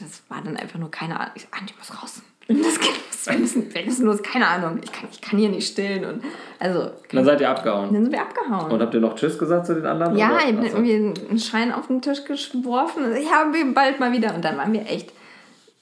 das 0.00 0.22
war 0.28 0.42
dann 0.42 0.56
einfach 0.56 0.78
nur 0.78 0.90
keine 0.90 1.18
Ahnung. 1.18 1.32
Ich, 1.34 1.46
Andi 1.50 1.74
muss 1.78 2.02
raus. 2.02 2.22
Das 2.48 2.78
Kind 2.78 3.02
wir 3.24 3.38
müssen, 3.38 3.74
wir 3.74 3.84
müssen 3.84 4.06
los, 4.06 4.22
keine 4.22 4.46
Ahnung, 4.46 4.80
ich 4.82 4.90
kann, 4.90 5.08
ich 5.10 5.20
kann 5.20 5.38
hier 5.38 5.48
nicht 5.48 5.66
stillen. 5.66 6.04
Und, 6.04 6.24
also, 6.58 6.90
dann 7.10 7.24
seid 7.24 7.40
ihr 7.40 7.50
abgehauen. 7.50 7.92
Dann 7.92 8.04
sind 8.04 8.12
wir 8.12 8.20
abgehauen. 8.20 8.70
Und 8.70 8.80
habt 8.80 8.94
ihr 8.94 9.00
noch 9.00 9.14
Tschüss 9.14 9.38
gesagt 9.38 9.66
zu 9.66 9.74
den 9.74 9.86
anderen? 9.86 10.16
Ja, 10.16 10.30
oder? 10.30 10.38
ich 10.38 10.56
habe 10.56 10.66
irgendwie 10.66 10.94
einen 11.28 11.38
Schein 11.38 11.72
auf 11.72 11.86
den 11.86 12.02
Tisch 12.02 12.24
geworfen. 12.24 13.14
Ich 13.16 13.30
habe 13.32 13.64
bald 13.74 14.00
mal 14.00 14.12
wieder. 14.12 14.34
Und 14.34 14.44
dann 14.44 14.56
waren 14.56 14.72
wir 14.72 14.82
echt, 14.82 15.12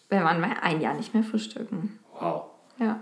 wir 0.09 0.23
waren 0.23 0.40
mal 0.40 0.57
ein 0.61 0.81
Jahr 0.81 0.94
nicht 0.94 1.14
mehr 1.14 1.23
frühstücken. 1.23 1.99
Wow. 2.18 2.44
Ja. 2.79 3.01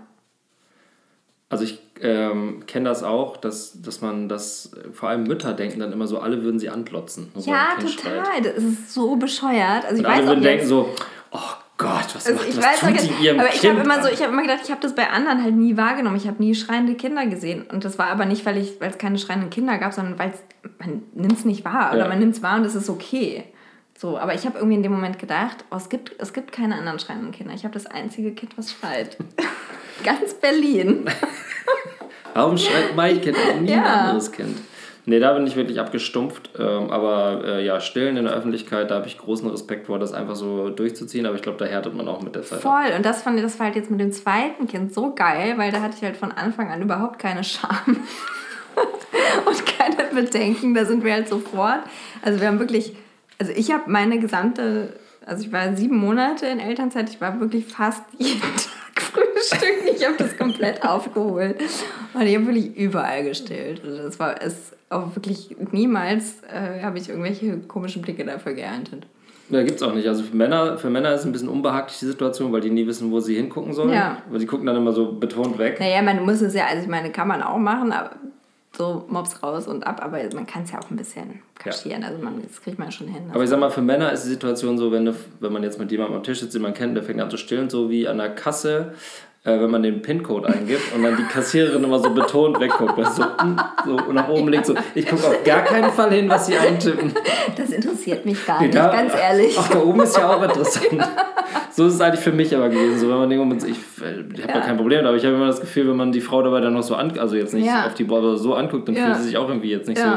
Also 1.49 1.63
ich 1.63 1.79
ähm, 1.99 2.63
kenne 2.67 2.87
das 2.87 3.03
auch, 3.03 3.35
dass, 3.35 3.81
dass 3.81 4.01
man 4.01 4.29
das, 4.29 4.71
vor 4.93 5.09
allem 5.09 5.23
Mütter 5.23 5.53
denken 5.53 5.79
dann 5.79 5.91
immer 5.91 6.05
so, 6.05 6.19
alle 6.19 6.43
würden 6.43 6.59
sie 6.59 6.69
anklotzen. 6.69 7.31
Ja, 7.37 7.69
total. 7.75 7.89
Schreit. 8.23 8.45
Das 8.45 8.63
ist 8.63 8.93
so 8.93 9.15
bescheuert. 9.15 9.83
Also 9.83 9.95
ich 9.95 10.05
Und 10.05 10.05
alle 10.05 10.27
würden 10.27 10.43
denken 10.43 10.67
so, 10.67 10.93
oh 11.31 11.39
Gott, 11.79 12.13
was 12.13 12.27
also 12.27 12.39
macht, 12.39 12.49
ich 12.49 12.57
was 12.57 12.65
weiß 12.65 12.79
tut 12.81 13.09
die 13.09 13.23
ihrem 13.23 13.39
aber 13.39 13.53
ich 13.53 13.65
habe 13.65 13.79
immer 13.79 14.03
so, 14.03 14.09
ich 14.09 14.21
habe 14.21 14.33
immer 14.33 14.41
gedacht, 14.41 14.59
ich 14.65 14.69
habe 14.69 14.81
das 14.81 14.93
bei 14.95 15.09
anderen 15.09 15.41
halt 15.41 15.55
nie 15.55 15.77
wahrgenommen. 15.77 16.17
Ich 16.17 16.27
habe 16.27 16.43
nie 16.43 16.53
schreiende 16.53 16.93
Kinder 16.95 17.25
gesehen 17.25 17.63
und 17.71 17.85
das 17.85 17.97
war 17.97 18.07
aber 18.07 18.25
nicht, 18.25 18.45
weil 18.45 18.57
ich, 18.57 18.81
weil 18.81 18.89
es 18.89 18.97
keine 18.97 19.17
schreienden 19.17 19.49
Kinder 19.49 19.77
gab, 19.77 19.93
sondern 19.93 20.19
weil 20.19 20.33
man 20.77 21.03
nimmt 21.13 21.37
es 21.37 21.45
nicht 21.45 21.63
wahr 21.63 21.91
oder 21.91 22.03
ja. 22.03 22.07
man 22.09 22.19
nimmt 22.19 22.35
es 22.35 22.43
wahr 22.43 22.57
und 22.57 22.65
es 22.65 22.75
ist 22.75 22.89
okay. 22.89 23.45
So, 23.97 24.17
aber 24.17 24.33
ich 24.33 24.45
habe 24.45 24.57
irgendwie 24.57 24.75
in 24.75 24.83
dem 24.83 24.91
Moment 24.91 25.19
gedacht, 25.19 25.63
oh, 25.71 25.77
es 25.77 25.87
gibt 25.87 26.15
es 26.19 26.33
gibt 26.33 26.51
keine 26.51 26.75
anderen 26.75 26.99
schreienden 26.99 27.31
Kinder. 27.31 27.53
Ich 27.53 27.63
habe 27.63 27.73
das 27.73 27.85
einzige 27.85 28.33
Kind, 28.33 28.57
was 28.57 28.73
schreit. 28.73 29.15
Ganz 30.03 30.33
Berlin. 30.33 31.05
Warum 32.33 32.57
schreit 32.57 32.93
mein 32.95 33.21
Kind 33.21 33.37
und 33.53 33.63
nie 33.63 33.71
ja. 33.71 33.77
ein 33.77 33.85
anderes 33.85 34.31
Kind? 34.33 34.57
Nee, 35.09 35.19
da 35.19 35.33
bin 35.33 35.47
ich 35.47 35.55
wirklich 35.55 35.79
abgestumpft. 35.79 36.51
Ähm, 36.59 36.91
aber 36.91 37.41
äh, 37.43 37.65
ja, 37.65 37.79
stillen 37.79 38.15
in 38.15 38.25
der 38.25 38.33
Öffentlichkeit, 38.35 38.91
da 38.91 38.95
habe 38.95 39.07
ich 39.07 39.17
großen 39.17 39.49
Respekt 39.49 39.87
vor, 39.87 39.97
das 39.97 40.13
einfach 40.13 40.35
so 40.35 40.69
durchzuziehen. 40.69 41.25
Aber 41.25 41.35
ich 41.35 41.41
glaube, 41.41 41.57
da 41.57 41.65
härtet 41.65 41.95
man 41.95 42.07
auch 42.07 42.21
mit 42.21 42.35
der 42.35 42.43
Zeit. 42.43 42.59
Voll. 42.59 42.93
Und 42.95 43.03
das 43.03 43.23
fand 43.23 43.37
ich, 43.37 43.41
das 43.41 43.57
war 43.57 43.65
halt 43.65 43.75
jetzt 43.75 43.89
mit 43.89 43.99
dem 43.99 44.11
zweiten 44.11 44.67
Kind 44.67 44.93
so 44.93 45.15
geil, 45.15 45.57
weil 45.57 45.71
da 45.71 45.81
hatte 45.81 45.95
ich 45.97 46.03
halt 46.03 46.15
von 46.15 46.31
Anfang 46.31 46.69
an 46.69 46.83
überhaupt 46.83 47.17
keine 47.17 47.43
Scham. 47.43 47.71
und 49.47 49.65
keine 49.65 50.13
Bedenken. 50.13 50.75
Da 50.75 50.85
sind 50.85 51.03
wir 51.03 51.11
halt 51.11 51.27
sofort. 51.27 51.79
Also 52.21 52.39
wir 52.39 52.47
haben 52.47 52.59
wirklich, 52.59 52.95
also 53.39 53.51
ich 53.55 53.71
habe 53.71 53.89
meine 53.89 54.19
gesamte, 54.19 54.93
also 55.25 55.43
ich 55.43 55.51
war 55.51 55.75
sieben 55.75 55.97
Monate 55.97 56.45
in 56.45 56.59
Elternzeit, 56.59 57.09
ich 57.09 57.19
war 57.19 57.39
wirklich 57.39 57.65
fast 57.65 58.03
jeden 58.19 58.41
Tag 58.41 58.78
frühstücken. 59.49 59.95
Ich 59.95 60.05
habe 60.05 60.15
das 60.17 60.37
komplett 60.37 60.83
aufgeholt. 60.83 61.59
Und 62.13 62.21
ich 62.21 62.35
habe 62.35 62.45
wirklich 62.47 62.75
überall 62.75 63.23
gestillt. 63.23 63.83
Und 63.83 63.97
das 63.97 64.19
war 64.19 64.41
es 64.41 64.73
auch 64.89 65.15
wirklich 65.15 65.55
niemals 65.71 66.41
äh, 66.51 66.81
habe 66.81 66.97
ich 66.97 67.09
irgendwelche 67.09 67.57
komischen 67.59 68.01
Blicke 68.01 68.25
dafür 68.25 68.53
geerntet. 68.53 69.05
Da 69.49 69.63
gibt 69.63 69.77
es 69.77 69.83
auch 69.83 69.93
nicht. 69.93 70.07
Also 70.07 70.23
für 70.23 70.35
Männer, 70.35 70.77
für 70.77 70.89
Männer 70.89 71.13
ist 71.13 71.21
es 71.21 71.25
ein 71.25 71.31
bisschen 71.31 71.49
unbehaglich 71.49 71.97
die 71.97 72.05
Situation, 72.05 72.51
weil 72.51 72.61
die 72.61 72.69
nie 72.69 72.85
wissen, 72.85 73.11
wo 73.11 73.19
sie 73.19 73.35
hingucken 73.35 73.73
sollen. 73.73 73.93
Ja. 73.93 74.21
Weil 74.29 74.39
die 74.39 74.45
gucken 74.45 74.67
dann 74.67 74.75
immer 74.75 74.93
so 74.93 75.13
betont 75.13 75.57
weg. 75.57 75.79
Naja, 75.79 76.01
man 76.03 76.23
muss 76.23 76.41
es 76.41 76.53
ja, 76.53 76.65
also 76.67 76.83
ich 76.83 76.87
meine, 76.87 77.11
kann 77.11 77.27
man 77.27 77.41
auch 77.41 77.57
machen, 77.57 77.91
aber 77.91 78.11
so 78.77 79.05
Mops 79.09 79.41
raus 79.41 79.67
und 79.67 79.85
ab, 79.85 80.01
aber 80.03 80.19
man 80.35 80.45
kann 80.45 80.63
es 80.63 80.71
ja 80.71 80.79
auch 80.79 80.89
ein 80.91 80.95
bisschen 80.95 81.41
kaschieren. 81.55 82.03
Ja. 82.03 82.09
Also 82.09 82.23
man, 82.23 82.41
das 82.47 82.61
kriegt 82.61 82.77
man 82.77 82.91
schon 82.91 83.07
hin. 83.07 83.23
Aber 83.33 83.43
ich 83.43 83.49
sag 83.49 83.59
mal, 83.59 83.71
für 83.71 83.81
Männer 83.81 84.11
ist 84.11 84.23
die 84.23 84.29
Situation 84.29 84.77
so, 84.77 84.91
wenn, 84.91 85.05
du, 85.05 85.15
wenn 85.39 85.51
man 85.51 85.63
jetzt 85.63 85.79
mit 85.79 85.91
jemandem 85.91 86.17
am 86.17 86.23
Tisch 86.23 86.39
sitzt, 86.39 86.53
den 86.53 86.61
man 86.61 86.75
kennt, 86.75 86.95
der 86.95 87.03
fängt 87.03 87.19
an 87.19 87.31
zu 87.31 87.37
stillen, 87.37 87.69
so 87.69 87.89
wie 87.89 88.07
an 88.07 88.19
der 88.19 88.29
Kasse 88.29 88.93
äh, 89.45 89.59
wenn 89.59 89.71
man 89.71 89.83
den 89.83 90.01
PIN-Code 90.01 90.47
eingibt 90.49 90.93
und 90.93 91.03
dann 91.03 91.15
die 91.15 91.23
Kassiererin 91.23 91.83
immer 91.83 91.99
so 91.99 92.09
betont 92.09 92.59
wegguckt, 92.59 92.97
weil 92.97 93.05
so, 93.05 93.23
hm, 93.23 93.59
so 93.85 94.11
nach 94.11 94.27
oben 94.27 94.49
legt, 94.49 94.65
so, 94.65 94.75
ich 94.95 95.07
gucke 95.07 95.27
auf 95.27 95.43
gar 95.43 95.61
keinen 95.61 95.91
Fall 95.91 96.11
hin, 96.11 96.29
was 96.29 96.47
sie 96.47 96.57
eintippen. 96.57 97.13
Das 97.55 97.69
interessiert 97.69 98.25
mich 98.25 98.45
gar 98.45 98.61
nicht, 98.61 98.75
da, 98.75 98.89
ganz 98.89 99.13
ehrlich. 99.13 99.55
Ach, 99.57 99.69
da 99.69 99.79
oben 99.79 100.01
ist 100.01 100.17
ja 100.17 100.29
auch 100.29 100.43
interessant. 100.43 101.07
so 101.71 101.87
ist 101.87 101.93
es 101.93 102.01
eigentlich 102.01 102.19
für 102.19 102.33
mich 102.33 102.53
aber 102.53 102.69
gewesen. 102.69 102.99
So, 102.99 103.09
wenn 103.09 103.17
man 103.17 103.29
den 103.29 103.57
ich, 103.59 103.77
ich 103.77 104.03
habe 104.03 104.33
ja. 104.35 104.47
da 104.47 104.59
kein 104.59 104.77
Problem, 104.77 105.05
aber 105.05 105.15
ich 105.15 105.23
habe 105.23 105.35
immer 105.35 105.47
das 105.47 105.61
Gefühl, 105.61 105.87
wenn 105.87 105.95
man 105.95 106.11
die 106.11 106.21
Frau 106.21 106.41
dabei 106.41 106.59
dann 106.59 106.73
noch 106.73 106.83
so 106.83 106.95
an, 106.95 107.17
also 107.17 107.35
jetzt 107.35 107.53
nicht 107.53 107.65
ja. 107.65 107.85
auf 107.85 107.93
die 107.93 108.03
Brause 108.03 108.37
so 108.37 108.55
anguckt, 108.55 108.87
dann 108.87 108.95
ja. 108.95 109.05
fühlt 109.05 109.17
sie 109.17 109.23
sich 109.23 109.37
auch 109.37 109.47
irgendwie 109.47 109.71
jetzt 109.71 109.87
nicht 109.87 109.99
so. 109.99 110.07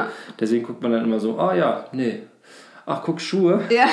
Deswegen 0.40 0.64
guckt 0.64 0.82
man 0.82 0.92
dann 0.92 1.04
immer 1.04 1.20
so, 1.20 1.38
oh 1.38 1.52
ja, 1.52 1.84
nee. 1.92 2.22
Ach, 2.86 3.02
guck, 3.04 3.20
Schuhe. 3.20 3.60
Ja. 3.70 3.84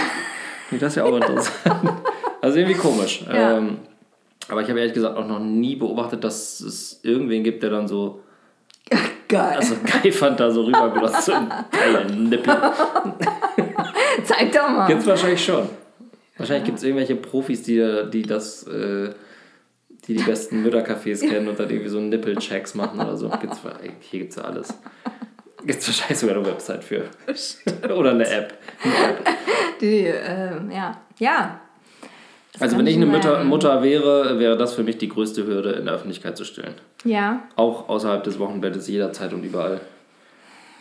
Nee, 0.71 0.79
das 0.79 0.93
ist 0.93 0.95
ja 0.95 1.03
auch 1.03 1.15
interessant. 1.15 1.53
Also 2.41 2.57
irgendwie 2.57 2.79
komisch. 2.79 3.25
Ähm, 3.29 3.79
aber 4.49 4.61
ich 4.61 4.69
habe 4.69 4.79
ehrlich 4.79 4.93
gesagt 4.93 5.17
auch 5.17 5.27
noch 5.27 5.39
nie 5.39 5.75
beobachtet, 5.75 6.23
dass 6.23 6.59
es 6.59 6.99
irgendwen 7.03 7.43
gibt, 7.43 7.63
der 7.63 7.69
dann 7.69 7.87
so. 7.87 8.21
Geil. 9.27 9.57
Also 9.57 9.75
geil 9.85 10.11
fand 10.11 10.39
da 10.39 10.49
so 10.49 10.63
rüberglotzt. 10.63 11.25
so 11.25 11.33
ein 11.33 11.53
geiler 11.71 12.05
Nippel. 12.05 12.51
Zeig 14.23 14.51
doch 14.51 14.69
mal. 14.69 14.87
Gibt's 14.87 15.05
wahrscheinlich 15.05 15.45
schon. 15.45 15.69
Wahrscheinlich 16.35 16.65
gibt 16.65 16.79
es 16.79 16.83
irgendwelche 16.83 17.15
Profis, 17.15 17.61
die, 17.61 18.09
die 18.11 18.23
das. 18.23 18.63
Äh, 18.63 19.11
die 20.07 20.15
die 20.15 20.23
besten 20.23 20.65
Müttercafés 20.65 21.19
kennen 21.19 21.47
und 21.47 21.59
dann 21.59 21.69
irgendwie 21.69 21.89
so 21.89 21.99
Nippel-Checks 21.99 22.73
machen 22.73 22.99
oder 22.99 23.15
so. 23.15 23.29
Gibt's, 23.29 23.59
hier 23.99 24.19
gibt 24.21 24.31
es 24.31 24.37
ja 24.37 24.43
alles. 24.43 24.73
Gibt 25.65 25.81
es 25.81 25.87
wahrscheinlich 25.87 26.17
sogar 26.17 26.37
eine 26.37 26.45
Website 26.45 26.83
für. 26.83 27.03
Oder 27.93 28.11
eine 28.11 28.27
App. 28.27 28.57
Eine 28.81 29.09
App. 29.09 29.27
Die, 29.81 30.05
äh, 30.05 30.73
ja. 30.73 31.01
Ja, 31.19 31.61
also 32.59 32.77
wenn 32.77 32.87
ich 32.87 32.95
eine 32.95 33.05
Mutter, 33.05 33.43
Mutter 33.43 33.83
wäre, 33.83 34.39
wäre 34.39 34.57
das 34.57 34.73
für 34.73 34.83
mich 34.83 34.97
die 34.97 35.09
größte 35.09 35.45
Hürde, 35.45 35.71
in 35.71 35.85
der 35.85 35.95
Öffentlichkeit 35.95 36.37
zu 36.37 36.43
stillen. 36.43 36.73
Ja. 37.03 37.43
Auch 37.55 37.89
außerhalb 37.89 38.23
des 38.23 38.39
Wochenbettes, 38.39 38.87
jederzeit 38.87 39.33
und 39.33 39.43
überall. 39.43 39.81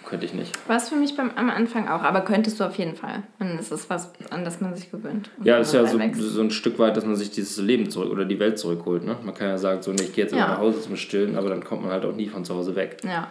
Könnte 0.04 0.24
ich 0.24 0.32
nicht. 0.32 0.56
War 0.66 0.78
es 0.78 0.88
für 0.88 0.96
mich 0.96 1.16
beim, 1.16 1.32
am 1.36 1.50
Anfang 1.50 1.86
auch, 1.86 2.02
aber 2.02 2.22
könntest 2.22 2.58
du 2.58 2.64
auf 2.64 2.76
jeden 2.76 2.96
Fall. 2.96 3.24
Und 3.40 3.58
es 3.58 3.70
ist 3.70 3.90
was, 3.90 4.10
an 4.30 4.42
das 4.42 4.58
man 4.58 4.74
sich 4.74 4.90
gewöhnt. 4.90 5.30
Ja, 5.44 5.58
es 5.58 5.68
ist 5.68 5.74
ja 5.74 5.86
so, 5.86 5.98
so, 6.14 6.40
ein 6.40 6.50
Stück 6.50 6.78
weit, 6.78 6.96
dass 6.96 7.04
man 7.04 7.14
sich 7.14 7.30
dieses 7.30 7.58
Leben 7.58 7.90
zurück 7.90 8.10
oder 8.10 8.24
die 8.24 8.38
Welt 8.40 8.58
zurückholt. 8.58 9.04
Ne? 9.04 9.16
Man 9.22 9.34
kann 9.34 9.48
ja 9.48 9.58
sagen, 9.58 9.82
so, 9.82 9.92
nee, 9.92 10.04
ich 10.04 10.14
gehe 10.14 10.24
jetzt 10.24 10.34
ja. 10.34 10.48
nach 10.48 10.58
Hause 10.58 10.80
zum 10.80 10.96
Stillen, 10.96 11.36
aber 11.36 11.50
dann 11.50 11.62
kommt 11.62 11.82
man 11.82 11.90
halt 11.90 12.06
auch 12.06 12.14
nie 12.14 12.26
von 12.26 12.42
zu 12.42 12.54
Hause 12.54 12.74
weg. 12.74 12.96
Ja. 13.04 13.28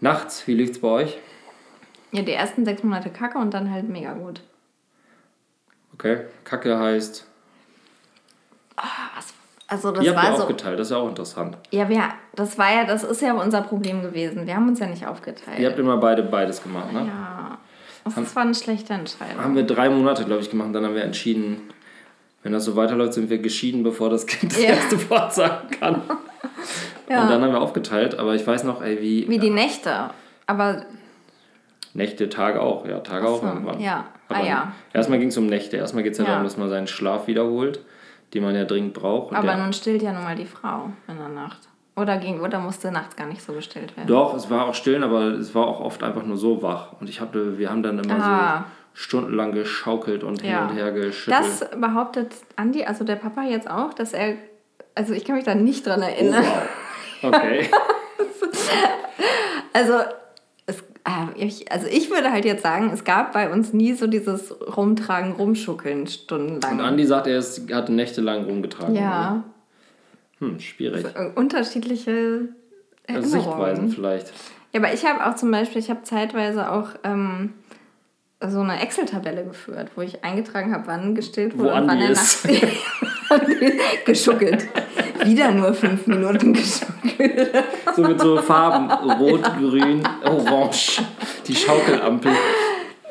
Nachts, 0.00 0.44
wie 0.48 0.54
liegt 0.54 0.72
es 0.72 0.80
bei 0.80 0.88
euch? 0.88 1.18
Ja, 2.10 2.22
die 2.22 2.32
ersten 2.32 2.64
sechs 2.64 2.82
Monate 2.82 3.10
Kacke 3.10 3.38
und 3.38 3.54
dann 3.54 3.70
halt 3.70 3.88
mega 3.88 4.14
gut. 4.14 4.40
Okay, 5.92 6.22
Kacke 6.42 6.76
heißt 6.76 7.24
also 9.66 9.92
das 9.92 10.04
Ihr 10.04 10.14
habt 10.14 10.22
war 10.22 10.30
ja 10.30 10.36
so, 10.36 10.42
aufgeteilt, 10.42 10.78
das 10.78 10.88
ist 10.88 10.90
ja 10.92 10.98
auch 10.98 11.08
interessant. 11.08 11.56
Ja, 11.70 11.88
wir, 11.88 12.02
das 12.34 12.58
war 12.58 12.72
ja, 12.72 12.84
das 12.84 13.02
ist 13.02 13.22
ja 13.22 13.32
unser 13.34 13.62
Problem 13.62 14.02
gewesen. 14.02 14.46
Wir 14.46 14.56
haben 14.56 14.68
uns 14.68 14.78
ja 14.78 14.86
nicht 14.86 15.06
aufgeteilt. 15.06 15.58
Ihr 15.58 15.68
habt 15.68 15.78
immer 15.78 15.96
beide 15.96 16.22
beides 16.22 16.62
gemacht, 16.62 16.92
ne? 16.92 17.06
Ja. 17.06 17.58
Das 18.04 18.16
haben, 18.16 18.36
war 18.36 18.42
eine 18.42 18.54
schlechte 18.54 18.92
Entscheidung. 18.92 19.42
Haben 19.42 19.56
wir 19.56 19.62
drei 19.62 19.88
Monate, 19.88 20.24
glaube 20.24 20.42
ich, 20.42 20.50
gemacht. 20.50 20.74
Dann 20.74 20.84
haben 20.84 20.94
wir 20.94 21.04
entschieden, 21.04 21.62
wenn 22.42 22.52
das 22.52 22.66
so 22.66 22.76
weiterläuft, 22.76 23.14
sind 23.14 23.30
wir 23.30 23.38
geschieden, 23.38 23.82
bevor 23.82 24.10
das 24.10 24.26
Kind 24.26 24.52
das 24.52 24.62
ja. 24.62 24.70
erste 24.70 25.08
Wort 25.08 25.32
sagen 25.32 25.70
kann. 25.70 26.02
ja. 27.08 27.22
Und 27.22 27.30
dann 27.30 27.42
haben 27.42 27.52
wir 27.52 27.60
aufgeteilt, 27.60 28.18
aber 28.18 28.34
ich 28.34 28.46
weiß 28.46 28.64
noch, 28.64 28.82
ey, 28.82 29.00
wie. 29.00 29.28
Wie 29.28 29.38
die 29.38 29.50
Nächte. 29.50 30.10
Aber. 30.46 30.84
Nächte, 31.94 32.28
Tage 32.28 32.60
auch, 32.60 32.86
ja, 32.86 32.98
Tage 33.00 33.24
Achso, 33.24 33.36
auch 33.36 33.42
irgendwann. 33.44 33.80
Ja. 33.80 34.04
Aber 34.28 34.40
ah, 34.40 34.46
ja. 34.46 34.72
Erstmal 34.92 35.18
ging 35.18 35.28
es 35.28 35.36
um 35.38 35.46
Nächte. 35.46 35.78
Erstmal 35.78 36.02
geht 36.02 36.12
es 36.12 36.18
ja 36.18 36.24
darum, 36.24 36.44
dass 36.44 36.56
man 36.56 36.68
seinen 36.68 36.86
Schlaf 36.86 37.26
wiederholt 37.26 37.80
die 38.34 38.40
man 38.40 38.54
ja 38.54 38.64
dringend 38.64 38.92
braucht. 38.94 39.34
Aber 39.34 39.56
nun 39.56 39.72
stillt 39.72 40.02
ja 40.02 40.12
nun 40.12 40.24
mal 40.24 40.36
die 40.36 40.46
Frau 40.46 40.90
in 41.08 41.16
der 41.16 41.28
Nacht. 41.28 41.60
Oder, 41.96 42.16
ging, 42.16 42.40
oder 42.40 42.58
musste 42.58 42.90
nachts 42.90 43.14
gar 43.14 43.28
nicht 43.28 43.42
so 43.42 43.52
gestillt 43.52 43.96
werden? 43.96 44.08
Doch, 44.08 44.34
es 44.34 44.50
war 44.50 44.66
auch 44.66 44.74
stillen, 44.74 45.04
aber 45.04 45.26
es 45.26 45.54
war 45.54 45.68
auch 45.68 45.80
oft 45.80 46.02
einfach 46.02 46.24
nur 46.24 46.36
so 46.36 46.60
wach. 46.60 47.00
Und 47.00 47.08
ich 47.08 47.20
hatte, 47.20 47.56
wir 47.56 47.70
haben 47.70 47.84
dann 47.84 48.00
immer 48.00 48.14
ah. 48.20 48.64
so 48.92 49.00
stundenlang 49.00 49.52
geschaukelt 49.52 50.24
und 50.24 50.42
ja. 50.42 50.66
hin 50.66 50.70
und 50.70 50.76
her 50.76 50.90
geschüttelt. 50.90 51.44
Das 51.44 51.70
behauptet 51.78 52.32
Andi, 52.56 52.84
also 52.84 53.04
der 53.04 53.16
Papa 53.16 53.44
jetzt 53.44 53.70
auch, 53.70 53.94
dass 53.94 54.12
er, 54.12 54.34
also 54.96 55.14
ich 55.14 55.24
kann 55.24 55.36
mich 55.36 55.44
da 55.44 55.54
nicht 55.54 55.86
dran 55.86 56.02
erinnern. 56.02 56.44
Oh, 57.22 57.28
wow. 57.28 57.34
Okay. 57.34 57.70
also 59.72 59.94
ich, 61.36 61.70
also 61.70 61.86
ich 61.86 62.10
würde 62.10 62.32
halt 62.32 62.44
jetzt 62.44 62.62
sagen, 62.62 62.90
es 62.92 63.04
gab 63.04 63.32
bei 63.32 63.50
uns 63.50 63.72
nie 63.72 63.92
so 63.92 64.06
dieses 64.06 64.54
Rumtragen, 64.76 65.32
Rumschuckeln 65.32 66.06
stundenlang. 66.06 66.72
Und 66.72 66.80
Andi 66.80 67.04
sagt, 67.04 67.26
er 67.26 67.38
ist, 67.38 67.70
hatte 67.72 67.92
nächtelang 67.92 68.44
rumgetragen. 68.44 68.94
Ja. 68.94 69.44
Oder? 70.40 70.48
Hm, 70.48 70.60
schwierig. 70.60 71.04
Also 71.04 71.30
unterschiedliche 71.34 72.48
also 73.06 73.28
Sichtweisen 73.28 73.90
vielleicht. 73.90 74.32
Ja, 74.72 74.80
aber 74.80 74.92
ich 74.92 75.04
habe 75.04 75.26
auch 75.26 75.36
zum 75.36 75.50
Beispiel, 75.50 75.78
ich 75.78 75.90
habe 75.90 76.02
zeitweise 76.02 76.70
auch 76.70 76.88
ähm, 77.04 77.52
so 78.40 78.60
eine 78.60 78.80
Excel-Tabelle 78.80 79.44
geführt, 79.44 79.90
wo 79.94 80.02
ich 80.02 80.24
eingetragen 80.24 80.72
habe, 80.72 80.86
wann 80.86 81.14
gestillt 81.14 81.56
wurde 81.56 81.70
wo 81.70 81.76
und 81.76 81.86
wann 81.86 82.00
er 82.00 82.10
nachts 82.10 82.46
geschuckelt. 84.06 84.66
Wieder 85.24 85.50
nur 85.52 85.74
fünf 85.74 86.06
Minuten 86.06 86.52
geschuckelt. 86.52 87.50
So 87.94 88.02
mit 88.02 88.20
so 88.20 88.36
Farben, 88.42 88.90
rot, 88.90 89.42
grün, 89.58 90.02
orange, 90.24 91.02
die 91.46 91.54
Schaukelampel. 91.54 92.32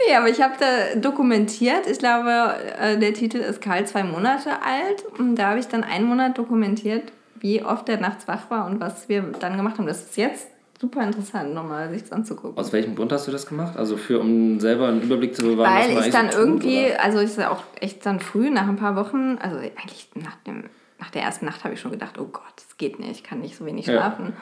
Nee, 0.05 0.15
aber 0.15 0.29
ich 0.29 0.41
habe 0.41 0.53
da 0.59 0.99
dokumentiert, 0.99 1.87
ich 1.89 1.99
glaube, 1.99 2.55
äh, 2.79 2.97
der 2.97 3.13
Titel 3.13 3.37
ist 3.37 3.61
Karl 3.61 3.85
zwei 3.85 4.03
Monate 4.03 4.49
alt 4.49 5.05
und 5.17 5.35
da 5.35 5.49
habe 5.49 5.59
ich 5.59 5.67
dann 5.67 5.83
einen 5.83 6.05
Monat 6.05 6.37
dokumentiert, 6.37 7.11
wie 7.39 7.63
oft 7.63 7.87
er 7.89 7.99
nachts 7.99 8.27
wach 8.27 8.49
war 8.49 8.65
und 8.65 8.79
was 8.79 9.07
wir 9.07 9.21
dann 9.39 9.55
gemacht 9.55 9.77
haben. 9.77 9.87
Das 9.87 10.03
ist 10.03 10.17
jetzt 10.17 10.47
super 10.83 11.01
interessant, 11.01 11.53
nochmal 11.53 11.89
sich 11.91 12.01
das 12.01 12.11
anzugucken. 12.11 12.57
Aus 12.57 12.73
welchem 12.73 12.95
Grund 12.95 13.13
hast 13.13 13.27
du 13.27 13.31
das 13.31 13.45
gemacht? 13.45 13.77
Also 13.77 13.95
für, 13.95 14.19
um 14.19 14.59
selber 14.59 14.89
einen 14.89 15.01
Überblick 15.01 15.33
zu 15.33 15.43
bewahren, 15.43 15.73
Weil 15.73 16.05
ich 16.05 16.11
dann 16.11 16.29
so 16.29 16.39
irgendwie, 16.39 16.87
tut, 16.87 16.99
also 16.99 17.19
ich 17.19 17.25
ist 17.25 17.39
auch 17.45 17.63
echt 17.79 18.05
dann 18.05 18.19
früh, 18.19 18.49
nach 18.49 18.67
ein 18.67 18.75
paar 18.75 18.97
Wochen, 18.97 19.37
also 19.41 19.57
eigentlich 19.57 20.09
nach, 20.15 20.35
dem, 20.45 20.65
nach 21.03 21.09
der 21.09 21.23
ersten 21.23 21.45
Nacht 21.45 21.65
habe 21.65 21.73
ich 21.73 21.81
schon 21.81 21.91
gedacht, 21.91 22.17
oh 22.17 22.29
Gott, 22.31 22.53
das 22.55 22.77
geht 22.77 22.97
nicht, 22.97 23.11
ich 23.11 23.23
kann 23.23 23.41
nicht 23.41 23.57
so 23.57 23.65
wenig 23.65 23.85
schlafen. 23.85 24.33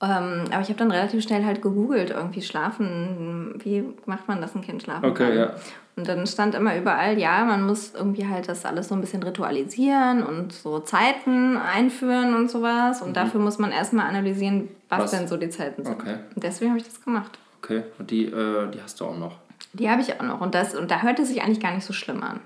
Ja. 0.00 0.18
Ähm, 0.18 0.44
aber 0.50 0.62
ich 0.62 0.68
habe 0.68 0.78
dann 0.78 0.90
relativ 0.90 1.22
schnell 1.22 1.44
halt 1.44 1.60
gegoogelt, 1.60 2.10
irgendwie 2.10 2.40
schlafen, 2.40 3.60
wie 3.62 3.84
macht 4.06 4.26
man 4.26 4.40
das, 4.40 4.54
ein 4.54 4.62
Kind 4.62 4.82
schlafen 4.82 5.04
Okay, 5.04 5.28
kann. 5.28 5.36
ja. 5.36 5.54
Und 5.94 6.08
dann 6.08 6.26
stand 6.26 6.54
immer 6.54 6.74
überall, 6.78 7.18
ja, 7.18 7.44
man 7.44 7.66
muss 7.66 7.92
irgendwie 7.94 8.26
halt 8.26 8.48
das 8.48 8.64
alles 8.64 8.88
so 8.88 8.94
ein 8.94 9.02
bisschen 9.02 9.22
ritualisieren 9.22 10.22
und 10.22 10.54
so 10.54 10.80
Zeiten 10.80 11.58
einführen 11.58 12.34
und 12.34 12.50
sowas. 12.50 13.02
Und 13.02 13.10
mhm. 13.10 13.14
dafür 13.14 13.40
muss 13.40 13.58
man 13.58 13.70
erstmal 13.70 14.06
analysieren, 14.06 14.68
was, 14.88 15.00
was, 15.00 15.10
denn 15.10 15.28
so 15.28 15.36
die 15.36 15.50
Zeiten 15.50 15.84
sind. 15.84 16.00
Okay. 16.00 16.16
Und 16.34 16.42
deswegen 16.42 16.70
habe 16.70 16.80
ich 16.80 16.86
das 16.86 17.04
gemacht. 17.04 17.38
Okay, 17.62 17.82
und 17.98 18.10
die, 18.10 18.24
äh, 18.24 18.70
die 18.70 18.80
hast 18.82 18.98
du 18.98 19.04
auch 19.04 19.18
noch? 19.18 19.36
Die 19.74 19.90
habe 19.90 20.00
ich 20.00 20.18
auch 20.18 20.24
noch. 20.24 20.40
Und, 20.40 20.54
das, 20.54 20.74
und 20.74 20.90
da 20.90 21.02
hört 21.02 21.18
es 21.18 21.28
sich 21.28 21.42
eigentlich 21.42 21.60
gar 21.60 21.74
nicht 21.74 21.84
so 21.84 21.92
schlimm 21.92 22.22
an. 22.22 22.40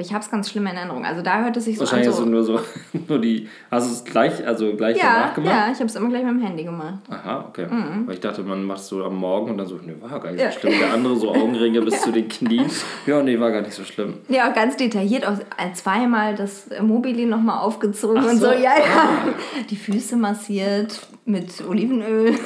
Ich 0.00 0.12
habe 0.12 0.22
es 0.22 0.30
ganz 0.30 0.48
schlimm 0.48 0.64
in 0.68 0.76
Erinnerung. 0.76 1.04
Also 1.04 1.22
da 1.22 1.42
hört 1.42 1.56
es 1.56 1.64
sich 1.64 1.74
so 1.74 1.80
Wahrscheinlich 1.80 2.06
an. 2.06 2.14
Wahrscheinlich 2.14 2.46
so, 2.46 2.52
nur 2.52 2.60
so, 2.60 2.98
nur 3.08 3.18
die, 3.20 3.48
hast 3.68 3.88
du 3.88 3.92
es 3.94 4.04
gleich, 4.04 4.46
also 4.46 4.72
gleich 4.76 4.96
ja, 4.96 5.02
danach 5.02 5.34
gemacht? 5.34 5.52
Ja, 5.52 5.72
ich 5.72 5.78
habe 5.78 5.86
es 5.86 5.96
immer 5.96 6.08
gleich 6.08 6.22
mit 6.22 6.34
dem 6.34 6.40
Handy 6.40 6.62
gemacht. 6.62 7.00
Aha, 7.10 7.46
okay. 7.48 7.66
Mhm. 7.66 8.06
Weil 8.06 8.14
ich 8.14 8.20
dachte, 8.20 8.44
man 8.44 8.62
macht 8.62 8.78
es 8.78 8.86
so 8.86 9.04
am 9.04 9.16
Morgen 9.16 9.50
und 9.50 9.58
dann 9.58 9.66
so, 9.66 9.74
nee, 9.84 9.96
war 10.00 10.20
gar 10.20 10.30
nicht 10.30 10.40
ja. 10.40 10.52
so 10.52 10.60
schlimm. 10.60 10.78
Der 10.78 10.92
andere 10.92 11.16
so 11.16 11.34
Augenringe 11.34 11.80
bis 11.82 12.00
zu 12.02 12.12
den 12.12 12.28
Knien. 12.28 12.70
Ja, 13.06 13.20
nee, 13.24 13.40
war 13.40 13.50
gar 13.50 13.62
nicht 13.62 13.72
so 13.72 13.82
schlimm. 13.82 14.18
Ja, 14.28 14.48
auch 14.48 14.54
ganz 14.54 14.76
detailliert, 14.76 15.26
auch 15.26 15.36
zweimal 15.74 16.36
das 16.36 16.68
Mobili 16.80 17.26
nochmal 17.26 17.58
aufgezogen 17.58 18.22
Ach 18.24 18.30
und 18.30 18.38
so. 18.38 18.46
so. 18.46 18.52
Ja, 18.52 18.78
ja. 18.78 18.84
Ah. 18.96 19.28
Die 19.68 19.76
Füße 19.76 20.16
massiert 20.16 21.08
mit 21.24 21.66
Olivenöl. 21.68 22.34
Okay. 22.34 22.38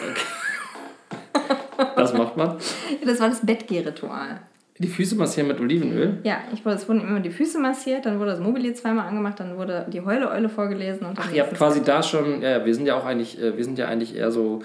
Das 1.97 2.15
macht 2.15 2.37
man. 2.37 2.57
Das 3.05 3.21
war 3.21 3.29
das 3.29 3.45
Bettgehritual. 3.45 4.41
Die 4.83 4.88
Füße 4.88 5.14
massieren 5.14 5.47
mit 5.47 5.61
Olivenöl? 5.61 6.18
Ja, 6.25 6.38
ich 6.53 6.64
wurde, 6.64 6.75
es 6.75 6.88
wurden 6.88 7.03
immer 7.03 7.21
die 7.21 7.31
Füße 7.31 7.61
massiert, 7.61 8.05
dann 8.05 8.18
wurde 8.18 8.33
das 8.33 8.40
Mobilier 8.40 8.75
zweimal 8.75 9.07
angemacht, 9.07 9.38
dann 9.38 9.57
wurde 9.57 9.87
die 9.92 10.01
Heule-Eule 10.01 10.49
vorgelesen. 10.49 11.07
Und 11.07 11.21
Ach, 11.21 11.33
ihr 11.33 11.45
habt 11.45 11.55
quasi 11.55 11.85
da 11.85 12.03
schon, 12.03 12.42
ja, 12.42 12.64
wir 12.64 12.75
sind 12.75 12.87
ja 12.87 12.97
auch 12.97 13.05
eigentlich, 13.05 13.40
äh, 13.40 13.57
wir 13.57 13.62
sind 13.62 13.79
ja 13.79 13.87
eigentlich 13.87 14.16
eher 14.16 14.33
so 14.33 14.61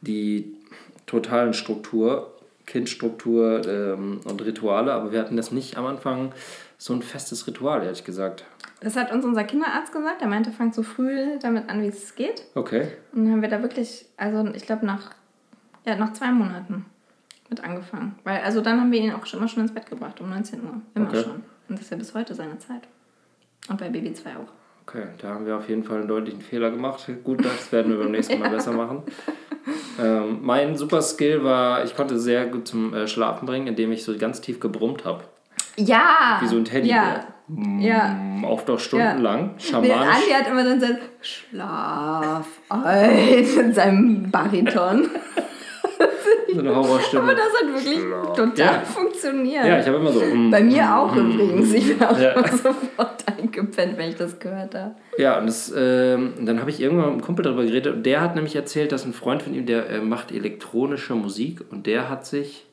die 0.00 0.56
totalen 1.06 1.54
Struktur, 1.54 2.34
Kindstruktur 2.66 3.62
ähm, 3.64 4.20
und 4.24 4.44
Rituale, 4.44 4.92
aber 4.92 5.12
wir 5.12 5.20
hatten 5.20 5.36
das 5.36 5.52
nicht 5.52 5.76
am 5.76 5.86
Anfang 5.86 6.32
so 6.76 6.92
ein 6.92 7.02
festes 7.02 7.46
Ritual, 7.46 7.84
ehrlich 7.84 8.04
gesagt. 8.04 8.44
Das 8.80 8.96
hat 8.96 9.12
uns 9.12 9.24
unser 9.24 9.44
Kinderarzt 9.44 9.92
gesagt. 9.92 10.20
Er 10.20 10.28
meinte, 10.28 10.50
fangt 10.50 10.74
so 10.74 10.82
früh 10.82 11.38
damit 11.40 11.68
an, 11.68 11.80
wie 11.80 11.88
es 11.88 12.16
geht. 12.16 12.46
Okay. 12.56 12.88
Und 13.12 13.24
dann 13.24 13.32
haben 13.34 13.42
wir 13.42 13.48
da 13.48 13.62
wirklich, 13.62 14.06
also 14.16 14.44
ich 14.52 14.66
glaube 14.66 14.84
nach, 14.84 15.12
ja, 15.86 15.94
nach 15.94 16.12
zwei 16.12 16.32
Monaten 16.32 16.86
mit 17.50 17.62
angefangen. 17.62 18.14
Weil, 18.24 18.40
also 18.42 18.60
dann 18.60 18.80
haben 18.80 18.92
wir 18.92 19.00
ihn 19.00 19.12
auch 19.12 19.26
schon, 19.26 19.40
immer 19.40 19.48
schon 19.48 19.62
ins 19.62 19.74
Bett 19.74 19.88
gebracht, 19.88 20.20
um 20.20 20.30
19 20.30 20.62
Uhr. 20.62 20.80
Immer 20.94 21.08
okay. 21.08 21.22
schon. 21.22 21.42
Und 21.68 21.78
das 21.78 21.82
ist 21.82 21.90
ja 21.90 21.96
bis 21.96 22.14
heute 22.14 22.34
seine 22.34 22.58
Zeit. 22.58 22.82
Und 23.68 23.78
bei 23.78 23.88
Baby 23.88 24.12
2 24.12 24.30
auch. 24.30 24.52
Okay, 24.86 25.06
da 25.18 25.34
haben 25.34 25.46
wir 25.46 25.56
auf 25.56 25.68
jeden 25.68 25.84
Fall 25.84 25.98
einen 25.98 26.08
deutlichen 26.08 26.40
Fehler 26.40 26.70
gemacht. 26.70 27.08
Gut, 27.22 27.44
das 27.44 27.70
werden 27.70 27.92
wir 27.92 27.98
beim 27.98 28.10
nächsten 28.12 28.38
Mal 28.38 28.46
ja. 28.46 28.56
besser 28.56 28.72
machen. 28.72 29.02
Ähm, 30.00 30.38
mein 30.40 30.76
super 30.76 31.02
Skill 31.02 31.44
war, 31.44 31.84
ich 31.84 31.94
konnte 31.94 32.18
sehr 32.18 32.46
gut 32.46 32.66
zum 32.66 32.94
äh, 32.94 33.06
Schlafen 33.06 33.44
bringen, 33.44 33.66
indem 33.66 33.92
ich 33.92 34.02
so 34.02 34.16
ganz 34.16 34.40
tief 34.40 34.58
gebrummt 34.58 35.04
habe. 35.04 35.24
Ja! 35.76 36.38
Wie 36.40 36.46
so 36.46 36.56
ein 36.56 36.64
Teddy. 36.64 36.88
Ja. 36.88 37.26
Ja. 37.78 38.16
Oft 38.44 38.70
auch 38.70 38.78
stundenlang. 38.78 39.54
Ja. 39.58 39.60
Schamanisch. 39.60 39.96
Nee, 39.96 40.02
Andi 40.02 40.30
hat 40.32 40.48
immer 40.48 40.64
dann 40.64 40.80
so 40.80 40.86
Schlaf 41.20 42.46
ein 42.68 43.44
in 43.60 43.74
seinem 43.74 44.30
Bariton. 44.30 45.10
so 46.54 46.60
eine 46.60 46.74
Horrorstimme. 46.74 47.22
Aber 47.22 47.34
das 47.34 47.52
hat 47.60 47.74
wirklich 47.74 47.98
total 48.36 48.74
ja. 48.74 48.80
funktioniert. 48.80 49.66
Ja, 49.66 49.78
ich 49.80 49.86
habe 49.86 49.96
immer 49.96 50.12
so. 50.12 50.20
Mm, 50.20 50.50
Bei 50.50 50.62
mir 50.62 50.96
auch 50.96 51.14
mm, 51.14 51.18
übrigens. 51.18 51.72
Ich 51.72 51.86
bin 51.88 52.06
auch 52.06 52.18
ja. 52.18 52.32
immer 52.32 52.48
sofort 52.48 53.24
eingepennt, 53.26 53.96
wenn 53.96 54.10
ich 54.10 54.16
das 54.16 54.38
gehört 54.38 54.74
habe. 54.74 54.94
Ja, 55.18 55.38
und 55.38 55.46
das, 55.46 55.72
ähm, 55.76 56.32
dann 56.40 56.60
habe 56.60 56.70
ich 56.70 56.80
irgendwann 56.80 57.06
mit 57.06 57.12
einem 57.14 57.22
Kumpel 57.22 57.44
darüber 57.44 57.64
geredet 57.64 57.94
und 57.94 58.04
der 58.04 58.20
hat 58.20 58.34
nämlich 58.34 58.56
erzählt, 58.56 58.92
dass 58.92 59.04
ein 59.04 59.12
Freund 59.12 59.42
von 59.42 59.54
ihm, 59.54 59.66
der 59.66 59.88
äh, 59.90 60.00
macht 60.00 60.32
elektronische 60.32 61.14
Musik 61.14 61.62
und 61.70 61.86
der 61.86 62.08
hat 62.08 62.26
sich 62.26 62.66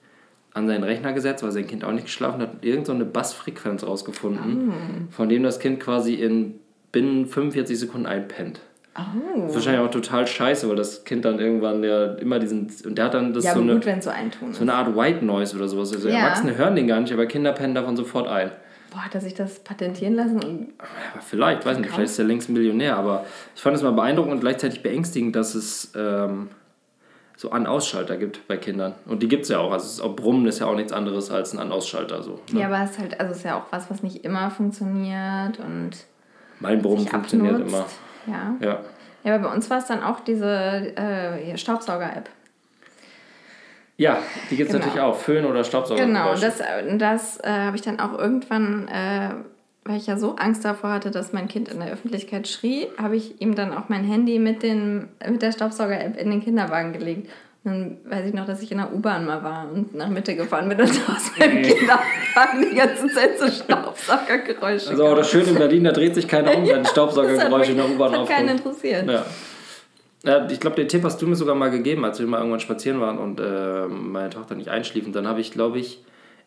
an 0.54 0.68
seinen 0.68 0.84
Rechner 0.84 1.14
gesetzt, 1.14 1.44
weil 1.44 1.52
sein 1.52 1.68
Kind 1.68 1.84
auch 1.84 1.92
nicht 1.92 2.06
geschlafen 2.06 2.42
hat, 2.42 2.56
und 2.56 2.66
irgendeine 2.66 3.06
so 3.06 3.12
Bassfrequenz 3.12 3.84
rausgefunden, 3.84 4.70
oh. 4.72 5.12
von 5.12 5.30
dem 5.30 5.44
das 5.44 5.60
Kind 5.60 5.80
quasi 5.80 6.16
in 6.16 6.56
binnen 6.92 7.28
45 7.28 7.78
Sekunden 7.78 8.08
einpennt. 8.08 8.62
Oh. 8.98 9.54
Wahrscheinlich 9.54 9.82
auch 9.82 9.92
total 9.92 10.26
scheiße, 10.26 10.68
weil 10.68 10.76
das 10.76 11.04
Kind 11.04 11.24
dann 11.24 11.40
irgendwann 11.40 11.84
ja 11.84 12.14
immer 12.16 12.40
diesen. 12.40 12.72
Und 12.84 12.98
der 12.98 13.06
hat 13.06 13.14
dann 13.14 13.34
das 13.34 13.44
ja, 13.44 13.54
so, 13.54 13.62
eine, 13.62 13.74
gut, 13.74 13.84
so, 13.84 14.12
so 14.52 14.62
eine 14.62 14.74
Art 14.74 14.96
White 14.96 15.24
Noise 15.24 15.56
oder 15.56 15.68
sowas. 15.68 15.94
Also 15.94 16.10
ja. 16.10 16.16
Erwachsene 16.16 16.58
hören 16.58 16.76
den 16.76 16.88
gar 16.88 17.00
nicht, 17.00 17.14
aber 17.14 17.28
Kinder 17.28 17.54
pennen 17.54 17.76
davon 17.76 17.96
sofort 17.96 18.28
ein. 18.28 18.52
Boah, 18.90 19.06
hat 19.06 19.14
er 19.14 19.22
sich 19.22 19.36
das 19.36 19.60
patentieren 19.60 20.16
lassen? 20.16 20.44
Und 20.44 20.68
ja, 20.80 21.22
vielleicht, 21.22 21.66
weiß 21.66 21.78
nicht, 21.78 21.90
vielleicht 21.92 22.12
ist 22.12 22.20
er 22.20 22.26
längst 22.26 22.50
Millionär, 22.50 22.98
aber 22.98 23.26
ich 23.56 23.62
fand 23.62 23.76
es 23.76 23.84
mal 23.84 23.92
beeindruckend 23.92 24.34
und 24.34 24.40
gleichzeitig 24.40 24.82
beängstigend, 24.82 25.36
dass 25.36 25.54
es 25.54 25.92
ähm, 25.96 26.50
so 27.36 27.52
An-Ausschalter 27.52 28.18
gibt 28.18 28.48
bei 28.48 28.58
Kindern. 28.58 28.96
Und 29.06 29.22
die 29.22 29.28
gibt 29.28 29.44
es 29.44 29.50
ja 29.50 29.60
auch. 29.60 29.72
Also 29.72 30.04
auch 30.04 30.16
Brummen 30.16 30.48
ist 30.48 30.60
ja 30.60 30.66
auch 30.66 30.76
nichts 30.76 30.92
anderes 30.92 31.30
als 31.30 31.54
ein 31.54 31.60
An-Ausschalter. 31.60 32.24
So, 32.24 32.40
ne? 32.52 32.62
Ja, 32.62 32.68
aber 32.68 32.84
es 32.84 32.92
ist 32.92 33.00
halt, 33.00 33.20
also 33.20 33.32
es 33.32 33.38
ist 33.40 33.44
ja 33.44 33.60
auch 33.60 33.66
was, 33.70 33.92
was 33.92 34.02
nicht 34.02 34.26
immer 34.26 34.50
funktioniert 34.50 35.60
und. 35.60 35.92
Mein 36.60 36.82
Brummen 36.82 37.06
funktioniert 37.06 37.56
abnutzt. 37.56 37.76
immer. 37.76 37.86
Ja. 38.28 38.56
ja. 38.60 38.80
Ja, 39.24 39.36
aber 39.36 39.50
bei 39.50 39.56
uns 39.56 39.70
war 39.70 39.80
es 39.80 39.88
dann 39.88 40.04
auch 40.04 40.22
diese 40.22 40.48
äh, 40.48 41.58
Staubsauger-App. 41.58 42.30
Ja, 43.98 44.20
die 44.50 44.56
gibt 44.56 44.70
es 44.70 44.74
genau. 44.74 44.86
natürlich 44.86 45.02
auch. 45.02 45.18
Föhn 45.18 45.46
oder 45.46 45.64
Staubsauger. 45.64 46.06
Genau, 46.06 46.36
das, 46.36 46.62
das 46.98 47.44
äh, 47.44 47.50
habe 47.50 47.76
ich 47.76 47.82
dann 47.82 48.00
auch 48.00 48.18
irgendwann, 48.18 48.88
äh, 48.88 49.32
weil 49.84 49.98
ich 49.98 50.08
ja 50.08 50.18
so 50.18 50.36
Angst 50.36 50.64
davor 50.64 50.92
hatte, 50.92 51.10
dass 51.10 51.34
mein 51.34 51.48
Kind 51.48 51.68
in 51.68 51.80
der 51.80 51.92
Öffentlichkeit 51.92 52.48
schrie, 52.48 52.88
habe 52.98 53.16
ich 53.16 53.42
ihm 53.42 53.56
dann 53.56 53.74
auch 53.74 53.90
mein 53.90 54.04
Handy 54.04 54.38
mit, 54.38 54.62
den, 54.62 55.10
mit 55.28 55.42
der 55.42 55.52
Staubsauger-App 55.52 56.16
in 56.16 56.30
den 56.30 56.44
Kinderwagen 56.44 56.94
gelegt. 56.94 57.30
Dann 57.68 57.98
weiß 58.06 58.26
ich 58.26 58.34
noch, 58.34 58.46
dass 58.46 58.62
ich 58.62 58.72
in 58.72 58.78
der 58.78 58.94
U-Bahn 58.94 59.26
mal 59.26 59.44
war 59.44 59.70
und 59.70 59.94
nach 59.94 60.08
Mitte 60.08 60.38
gefahren 60.38 60.70
bin 60.70 60.80
und 60.80 60.90
aus 61.10 61.38
meinem 61.38 61.62
Kinderwagen 61.62 62.66
die 62.72 62.76
ganze 62.76 63.10
Zeit 63.10 63.38
so 63.38 63.48
Staubsaugergeräusche. 63.48 64.92
Also 64.92 65.06
auch 65.06 65.18
das 65.18 65.30
Schöne 65.30 65.50
in 65.50 65.56
Berlin, 65.56 65.84
da 65.84 65.92
dreht 65.92 66.16
sich 66.16 66.30
keiner 66.30 66.58
um, 66.58 66.66
wenn 66.68 66.86
Staubsaugergeräusche 66.86 67.72
in 67.72 67.78
der 67.78 67.90
U-Bahn 67.90 68.16
aufkommen. 68.16 68.28
keinen 68.28 68.58
interessiert. 68.58 69.10
Ja. 69.10 69.26
Ja, 70.24 70.50
ich 70.50 70.62
glaube, 70.62 70.78
den 70.78 70.88
Tipp 70.88 71.04
hast 71.04 71.22
du 71.22 71.28
mir 71.28 71.36
sogar 71.36 71.56
mal 71.56 71.70
gegeben, 71.70 72.06
als 72.06 72.20
wir 72.20 72.28
mal 72.28 72.38
irgendwann 72.38 72.62
spazieren 72.62 73.02
waren 73.02 73.18
und 73.18 73.40
äh, 73.42 73.88
meine 73.88 74.30
Tochter 74.30 74.56
nicht 74.56 74.70
einschlief. 74.70 75.06
Und 75.06 75.16
dann 75.16 75.28
habe 75.28 75.42
ich, 75.42 75.52
glaube 75.52 75.78
ich, 75.78 76.02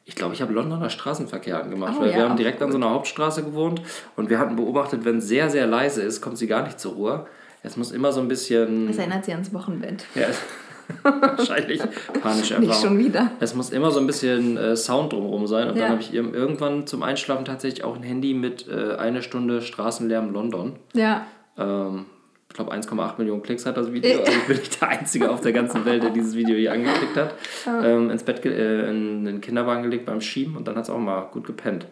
ich 0.07 0.15
glaube, 0.15 0.35
ich 0.35 0.41
habe 0.41 0.55
Londoner 0.55 0.89
Straßenverkehr 0.89 1.63
angemacht, 1.63 1.97
oh, 1.99 2.01
weil 2.01 2.11
ja, 2.11 2.17
wir 2.17 2.29
haben 2.29 2.37
direkt 2.37 2.59
gut. 2.59 2.67
an 2.67 2.73
so 2.73 2.79
einer 2.79 2.91
Hauptstraße 2.91 3.45
gewohnt 3.45 3.83
und 4.17 4.31
wir 4.31 4.39
hatten 4.39 4.57
beobachtet, 4.57 5.05
wenn 5.05 5.19
es 5.19 5.29
sehr, 5.29 5.51
sehr 5.51 5.67
leise 5.67 6.01
ist, 6.03 6.23
kommt 6.23 6.39
sie 6.39 6.47
gar 6.47 6.63
nicht 6.63 6.81
zur 6.81 6.95
Ruhe. 6.95 7.27
Es 7.63 7.77
muss 7.77 7.93
immer 7.93 8.11
so 8.11 8.21
ein 8.21 8.29
bisschen. 8.29 8.87
Das 8.87 8.97
erinnert 8.97 9.25
sie 9.25 9.33
ans 9.33 9.53
Wochenbett. 9.53 10.05
Ja, 10.15 10.27
Wahrscheinlich 11.03 11.81
panische 12.23 12.55
Erfahrung. 12.55 12.61
Nicht 12.61 12.81
schon 12.81 12.99
wieder. 12.99 13.31
Es 13.41 13.55
muss 13.55 13.71
immer 13.71 13.91
so 13.91 14.01
ein 14.01 14.07
bisschen 14.07 14.57
äh, 14.57 14.77
Sound 14.77 15.13
drumherum 15.13 15.47
sein. 15.47 15.69
Und 15.69 15.77
ja. 15.77 15.83
dann 15.83 15.93
habe 15.93 16.03
ich 16.03 16.13
irgendwann 16.15 16.87
zum 16.87 17.03
Einschlafen 17.03 17.45
tatsächlich 17.45 17.85
auch 17.85 17.97
ein 17.97 18.03
Handy 18.03 18.35
mit 18.35 18.69
äh, 18.69 18.97
eine 18.97 19.23
Stunde 19.23 19.63
Straßenlärm 19.63 20.33
London. 20.33 20.77
Ja. 20.95 21.27
Ähm, 21.59 22.07
ich 22.49 22.57
glaube 22.57 22.73
1,8 22.73 23.19
Millionen 23.19 23.43
Klicks 23.43 23.65
hat 23.65 23.77
das 23.77 23.93
Video. 23.93 24.19
Also 24.21 24.33
ich 24.33 24.47
bin 24.47 24.57
nicht 24.57 24.81
der 24.81 24.89
Einzige 24.89 25.31
auf 25.31 25.41
der 25.41 25.53
ganzen 25.53 25.85
Welt, 25.85 26.03
der 26.03 26.11
dieses 26.11 26.35
Video 26.35 26.57
hier 26.57 26.73
angeklickt 26.73 27.17
hat. 27.17 27.35
Ähm, 27.67 28.11
ins 28.11 28.25
Bett, 28.25 28.45
äh, 28.45 28.91
in 28.91 29.25
den 29.25 29.41
Kinderwagen 29.41 29.85
gelegt 29.85 30.07
beim 30.07 30.21
Schieben 30.21 30.57
und 30.57 30.67
dann 30.67 30.75
hat 30.75 30.85
es 30.85 30.91
auch 30.91 30.99
mal 30.99 31.23
gut 31.33 31.47
gepennt. 31.47 31.87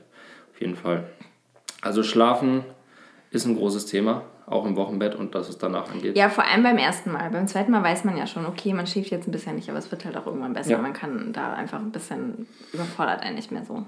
Auf 0.52 0.60
jeden 0.60 0.74
Fall. 0.74 1.04
Also 1.80 2.02
Schlafen 2.02 2.64
ist 3.30 3.46
ein 3.46 3.56
großes 3.56 3.86
Thema 3.86 4.22
auch 4.50 4.64
im 4.64 4.76
Wochenbett 4.76 5.14
und 5.14 5.34
dass 5.34 5.48
es 5.48 5.58
danach 5.58 5.90
angeht. 5.90 6.16
Ja, 6.16 6.28
vor 6.28 6.44
allem 6.44 6.62
beim 6.62 6.78
ersten 6.78 7.12
Mal. 7.12 7.30
Beim 7.30 7.46
zweiten 7.46 7.72
Mal 7.72 7.82
weiß 7.82 8.04
man 8.04 8.16
ja 8.16 8.26
schon, 8.26 8.46
okay, 8.46 8.72
man 8.72 8.86
schläft 8.86 9.10
jetzt 9.10 9.28
ein 9.28 9.32
bisschen 9.32 9.56
nicht, 9.56 9.68
aber 9.68 9.78
es 9.78 9.90
wird 9.90 10.04
halt 10.04 10.16
auch 10.16 10.26
irgendwann 10.26 10.52
besser. 10.52 10.72
Ja. 10.72 10.78
Man 10.78 10.92
kann 10.92 11.32
da 11.32 11.54
einfach 11.54 11.78
ein 11.78 11.90
bisschen 11.90 12.46
überfordert 12.72 13.22
einen 13.22 13.36
nicht 13.36 13.50
mehr 13.52 13.64
so. 13.64 13.84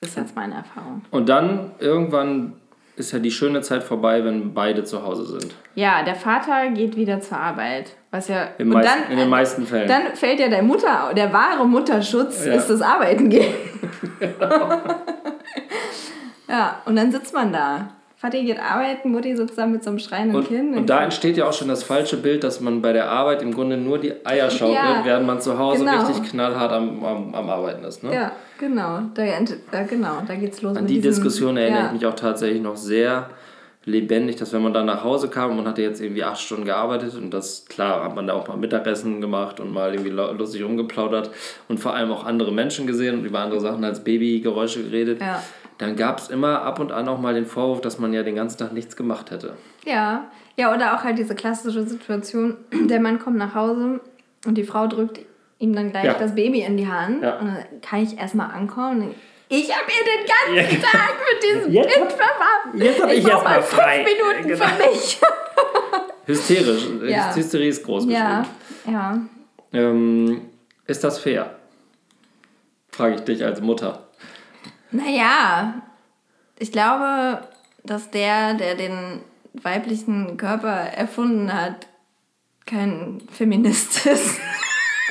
Das 0.00 0.10
ist 0.10 0.16
jetzt 0.16 0.36
meine 0.36 0.54
Erfahrung. 0.54 1.02
Und 1.10 1.28
dann 1.28 1.72
irgendwann 1.78 2.54
ist 2.96 3.12
ja 3.12 3.18
die 3.18 3.30
schöne 3.30 3.60
Zeit 3.62 3.82
vorbei, 3.82 4.24
wenn 4.24 4.54
beide 4.54 4.84
zu 4.84 5.02
Hause 5.04 5.24
sind. 5.24 5.54
Ja, 5.74 6.02
der 6.04 6.14
Vater 6.14 6.70
geht 6.70 6.96
wieder 6.96 7.20
zur 7.20 7.38
Arbeit. 7.38 7.96
Was 8.10 8.28
ja, 8.28 8.48
in, 8.58 8.68
meist, 8.68 8.88
dann, 8.88 9.10
in 9.10 9.18
den 9.18 9.28
meisten 9.28 9.66
Fällen. 9.66 9.88
Dann 9.88 10.14
fällt 10.14 10.38
ja 10.38 10.48
der 10.48 10.62
Mutter, 10.62 11.12
der 11.16 11.32
wahre 11.32 11.66
Mutterschutz 11.66 12.44
ja. 12.44 12.54
ist 12.54 12.68
das 12.68 12.80
Arbeiten 12.80 13.28
gehen. 13.28 13.52
ja, 16.48 16.80
und 16.84 16.94
dann 16.94 17.10
sitzt 17.10 17.34
man 17.34 17.52
da. 17.52 17.88
Vati 18.24 18.42
geht 18.42 18.58
arbeiten, 18.58 19.12
Mutti 19.12 19.36
sitzt 19.36 19.58
da 19.58 19.66
mit 19.66 19.84
so 19.84 19.90
einem 19.90 19.98
schreienden 19.98 20.36
und, 20.36 20.48
Kind. 20.48 20.74
Und 20.74 20.88
da 20.88 21.04
entsteht 21.04 21.36
ja 21.36 21.46
auch 21.46 21.52
schon 21.52 21.68
das 21.68 21.82
falsche 21.82 22.16
Bild, 22.16 22.42
dass 22.42 22.58
man 22.58 22.80
bei 22.80 22.94
der 22.94 23.10
Arbeit 23.10 23.42
im 23.42 23.52
Grunde 23.52 23.76
nur 23.76 23.98
die 23.98 24.14
Eier 24.24 24.50
schaukelt, 24.50 24.78
ja, 24.78 25.02
während 25.04 25.26
man 25.26 25.42
zu 25.42 25.58
Hause 25.58 25.84
genau. 25.84 26.06
richtig 26.06 26.30
knallhart 26.30 26.72
am, 26.72 27.04
am, 27.04 27.34
am, 27.34 27.50
Arbeiten 27.50 27.84
ist. 27.84 28.02
Ne? 28.02 28.14
Ja, 28.14 28.32
genau. 28.58 29.00
Da, 29.12 29.24
da, 29.70 29.82
genau, 29.82 30.22
da 30.26 30.34
geht's 30.36 30.62
los. 30.62 30.74
An 30.74 30.86
die 30.86 30.94
diesem, 30.94 31.10
Diskussion 31.10 31.58
erinnere 31.58 31.80
ja. 31.80 31.86
ich 31.88 31.92
mich 31.92 32.06
auch 32.06 32.16
tatsächlich 32.16 32.62
noch 32.62 32.76
sehr 32.76 33.28
lebendig, 33.84 34.36
dass 34.36 34.54
wenn 34.54 34.62
man 34.62 34.72
dann 34.72 34.86
nach 34.86 35.04
Hause 35.04 35.28
kam 35.28 35.50
und 35.50 35.58
man 35.58 35.68
hatte 35.68 35.82
jetzt 35.82 36.00
irgendwie 36.00 36.24
acht 36.24 36.40
Stunden 36.40 36.64
gearbeitet 36.64 37.14
und 37.16 37.30
das, 37.30 37.66
klar, 37.66 38.04
hat 38.04 38.16
man 38.16 38.26
da 38.26 38.32
auch 38.32 38.48
mal 38.48 38.56
Mittagessen 38.56 39.20
gemacht 39.20 39.60
und 39.60 39.70
mal 39.70 39.92
irgendwie 39.92 40.12
lustig 40.12 40.64
rumgeplaudert 40.64 41.28
und 41.68 41.78
vor 41.78 41.92
allem 41.92 42.10
auch 42.10 42.24
andere 42.24 42.52
Menschen 42.52 42.86
gesehen 42.86 43.18
und 43.18 43.26
über 43.26 43.40
andere 43.40 43.60
Sachen 43.60 43.84
als 43.84 44.02
Babygeräusche 44.02 44.82
geredet. 44.82 45.20
Ja 45.20 45.42
dann 45.84 45.96
gab 45.96 46.18
es 46.18 46.28
immer 46.28 46.62
ab 46.62 46.80
und 46.80 46.92
an 46.92 47.08
auch 47.08 47.18
mal 47.18 47.34
den 47.34 47.46
Vorwurf, 47.46 47.80
dass 47.80 47.98
man 47.98 48.12
ja 48.12 48.22
den 48.22 48.36
ganzen 48.36 48.58
Tag 48.58 48.72
nichts 48.72 48.96
gemacht 48.96 49.30
hätte. 49.30 49.54
Ja, 49.84 50.24
ja, 50.56 50.74
oder 50.74 50.94
auch 50.94 51.04
halt 51.04 51.18
diese 51.18 51.34
klassische 51.34 51.84
Situation, 51.84 52.56
der 52.72 53.00
Mann 53.00 53.18
kommt 53.18 53.36
nach 53.36 53.54
Hause 53.54 54.00
und 54.46 54.56
die 54.56 54.64
Frau 54.64 54.86
drückt 54.86 55.20
ihm 55.58 55.74
dann 55.74 55.90
gleich 55.90 56.04
ja. 56.04 56.14
das 56.14 56.34
Baby 56.34 56.60
in 56.60 56.76
die 56.76 56.88
Hand 56.88 57.22
ja. 57.22 57.38
und 57.38 57.46
dann 57.46 57.80
kann 57.80 58.02
ich 58.02 58.18
erstmal 58.18 58.50
ankommen 58.50 59.14
ich 59.48 59.70
habe 59.70 59.84
ihr 59.90 60.56
den 60.56 60.66
ganzen 60.66 60.82
ja. 60.82 60.88
Tag 60.88 61.14
mit 61.32 61.42
diesem 61.42 61.72
jetzt 61.72 61.94
Kind 61.94 62.12
verbracht. 62.12 62.74
Jetzt 62.74 63.02
habe 63.02 63.14
ich, 63.14 63.24
ich 63.24 63.30
erstmal 63.30 63.62
frei. 63.62 64.04
fünf 64.04 64.18
Minuten 64.18 64.48
genau. 64.48 64.64
für 64.64 64.90
mich. 64.90 65.20
Hysterisch. 66.26 66.88
Ja. 67.06 67.34
Hysterie 67.34 67.68
ist 67.68 67.84
groß 67.84 68.06
Ja, 68.08 68.46
ja. 68.86 69.18
Ähm, 69.72 70.50
ist 70.86 71.04
das 71.04 71.18
fair? 71.18 71.54
Frage 72.90 73.16
ich 73.16 73.20
dich 73.22 73.44
als 73.44 73.60
Mutter. 73.60 74.03
Naja, 74.94 75.82
ich 76.56 76.70
glaube, 76.70 77.40
dass 77.82 78.10
der, 78.10 78.54
der 78.54 78.76
den 78.76 79.20
weiblichen 79.52 80.36
Körper 80.36 80.68
erfunden 80.68 81.52
hat, 81.52 81.88
kein 82.64 83.20
Feminist 83.30 84.06
ist. 84.06 84.38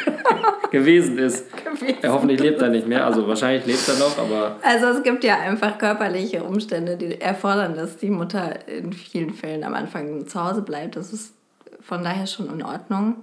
gewesen 0.72 1.18
ist. 1.18 1.46
Gewesen. 1.58 1.98
Er 2.02 2.14
hoffentlich 2.14 2.40
lebt 2.40 2.62
er 2.62 2.70
nicht 2.70 2.88
mehr, 2.88 3.06
also 3.06 3.28
wahrscheinlich 3.28 3.66
lebt 3.66 3.88
er 3.90 3.96
noch, 3.96 4.18
aber. 4.18 4.56
Also 4.64 4.88
es 4.88 5.04
gibt 5.04 5.24
ja 5.26 5.40
einfach 5.40 5.78
körperliche 5.78 6.44
Umstände, 6.44 6.96
die 6.96 7.20
erfordern, 7.20 7.76
dass 7.76 7.98
die 7.98 8.10
Mutter 8.10 8.66
in 8.68 8.94
vielen 8.94 9.34
Fällen 9.34 9.66
am 9.66 9.74
Anfang 9.74 10.28
zu 10.28 10.42
Hause 10.42 10.62
bleibt. 10.62 10.96
Das 10.96 11.12
ist 11.12 11.34
von 11.82 12.04
daher 12.04 12.26
schon 12.26 12.48
in 12.48 12.64
Ordnung. 12.64 13.18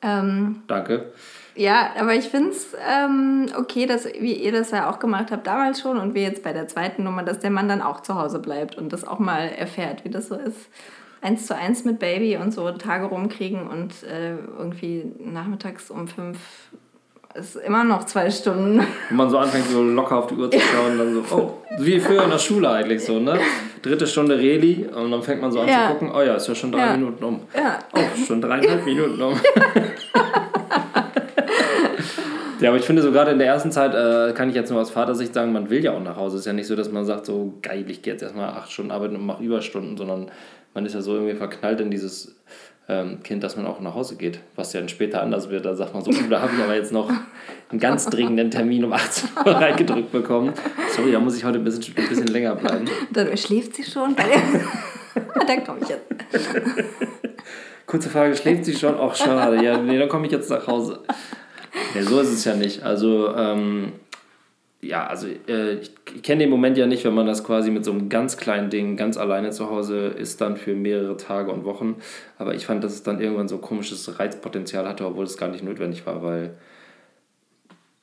Ähm, 0.00 0.62
Danke. 0.66 1.12
Ja, 1.58 1.90
aber 1.98 2.14
ich 2.14 2.26
finde 2.26 2.50
es 2.50 2.68
ähm, 2.88 3.46
okay, 3.58 3.86
dass 3.86 4.06
wie 4.06 4.32
ihr 4.32 4.52
das 4.52 4.70
ja 4.70 4.88
auch 4.88 5.00
gemacht 5.00 5.32
habt 5.32 5.44
damals 5.48 5.80
schon 5.80 5.98
und 5.98 6.14
wir 6.14 6.22
jetzt 6.22 6.44
bei 6.44 6.52
der 6.52 6.68
zweiten 6.68 7.02
Nummer, 7.02 7.24
dass 7.24 7.40
der 7.40 7.50
Mann 7.50 7.68
dann 7.68 7.82
auch 7.82 8.00
zu 8.00 8.14
Hause 8.14 8.38
bleibt 8.38 8.78
und 8.78 8.92
das 8.92 9.04
auch 9.04 9.18
mal 9.18 9.48
erfährt, 9.48 10.04
wie 10.04 10.08
das 10.08 10.28
so 10.28 10.36
ist. 10.36 10.68
Eins 11.20 11.48
zu 11.48 11.56
eins 11.56 11.84
mit 11.84 11.98
Baby 11.98 12.36
und 12.36 12.54
so 12.54 12.70
Tage 12.70 13.06
rumkriegen 13.06 13.66
und 13.66 14.04
äh, 14.04 14.36
irgendwie 14.56 15.10
nachmittags 15.18 15.90
um 15.90 16.06
fünf 16.06 16.38
ist 17.34 17.56
immer 17.56 17.82
noch 17.82 18.04
zwei 18.04 18.30
Stunden. 18.30 18.86
Wenn 19.08 19.16
man 19.16 19.28
so 19.28 19.38
anfängt, 19.38 19.66
so 19.66 19.82
locker 19.82 20.18
auf 20.18 20.28
die 20.28 20.36
Uhr 20.36 20.48
zu 20.48 20.60
schauen, 20.60 20.96
dann 20.96 21.12
so, 21.12 21.36
oh, 21.36 21.54
wie 21.80 21.98
früher 21.98 22.22
in 22.22 22.30
der 22.30 22.38
Schule 22.38 22.70
eigentlich 22.70 23.04
so, 23.04 23.18
ne? 23.18 23.38
Dritte 23.82 24.06
Stunde 24.06 24.38
Reli 24.38 24.86
und 24.86 25.10
dann 25.10 25.22
fängt 25.24 25.42
man 25.42 25.50
so 25.50 25.60
an 25.60 25.68
ja. 25.68 25.88
zu 25.88 25.94
gucken, 25.94 26.12
oh 26.14 26.22
ja, 26.22 26.36
ist 26.36 26.46
ja 26.46 26.54
schon 26.54 26.70
drei 26.70 26.86
ja. 26.86 26.96
Minuten 26.96 27.24
um. 27.24 27.40
Ja. 27.52 27.80
Oh, 27.94 28.24
schon 28.26 28.40
dreieinhalb 28.40 28.84
Minuten 28.84 29.20
um. 29.20 29.34
Ja, 32.60 32.70
aber 32.70 32.78
ich 32.78 32.84
finde, 32.84 33.02
so 33.02 33.12
gerade 33.12 33.30
in 33.30 33.38
der 33.38 33.46
ersten 33.46 33.70
Zeit 33.70 33.94
äh, 33.94 34.32
kann 34.32 34.48
ich 34.48 34.54
jetzt 34.54 34.70
nur 34.70 34.80
aus 34.80 34.90
Vatersicht 34.90 35.32
sagen, 35.32 35.52
man 35.52 35.70
will 35.70 35.84
ja 35.84 35.92
auch 35.92 36.02
nach 36.02 36.16
Hause. 36.16 36.36
Es 36.36 36.40
ist 36.40 36.46
ja 36.46 36.52
nicht 36.52 36.66
so, 36.66 36.74
dass 36.74 36.90
man 36.90 37.04
sagt, 37.04 37.26
so 37.26 37.54
geil, 37.62 37.84
ich 37.88 38.02
gehe 38.02 38.12
jetzt 38.12 38.22
erstmal 38.22 38.48
acht 38.48 38.72
Stunden 38.72 38.90
arbeiten 38.90 39.14
und 39.14 39.24
mache 39.24 39.42
Überstunden, 39.42 39.96
sondern 39.96 40.30
man 40.74 40.84
ist 40.84 40.94
ja 40.94 41.00
so 41.00 41.14
irgendwie 41.14 41.34
verknallt 41.34 41.80
in 41.80 41.90
dieses 41.90 42.36
ähm, 42.88 43.22
Kind, 43.22 43.44
dass 43.44 43.56
man 43.56 43.66
auch 43.66 43.80
nach 43.80 43.94
Hause 43.94 44.16
geht. 44.16 44.40
Was 44.56 44.72
ja 44.72 44.80
dann 44.80 44.88
später 44.88 45.22
anders 45.22 45.50
wird. 45.50 45.66
Da 45.66 45.74
sagt 45.74 45.94
man 45.94 46.02
so, 46.02 46.10
oh, 46.10 46.28
da 46.28 46.40
habe 46.40 46.52
ich 46.56 46.62
aber 46.62 46.74
jetzt 46.74 46.90
noch 46.90 47.10
einen 47.68 47.78
ganz 47.78 48.06
dringenden 48.06 48.50
Termin 48.50 48.84
um 48.84 48.92
18 48.92 49.28
Uhr 49.44 49.52
reingedrückt 49.54 50.10
bekommen. 50.10 50.52
Sorry, 50.96 51.12
da 51.12 51.20
muss 51.20 51.36
ich 51.36 51.44
heute 51.44 51.58
ein 51.58 51.64
bisschen, 51.64 51.94
ein 51.96 52.08
bisschen 52.08 52.26
länger 52.26 52.56
bleiben. 52.56 52.86
Dann 53.12 53.36
schläft 53.36 53.76
sie 53.76 53.84
schon. 53.84 54.16
dann 55.46 55.64
komme 55.64 55.78
ich 55.82 55.88
jetzt. 55.90 56.48
Kurze 57.86 58.08
Frage, 58.08 58.34
schläft 58.34 58.64
sie 58.64 58.74
schon? 58.74 58.96
Ach, 58.98 59.14
schade. 59.14 59.62
Ja, 59.62 59.78
nee, 59.78 59.98
dann 59.98 60.08
komme 60.08 60.26
ich 60.26 60.32
jetzt 60.32 60.50
nach 60.50 60.66
Hause. 60.66 61.00
Ja, 61.94 62.02
so 62.02 62.20
ist 62.20 62.32
es 62.32 62.44
ja 62.44 62.54
nicht. 62.54 62.82
Also, 62.82 63.34
ähm, 63.34 63.92
ja, 64.80 65.06
also 65.06 65.26
äh, 65.48 65.74
ich, 65.74 65.92
kenne 66.22 66.44
den 66.44 66.50
Moment 66.50 66.78
ja 66.78 66.86
nicht, 66.86 67.04
wenn 67.04 67.14
man 67.14 67.26
das 67.26 67.42
quasi 67.42 67.70
mit 67.70 67.84
so 67.84 67.90
einem 67.90 68.08
ganz 68.08 68.36
kleinen 68.36 68.70
Ding 68.70 68.96
ganz 68.96 69.16
alleine 69.16 69.50
zu 69.50 69.70
Hause 69.70 70.06
ist, 70.06 70.40
dann 70.40 70.56
für 70.56 70.74
mehrere 70.74 71.16
Tage 71.16 71.50
und 71.50 71.64
Wochen. 71.64 71.96
Aber 72.38 72.54
ich 72.54 72.66
fand, 72.66 72.84
dass 72.84 72.92
es 72.92 73.02
dann 73.02 73.20
irgendwann 73.20 73.48
so 73.48 73.58
komisches 73.58 74.18
Reizpotenzial 74.18 74.88
hatte, 74.88 75.04
obwohl 75.06 75.24
es 75.24 75.36
gar 75.36 75.48
nicht 75.48 75.64
notwendig 75.64 76.06
war, 76.06 76.22
weil 76.22 76.54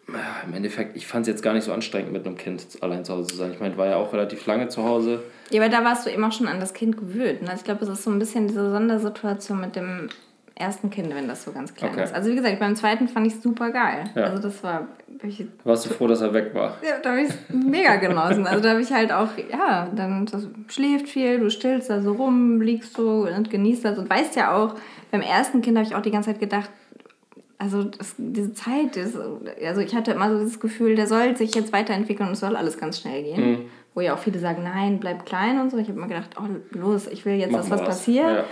ja, 0.08 0.44
im 0.46 0.54
Endeffekt, 0.54 0.96
ich 0.96 1.08
fand 1.08 1.24
es 1.24 1.28
jetzt 1.28 1.42
gar 1.42 1.54
nicht 1.54 1.64
so 1.64 1.74
anstrengend, 1.74 2.12
mit 2.12 2.26
einem 2.26 2.38
Kind 2.38 2.64
allein 2.82 3.04
zu 3.06 3.14
Hause 3.14 3.28
zu 3.28 3.36
sein. 3.38 3.52
Ich 3.54 3.60
meine, 3.60 3.78
war 3.78 3.88
ja 3.88 3.96
auch 3.96 4.14
relativ 4.14 4.46
lange 4.46 4.68
zu 4.68 4.84
Hause. 4.84 5.24
Ja, 5.50 5.62
aber 5.62 5.72
da 5.72 5.84
warst 5.84 6.06
du 6.06 6.12
eben 6.12 6.24
auch 6.24 6.32
schon 6.32 6.48
an 6.48 6.60
das 6.60 6.74
Kind 6.74 6.98
gewöhnt. 6.98 7.42
Ne? 7.42 7.50
Also 7.50 7.62
ich 7.62 7.66
glaube, 7.66 7.84
es 7.84 7.90
ist 7.90 8.04
so 8.04 8.12
ein 8.12 8.20
bisschen 8.20 8.48
diese 8.48 8.70
Sondersituation 8.70 9.60
mit 9.60 9.76
dem 9.76 10.10
ersten 10.56 10.89
Kind, 10.89 11.14
wenn 11.14 11.28
das 11.28 11.43
so 11.43 11.51
ganz 11.51 11.74
klein 11.76 11.91
okay. 11.91 12.03
ist. 12.03 12.14
Also 12.14 12.32
wie 12.32 12.36
gesagt, 12.36 12.60
beim 12.60 12.76
zweiten 12.76 13.08
fand 13.08 13.28
ich 13.28 13.34
es 13.34 13.43
super 13.43 13.72
geil. 13.72 14.06
Ja. 14.16 14.24
Also 14.24 14.41
das 14.41 14.64
war. 14.64 14.88
Warst 15.64 15.86
du 15.86 15.89
froh, 15.89 16.08
dass 16.08 16.22
er 16.22 16.34
weg 16.34 16.53
war? 16.53 16.78
Ja, 16.82 16.99
da 17.01 17.12
habe 17.12 17.22
ich 17.22 17.30
es 17.30 17.36
mega 17.49 17.95
genossen. 17.95 18.45
Also 18.47 18.62
da 18.62 18.72
habe 18.72 18.82
ich 18.82 18.91
halt 18.91 19.12
auch, 19.12 19.30
ja, 19.51 19.89
dann 19.95 20.26
das 20.26 20.47
schläft 20.68 21.10
viel, 21.10 21.39
du 21.39 21.49
stillst 21.49 21.89
da 21.89 22.01
so 22.01 22.14
rum, 22.14 22.62
liegst 22.62 22.95
so 22.95 23.28
und 23.36 23.49
genießt 23.49 23.84
das 23.84 23.97
und 23.97 24.10
weißt 24.10 24.36
ja 24.36 24.56
auch, 24.56 24.76
beim 25.12 25.22
ersten 25.22 25.62
Kind 25.62 25.78
habe 25.78 25.88
ich 25.88 25.95
auch 25.95 26.01
die 26.01 26.12
ganze 26.12 26.32
Zeit 26.32 26.39
gedacht, 26.39 26.70
also 27.58 27.84
das, 27.84 28.16
diese 28.18 28.53
Zeit, 28.53 28.95
das, 28.97 29.14
also 29.66 29.82
ich 29.82 29.95
hatte 29.95 30.12
immer 30.12 30.30
so 30.38 30.43
das 30.43 30.60
Gefühl, 30.60 30.95
der 30.95 31.08
soll 31.08 31.36
sich 31.36 31.56
jetzt 31.56 31.74
weiterentwickeln 31.74 32.28
und 32.28 32.34
es 32.34 32.41
soll 32.41 32.56
alles 32.56 32.78
ganz 32.78 32.99
schnell 32.99 33.24
gehen. 33.24 33.51
Mhm. 33.51 33.58
Wo 33.93 34.01
ja 34.01 34.14
auch 34.14 34.20
viele 34.20 34.39
sagen, 34.39 34.64
nein, 34.64 34.99
bleib 34.99 35.26
klein 35.26 35.60
und 35.60 35.72
so. 35.72 35.78
Ich 35.78 35.88
habe 35.88 35.97
immer 35.97 36.10
gedacht, 36.10 36.32
oh 36.38 36.78
los, 36.78 37.08
ich 37.08 37.26
will 37.26 37.36
jetzt, 37.36 37.53
Machen 37.53 37.70
dass 37.70 37.72
was, 37.72 37.80
was 37.80 37.88
passiert. 37.88 38.26
Ja. 38.26 38.43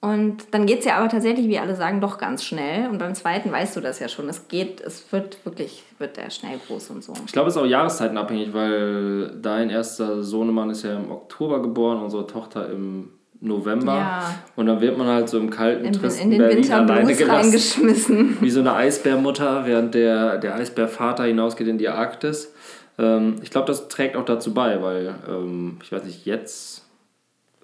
Und 0.00 0.54
dann 0.54 0.66
geht 0.66 0.80
es 0.80 0.84
ja 0.84 0.98
aber 0.98 1.08
tatsächlich, 1.08 1.48
wie 1.48 1.58
alle 1.58 1.74
sagen, 1.74 2.00
doch 2.00 2.18
ganz 2.18 2.44
schnell. 2.44 2.88
Und 2.88 2.98
beim 2.98 3.16
zweiten 3.16 3.50
weißt 3.50 3.76
du 3.76 3.80
das 3.80 3.98
ja 3.98 4.08
schon. 4.08 4.28
Es 4.28 4.46
geht, 4.46 4.80
es 4.80 5.12
wird 5.12 5.44
wirklich, 5.44 5.82
wird 5.98 6.16
der 6.16 6.30
schnell 6.30 6.60
groß 6.66 6.90
und 6.90 7.02
so. 7.02 7.14
Ich 7.26 7.32
glaube, 7.32 7.48
es 7.48 7.56
ist 7.56 7.60
auch 7.60 7.66
jahreszeitenabhängig, 7.66 8.54
weil 8.54 9.32
dein 9.42 9.70
erster 9.70 10.22
Sohnemann 10.22 10.70
ist 10.70 10.84
ja 10.84 10.96
im 10.96 11.10
Oktober 11.10 11.60
geboren, 11.62 12.00
unsere 12.00 12.28
Tochter 12.28 12.70
im 12.70 13.10
November. 13.40 13.94
Ja. 13.94 14.34
Und 14.54 14.66
dann 14.66 14.80
wird 14.80 14.96
man 14.96 15.08
halt 15.08 15.28
so 15.28 15.38
im 15.38 15.50
kalten, 15.50 15.84
in, 15.84 15.92
tristen 15.92 16.24
in 16.24 16.30
den 16.30 16.38
Berlin 16.38 16.72
alleine 16.72 17.14
gelassen. 17.14 18.36
Wie 18.40 18.50
so 18.50 18.60
eine 18.60 18.74
Eisbärmutter, 18.74 19.66
während 19.66 19.94
der, 19.94 20.38
der 20.38 20.54
Eisbärvater 20.54 21.24
hinausgeht 21.24 21.66
in 21.66 21.78
die 21.78 21.88
Arktis. 21.88 22.54
Ähm, 22.98 23.36
ich 23.42 23.50
glaube, 23.50 23.66
das 23.66 23.88
trägt 23.88 24.16
auch 24.16 24.24
dazu 24.24 24.54
bei, 24.54 24.80
weil, 24.80 25.14
ähm, 25.28 25.78
ich 25.82 25.90
weiß 25.90 26.04
nicht, 26.04 26.24
jetzt 26.24 26.84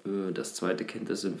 äh, 0.05 0.33
das 0.33 0.53
zweite 0.53 0.83
Kind 0.83 1.09
ist 1.09 1.23
im 1.23 1.39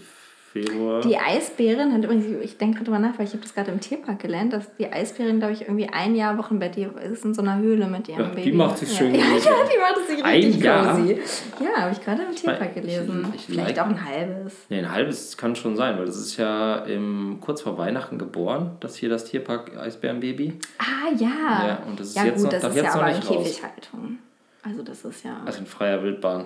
Februar. 0.55 1.01
Die 1.01 1.17
Eisbärin 1.17 1.91
hat 1.91 2.01
übrigens, 2.05 2.25
ich 2.41 2.57
denke 2.57 2.85
drüber 2.85 2.97
nach, 2.97 3.19
weil 3.19 3.25
ich 3.25 3.33
habe 3.33 3.41
das 3.41 3.53
gerade 3.53 3.71
im 3.71 3.81
Tierpark 3.81 4.19
gelernt, 4.19 4.53
dass 4.53 4.73
die 4.77 4.87
Eisbärin, 4.87 5.39
glaube 5.39 5.51
ich, 5.51 5.63
irgendwie 5.63 5.89
ein 5.89 6.15
Jahr 6.15 6.37
Wochenbett, 6.37 6.77
ist 6.77 7.25
in 7.25 7.33
so 7.33 7.41
einer 7.41 7.57
Höhle 7.57 7.87
mit 7.87 8.07
ihrem 8.07 8.21
ja, 8.21 8.27
Baby. 8.29 8.51
Die 8.51 8.51
macht 8.53 8.77
sich 8.77 8.89
schön 8.89 9.13
ja, 9.13 9.19
ja, 9.21 9.35
die 9.35 9.79
macht 9.79 9.97
es 10.01 10.07
sich 10.07 10.25
richtig 10.25 10.63
cozy. 10.63 11.19
Ja, 11.61 11.81
habe 11.81 11.91
ich 11.91 12.01
gerade 12.01 12.23
im 12.23 12.33
Tierpark 12.33 12.73
gelesen. 12.73 13.27
Ich, 13.35 13.41
ich 13.41 13.45
Vielleicht 13.47 13.77
auch 13.79 13.87
ein 13.87 14.05
halbes. 14.05 14.53
Nee, 14.69 14.79
ein 14.79 14.89
halbes 14.89 15.35
kann 15.35 15.57
schon 15.57 15.75
sein, 15.75 15.97
weil 15.97 16.05
das 16.05 16.15
ist 16.15 16.37
ja 16.37 16.77
im, 16.85 17.39
kurz 17.41 17.61
vor 17.61 17.77
Weihnachten 17.77 18.17
geboren, 18.17 18.77
das 18.79 18.95
hier 18.95 19.09
das 19.09 19.25
Tierpark 19.25 19.77
Eisbärenbaby. 19.77 20.53
Ah, 20.77 21.11
ja. 21.17 21.67
Ja, 21.67 21.79
und 21.85 21.99
das 21.99 22.07
ist 22.07 22.15
ja, 22.15 22.25
jetzt 22.25 22.35
gut, 22.35 22.45
noch, 22.45 22.61
das 22.61 22.75
ist 22.75 22.81
ja 22.81 22.93
aber 22.93 23.09
in 23.09 23.19
Käfighaltung. 23.19 24.19
Also 24.63 24.83
das 24.83 25.03
ist 25.03 25.25
ja... 25.25 25.41
Also 25.45 25.59
in 25.59 25.65
freier 25.65 26.01
Wildbahn. 26.01 26.45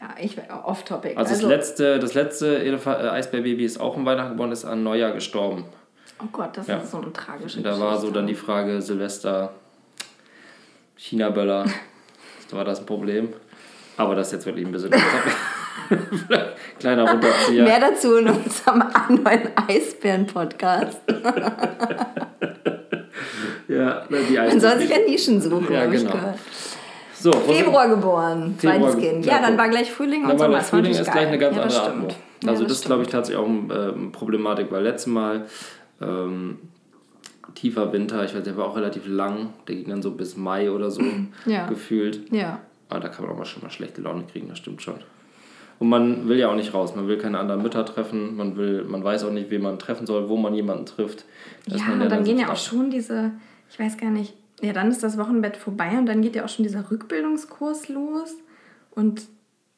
Ja, 0.00 0.14
ich 0.20 0.36
off-topic. 0.64 1.16
Also, 1.16 1.34
also, 1.34 1.48
das 1.48 1.56
letzte, 1.58 1.98
das 1.98 2.14
letzte 2.14 2.64
äh, 2.64 3.08
Eisbärbaby 3.08 3.64
ist 3.64 3.80
auch 3.80 3.96
im 3.96 4.06
Weihnachten 4.06 4.30
geboren, 4.30 4.52
ist 4.52 4.64
an 4.64 4.84
Neujahr 4.84 5.12
gestorben. 5.12 5.64
Oh 6.22 6.26
Gott, 6.30 6.56
das 6.56 6.68
ja. 6.68 6.76
ist 6.78 6.90
so 6.90 6.98
eine 6.98 7.12
tragische 7.12 7.62
Da 7.62 7.78
war 7.80 7.98
so 7.98 8.10
dann 8.10 8.26
die 8.26 8.34
Frage, 8.34 8.80
Silvester, 8.80 9.52
China-Böller, 10.96 11.66
war 12.50 12.64
das 12.64 12.80
ein 12.80 12.86
Problem? 12.86 13.32
Aber 13.96 14.14
das 14.14 14.28
ist 14.28 14.34
jetzt 14.34 14.46
wirklich 14.46 14.66
ein 14.66 14.72
bisschen 14.72 14.90
Kleiner 16.78 17.10
Runterzieher. 17.10 17.64
Mehr 17.64 17.80
dazu 17.80 18.16
in 18.16 18.28
unserem 18.28 18.78
neuen 19.08 19.50
Eisbären-Podcast. 19.68 21.00
ja, 23.66 24.04
die 24.08 24.34
Man 24.36 24.60
soll 24.60 24.78
sich 24.78 24.90
ja 24.90 24.98
Nischen 24.98 25.40
suchen, 25.40 25.72
ja, 25.72 25.86
genau. 25.86 26.34
So, 27.20 27.32
Februar 27.32 27.88
geboren, 27.88 28.54
Februar, 28.58 28.90
zweites 28.90 29.10
Kind. 29.10 29.26
Ja, 29.26 29.40
dann 29.40 29.58
war 29.58 29.68
gleich 29.68 29.90
Frühling 29.90 30.24
und 30.24 30.38
Sommer. 30.38 30.60
Frühling 30.60 30.92
ist 30.92 31.10
gleich 31.10 31.26
eine 31.26 31.38
ganz 31.38 31.56
ja, 31.56 31.62
andere 31.62 31.82
Atmung. 31.82 32.08
Also 32.46 32.62
ja, 32.62 32.68
das, 32.68 32.78
das 32.78 32.86
glaube 32.86 33.02
ich 33.02 33.08
tatsächlich 33.08 33.44
auch 33.44 33.48
eine 33.48 33.92
ähm, 33.96 34.12
Problematik, 34.12 34.70
weil 34.70 34.84
letztes 34.84 35.08
Mal 35.08 35.46
ähm, 36.00 36.58
tiefer 37.54 37.92
Winter, 37.92 38.24
ich 38.24 38.34
weiß, 38.34 38.44
der 38.44 38.56
war 38.56 38.66
auch 38.66 38.76
relativ 38.76 39.06
lang, 39.06 39.52
der 39.66 39.74
ging 39.74 39.88
dann 39.88 40.02
so 40.02 40.12
bis 40.12 40.36
Mai 40.36 40.70
oder 40.70 40.90
so 40.90 41.02
gefühlt. 41.68 42.32
Ja. 42.32 42.60
Aber 42.88 43.00
da 43.00 43.08
kann 43.08 43.24
man 43.24 43.34
auch 43.34 43.38
mal 43.38 43.44
schon 43.44 43.62
mal 43.62 43.70
schlechte 43.70 44.00
Laune 44.00 44.24
kriegen, 44.30 44.48
das 44.48 44.58
stimmt 44.58 44.82
schon. 44.82 44.94
Und 45.78 45.88
man 45.88 46.28
will 46.28 46.38
ja 46.38 46.48
auch 46.48 46.56
nicht 46.56 46.74
raus, 46.74 46.94
man 46.96 47.06
will 47.06 47.18
keine 47.18 47.38
anderen 47.38 47.62
Mütter 47.62 47.84
treffen, 47.84 48.36
man 48.36 48.56
will, 48.56 48.84
man 48.84 49.04
weiß 49.04 49.24
auch 49.24 49.30
nicht, 49.30 49.50
wen 49.50 49.62
man 49.62 49.78
treffen 49.78 50.06
soll, 50.06 50.28
wo 50.28 50.36
man 50.36 50.54
jemanden 50.54 50.86
trifft. 50.86 51.24
Ja, 51.66 51.76
und 51.92 52.00
dann, 52.00 52.08
dann 52.08 52.24
gehen 52.24 52.38
ja 52.38 52.50
auch 52.50 52.56
schon 52.56 52.90
diese, 52.90 53.32
ich 53.70 53.78
weiß 53.78 53.96
gar 53.96 54.10
nicht, 54.10 54.34
ja, 54.60 54.72
dann 54.72 54.90
ist 54.90 55.02
das 55.02 55.18
Wochenbett 55.18 55.56
vorbei 55.56 55.98
und 55.98 56.06
dann 56.06 56.22
geht 56.22 56.36
ja 56.36 56.44
auch 56.44 56.48
schon 56.48 56.64
dieser 56.64 56.90
Rückbildungskurs 56.90 57.88
los 57.88 58.34
und 58.90 59.22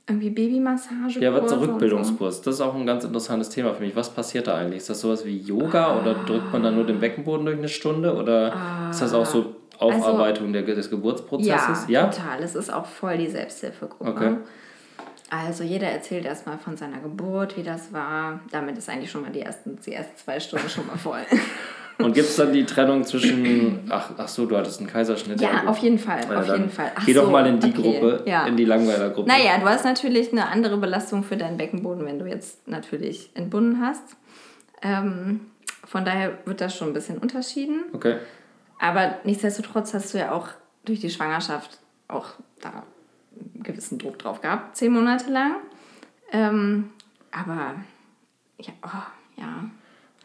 irgendwie 0.08 0.30
Babymassage. 0.30 1.20
Ja, 1.20 1.32
was 1.32 1.44
ist 1.44 1.50
der 1.50 1.60
Rückbildungskurs? 1.60 2.38
So. 2.38 2.42
Das 2.44 2.54
ist 2.54 2.60
auch 2.60 2.74
ein 2.74 2.86
ganz 2.86 3.04
interessantes 3.04 3.50
Thema 3.50 3.74
für 3.74 3.82
mich. 3.82 3.94
Was 3.94 4.10
passiert 4.10 4.46
da 4.46 4.56
eigentlich? 4.56 4.78
Ist 4.78 4.90
das 4.90 5.00
sowas 5.00 5.24
wie 5.24 5.38
Yoga 5.38 5.86
ah. 5.86 6.00
oder 6.00 6.14
drückt 6.14 6.52
man 6.52 6.62
dann 6.62 6.74
nur 6.74 6.84
den 6.84 6.98
Beckenboden 6.98 7.46
durch 7.46 7.58
eine 7.58 7.68
Stunde 7.68 8.14
oder 8.14 8.54
ah. 8.54 8.90
ist 8.90 9.00
das 9.02 9.14
auch 9.14 9.26
so 9.26 9.56
Aufarbeitung 9.78 10.54
also, 10.54 10.74
des 10.74 10.90
Geburtsprozesses? 10.90 11.84
Ja, 11.88 12.02
ja, 12.02 12.06
total. 12.08 12.42
Es 12.42 12.54
ist 12.54 12.72
auch 12.72 12.86
voll 12.86 13.18
die 13.18 13.28
Selbsthilfegruppe. 13.28 14.10
Okay. 14.10 14.36
Also 15.30 15.62
jeder 15.62 15.86
erzählt 15.86 16.24
erstmal 16.24 16.58
von 16.58 16.76
seiner 16.76 16.98
Geburt, 16.98 17.56
wie 17.56 17.62
das 17.62 17.92
war. 17.92 18.40
Damit 18.50 18.76
ist 18.76 18.88
eigentlich 18.88 19.10
schon 19.10 19.22
mal 19.22 19.30
die 19.30 19.42
ersten, 19.42 19.78
die 19.86 19.92
ersten 19.92 20.16
zwei 20.16 20.40
Stunden 20.40 20.68
schon 20.68 20.86
mal 20.88 20.98
voll. 20.98 21.20
Und 22.04 22.14
gibt 22.14 22.28
es 22.28 22.36
dann 22.36 22.52
die 22.52 22.64
Trennung 22.64 23.04
zwischen, 23.04 23.80
ach, 23.88 24.10
ach 24.16 24.28
so, 24.28 24.46
du 24.46 24.56
hattest 24.56 24.80
einen 24.80 24.88
Kaiserschnitt. 24.88 25.40
Ja, 25.40 25.64
auf 25.66 25.78
jeden 25.78 25.98
Fall, 25.98 26.20
ja, 26.28 26.40
auf 26.40 26.46
jeden 26.46 26.70
Fall. 26.70 26.92
Ach 26.94 27.04
geh 27.04 27.12
so, 27.12 27.22
doch 27.22 27.30
mal 27.30 27.46
in 27.46 27.60
die 27.60 27.70
okay, 27.70 27.82
Gruppe, 27.82 28.22
ja. 28.26 28.46
in 28.46 28.56
die 28.56 28.64
Langweiler-Gruppe. 28.64 29.28
Naja, 29.28 29.58
du 29.58 29.66
hast 29.66 29.84
natürlich 29.84 30.32
eine 30.32 30.48
andere 30.48 30.76
Belastung 30.76 31.24
für 31.24 31.36
deinen 31.36 31.56
Beckenboden, 31.56 32.04
wenn 32.06 32.18
du 32.18 32.26
jetzt 32.26 32.66
natürlich 32.68 33.30
entbunden 33.34 33.80
hast. 33.80 34.02
Ähm, 34.82 35.40
von 35.84 36.04
daher 36.04 36.38
wird 36.44 36.60
das 36.60 36.76
schon 36.76 36.88
ein 36.88 36.94
bisschen 36.94 37.18
unterschieden. 37.18 37.84
Okay. 37.92 38.16
Aber 38.78 39.16
nichtsdestotrotz 39.24 39.92
hast 39.94 40.14
du 40.14 40.18
ja 40.18 40.32
auch 40.32 40.48
durch 40.84 41.00
die 41.00 41.10
Schwangerschaft 41.10 41.78
auch 42.08 42.26
da 42.60 42.84
einen 43.32 43.62
gewissen 43.62 43.98
Druck 43.98 44.18
drauf 44.18 44.40
gehabt, 44.40 44.76
zehn 44.76 44.92
Monate 44.92 45.30
lang. 45.30 45.56
Ähm, 46.32 46.90
aber 47.30 47.74
ja, 48.58 48.72
oh, 48.84 49.40
ja, 49.40 49.64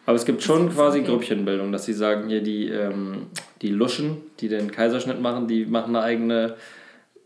aber 0.06 0.16
es 0.16 0.26
gibt 0.26 0.43
schon 0.43 0.70
quasi 0.72 0.99
okay. 0.99 1.10
Grüppchenbildung, 1.10 1.72
dass 1.72 1.86
sie 1.86 1.93
sagen, 1.93 2.30
hier 2.30 2.41
die, 2.41 2.70
ähm, 2.70 3.28
die 3.62 3.70
Luschen, 3.70 4.18
die 4.39 4.47
den 4.47 4.72
Kaiserschnitt 4.72 5.22
machen, 5.22 5.47
die 5.47 5.66
machen 5.66 5.95
eine 5.95 6.06
eigene 6.06 6.56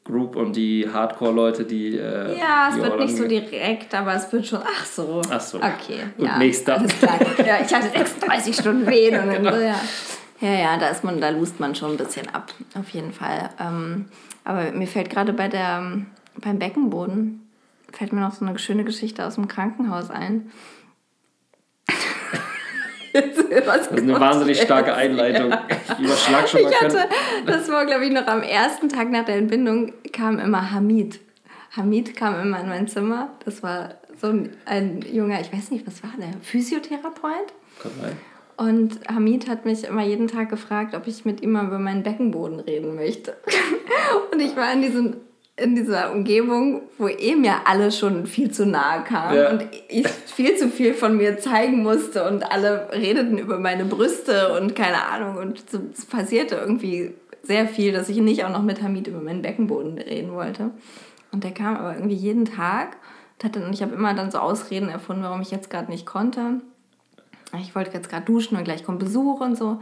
Group 0.10 0.36
und 0.36 0.56
die 0.56 0.88
Hardcore-Leute, 0.92 1.66
die. 1.66 1.98
Äh, 1.98 2.38
ja, 2.38 2.70
es 2.70 2.76
die 2.76 2.82
wird 2.82 3.00
nicht 3.00 3.16
so 3.16 3.28
direkt, 3.28 3.94
aber 3.94 4.16
es 4.16 4.32
wird 4.32 4.48
schon. 4.48 4.60
Ach 4.64 4.86
so. 4.86 5.22
Ach 5.30 5.42
so. 5.42 5.58
Okay. 5.58 6.04
Und 6.18 6.26
ja, 6.26 6.38
nächster. 6.38 6.78
Alles 6.78 6.98
klar. 6.98 7.20
Ja, 7.46 7.60
ich 7.64 7.74
hatte 7.74 7.90
36 7.90 8.56
Stunden 8.60 8.88
Wehen 8.88 9.20
und 9.20 9.28
dann 9.28 9.44
genau. 9.44 9.56
so, 9.56 9.62
ja. 9.62 9.80
Ja, 10.42 10.54
ja, 10.54 10.78
da 10.78 10.88
ist 10.88 11.04
man, 11.04 11.20
da 11.20 11.30
lust 11.30 11.60
man 11.60 11.76
schon 11.76 11.92
ein 11.92 11.98
bisschen 11.98 12.30
ab, 12.30 12.54
auf 12.76 12.90
jeden 12.92 13.12
Fall. 13.12 13.50
Ähm, 13.60 14.06
aber 14.46 14.72
mir 14.72 14.88
fällt 14.88 15.10
gerade 15.10 15.34
bei 15.34 15.50
der, 15.50 16.02
beim 16.38 16.60
Beckenboden, 16.60 17.46
fällt 17.92 18.14
mir 18.14 18.22
noch 18.22 18.34
so 18.34 18.46
eine 18.46 18.58
schöne 18.58 18.86
Geschichte 18.86 19.26
aus 19.26 19.36
dem 19.36 19.50
Krankenhaus 19.50 20.10
ein. 20.10 20.50
das 23.66 23.88
ist 23.88 23.92
eine 23.92 24.20
wahnsinnig 24.20 24.62
starke 24.62 24.94
Einleitung. 24.94 25.54
Ich 25.98 26.06
überschlag 26.06 26.48
schon 26.48 26.64
mal. 26.64 26.72
Ich 26.72 26.82
hatte, 26.82 27.06
das 27.46 27.70
war, 27.70 27.86
glaube 27.86 28.06
ich, 28.06 28.12
noch 28.12 28.28
am 28.28 28.42
ersten 28.42 28.90
Tag 28.90 29.10
nach 29.10 29.26
der 29.26 29.36
Entbindung, 29.36 29.94
kam 30.12 30.40
immer 30.40 30.72
Hamid. 30.72 31.20
Hamid 31.76 32.16
kam 32.16 32.40
immer 32.40 32.60
in 32.60 32.70
mein 32.70 32.88
Zimmer. 32.88 33.30
Das 33.46 33.64
war 33.64 33.96
so 34.20 34.28
ein, 34.28 34.56
ein 34.66 35.02
junger, 35.12 35.40
ich 35.40 35.54
weiß 35.54 35.72
nicht, 35.72 35.86
was 35.88 36.04
war 36.04 36.12
der? 36.18 36.34
Physiotherapeut? 36.42 37.54
Kann 37.82 37.92
sein. 38.02 38.18
Und 38.58 39.00
Hamid 39.08 39.48
hat 39.48 39.66
mich 39.66 39.86
immer 39.86 40.04
jeden 40.04 40.28
Tag 40.28 40.50
gefragt, 40.50 40.94
ob 40.94 41.08
ich 41.08 41.24
mit 41.24 41.42
ihm 41.42 41.54
mal 41.54 41.66
über 41.68 41.80
meinen 41.80 42.04
Beckenboden 42.04 42.60
reden 42.60 42.96
möchte. 42.96 43.38
Und 44.34 44.42
ich 44.42 44.56
war 44.58 44.74
in 44.74 44.82
diesem 44.82 45.16
in 45.62 45.76
dieser 45.76 46.12
Umgebung, 46.12 46.82
wo 46.98 47.08
eh 47.08 47.36
mir 47.36 47.68
alle 47.68 47.92
schon 47.92 48.26
viel 48.26 48.52
zu 48.52 48.66
nahe 48.66 49.04
kamen 49.04 49.36
ja. 49.36 49.50
und 49.52 49.68
ich 49.88 50.08
viel 50.08 50.56
zu 50.56 50.70
viel 50.70 50.94
von 50.94 51.18
mir 51.18 51.40
zeigen 51.40 51.84
musste 51.84 52.28
und 52.28 52.44
alle 52.44 52.90
redeten 52.92 53.38
über 53.38 53.60
meine 53.60 53.86
Brüste 53.86 54.54
und 54.60 54.76
keine 54.76 55.08
Ahnung 55.08 55.38
und 55.38 55.64
es 55.94 56.06
passierte 56.06 56.56
irgendwie 56.56 57.14
sehr 57.44 57.68
viel, 57.68 57.92
dass 57.92 58.10
ich 58.10 58.18
nicht 58.18 58.44
auch 58.46 58.52
noch 58.52 58.64
mit 58.64 58.82
Hamid 58.82 59.08
über 59.08 59.22
meinen 59.22 59.42
Beckenboden 59.42 59.98
reden 59.98 60.34
wollte. 60.34 60.72
Und 61.32 61.44
der 61.44 61.52
kam 61.52 61.78
aber 61.78 61.96
irgendwie 61.96 62.16
jeden 62.16 62.46
Tag 62.46 62.98
und, 63.38 63.44
hatte, 63.46 63.66
und 63.66 63.74
ich 63.74 63.82
habe 63.82 63.96
immer 63.96 64.14
dann 64.14 64.32
so 64.32 64.40
Ausreden 64.40 64.90
erfunden, 64.90 65.24
warum 65.24 65.42
ich 65.42 65.52
jetzt 65.52 65.70
gerade 65.70 65.92
nicht 65.92 66.06
konnte. 66.06 66.62
Ich 67.60 67.74
wollte 67.76 67.94
jetzt 67.94 68.10
gerade 68.10 68.26
duschen 68.26 68.58
und 68.58 68.64
gleich 68.64 68.84
kommt 68.84 69.00
Besuch 69.00 69.40
und 69.40 69.58
so. 69.58 69.80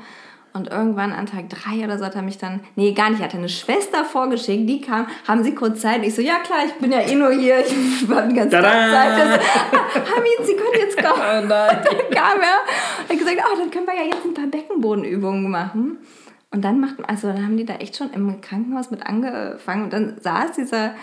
Und 0.54 0.70
irgendwann 0.72 1.12
an 1.12 1.28
Tag 1.28 1.50
drei 1.50 1.84
oder 1.84 2.00
so 2.00 2.06
hat 2.06 2.16
er 2.16 2.24
mich 2.24 2.38
dann, 2.38 2.62
nee, 2.76 2.94
gar 2.94 3.10
nicht, 3.10 3.22
hat 3.22 3.34
er 3.34 3.40
eine 3.40 3.50
Schwester 3.50 4.04
vorgeschickt, 4.04 4.68
die 4.68 4.82
kam, 4.82 5.08
haben 5.28 5.44
sie 5.44 5.54
kurz 5.54 5.82
Zeit? 5.82 6.04
Ich 6.04 6.16
so, 6.16 6.22
ja 6.22 6.40
klar, 6.40 6.60
ich 6.66 6.74
bin 6.74 6.92
ja 6.92 7.02
eh 7.02 7.16
nur 7.16 7.32
hier, 7.32 7.60
ich 7.60 7.74
war 8.10 8.24
die 8.24 8.36
ganze 8.36 8.56
Tada! 8.56 8.92
Zeit. 8.92 9.18
So, 9.18 10.16
Hamid, 10.16 10.48
Sie 10.48 10.56
können 10.56 10.80
jetzt 10.80 10.98
kommen. 10.98 11.22
Oh 11.22 11.48
nein. 11.48 11.78
Dann 11.84 12.10
kam 12.12 12.42
er 12.42 13.04
und 13.04 13.10
hat 13.10 13.18
gesagt, 13.18 13.38
oh, 13.38 13.58
dann 13.58 13.72
können 13.72 13.86
wir 13.86 13.96
ja 13.96 14.04
jetzt 14.04 14.26
ein 14.26 14.34
paar 14.34 14.48
Beckenbodenübungen 14.48 15.50
machen. 15.50 15.98
Und 16.50 16.64
dann 16.64 16.80
macht, 16.80 16.96
also 17.08 17.28
dann 17.28 17.44
haben 17.44 17.58
die 17.58 17.66
da 17.66 17.76
echt 17.76 17.98
schon 17.98 18.12
im 18.12 18.40
Krankenhaus 18.42 18.90
mit 18.90 19.06
angefangen 19.06 19.84
und 19.84 19.94
dann 19.94 20.18
saß 20.20 20.54
dieser 20.54 20.96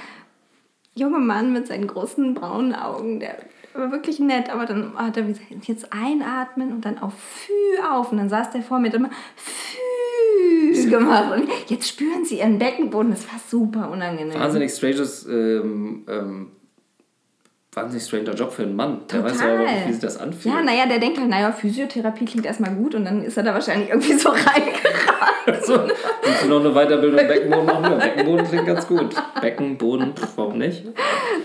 junge 0.95 1.18
Mann 1.18 1.53
mit 1.53 1.66
seinen 1.66 1.86
großen 1.86 2.34
braunen 2.34 2.74
Augen, 2.74 3.20
der 3.20 3.36
war 3.75 3.91
wirklich 3.91 4.20
nett, 4.20 4.51
aber 4.51 4.66
dann 4.66 4.97
hat 4.97 5.16
er 5.16 5.25
gesagt, 5.25 5.47
jetzt 5.62 5.93
einatmen 5.93 6.72
und 6.72 6.85
dann 6.85 6.99
auf 6.99 7.14
Fü 7.14 7.83
auf. 7.83 8.12
Und 8.12 8.18
dann 8.18 8.29
saß 8.29 8.51
der 8.51 8.62
vor 8.62 8.79
mir 8.79 8.89
und 8.89 8.95
immer 8.95 9.11
Fü 9.37 10.91
gemacht. 10.91 11.33
Und 11.37 11.49
jetzt 11.68 11.89
spüren 11.89 12.25
sie 12.25 12.39
ihren 12.39 12.59
Beckenboden. 12.59 13.11
Das 13.11 13.27
war 13.31 13.41
super 13.49 13.91
unangenehm. 13.91 14.39
Wahnsinnig 14.39 14.72
stranges 14.72 15.27
ähm, 15.27 16.05
ähm, 16.09 16.51
wahnsinnig 17.77 18.05
stranger 18.05 18.35
Job 18.35 18.53
für 18.53 18.62
einen 18.62 18.77
Mann. 18.77 19.01
Der 19.11 19.20
Total. 19.20 19.31
weiß 19.33 19.41
ja 19.41 19.55
aber 19.55 19.62
nicht, 19.64 19.87
wie 19.87 19.93
sich 19.93 20.01
das 20.01 20.16
anfühlt. 20.18 20.55
Ja, 20.55 20.62
naja, 20.62 20.87
der 20.87 20.99
denkt 20.99 21.18
halt, 21.18 21.29
naja, 21.29 21.53
Physiotherapie 21.53 22.25
klingt 22.25 22.47
erstmal 22.47 22.75
gut 22.75 22.95
und 22.95 23.05
dann 23.05 23.22
ist 23.22 23.37
er 23.37 23.43
da 23.43 23.55
wahrscheinlich 23.55 23.89
irgendwie 23.89 24.14
so 24.14 24.29
reingeraten. 24.31 24.84
So, 25.62 25.75
willst 26.22 26.45
du 26.45 26.49
noch 26.49 26.61
eine 26.61 26.72
Weiterbildung 26.72 27.27
Beckenboden 27.27 27.66
machen? 27.66 27.85
Ja, 27.85 27.97
Beckenboden 27.97 28.47
klingt 28.47 28.66
ganz 28.66 28.87
gut. 28.87 29.14
Beckenboden, 29.41 30.12
warum 30.37 30.59
nicht? 30.59 30.85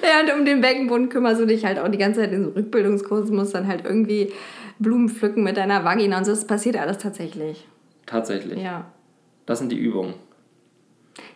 Ja, 0.02 0.22
und 0.22 0.40
um 0.40 0.46
den 0.46 0.62
Beckenboden 0.62 1.10
kümmerst 1.10 1.42
du 1.42 1.46
dich 1.46 1.66
halt 1.66 1.80
auch 1.80 1.88
die 1.90 1.98
ganze 1.98 2.22
Zeit 2.22 2.32
in 2.32 2.46
so 2.46 2.52
Rückbildungskursen, 2.52 3.36
musst 3.36 3.56
dann 3.56 3.68
halt 3.68 3.86
irgendwie 3.86 4.32
Blumen 4.80 5.10
pflücken 5.10 5.44
mit 5.44 5.58
deiner 5.58 5.84
Vagina 5.84 6.18
und 6.18 6.26
so. 6.26 6.32
Das 6.32 6.46
passiert 6.46 6.78
alles 6.78 6.98
tatsächlich. 6.98 7.68
Tatsächlich? 8.06 8.62
Ja. 8.62 8.86
Das 9.46 9.60
sind 9.60 9.72
die 9.72 9.78
Übungen. 9.78 10.14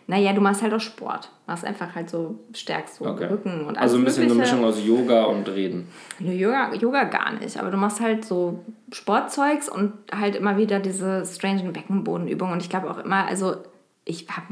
Naja, 0.06 0.32
du 0.32 0.40
machst 0.40 0.62
halt 0.62 0.74
auch 0.74 0.80
Sport. 0.80 1.30
Machst 1.46 1.64
einfach 1.64 1.94
halt 1.94 2.10
so, 2.10 2.38
stärkst 2.52 2.96
so 2.96 3.06
okay. 3.06 3.24
Rücken 3.24 3.60
und 3.62 3.76
alles 3.76 3.80
Also 3.80 3.96
ein 3.96 4.04
bisschen 4.04 4.28
mögliche. 4.28 4.52
eine 4.52 4.60
Mischung 4.60 4.64
aus 4.64 4.84
Yoga 4.84 5.24
und 5.24 5.48
Reden. 5.48 5.88
Nee, 6.18 6.36
Yoga, 6.36 6.74
Yoga 6.74 7.04
gar 7.04 7.32
nicht. 7.32 7.58
Aber 7.58 7.70
du 7.70 7.76
machst 7.76 8.00
halt 8.00 8.24
so 8.24 8.64
Sportzeugs 8.92 9.68
und 9.68 9.92
halt 10.14 10.36
immer 10.36 10.58
wieder 10.58 10.80
diese 10.80 11.24
strangen 11.24 11.72
Beckenbodenübungen. 11.72 12.54
Und 12.54 12.62
ich 12.62 12.68
glaube 12.68 12.90
auch 12.90 12.98
immer, 12.98 13.26
also 13.26 13.56
ich 14.04 14.26
habe 14.28 14.46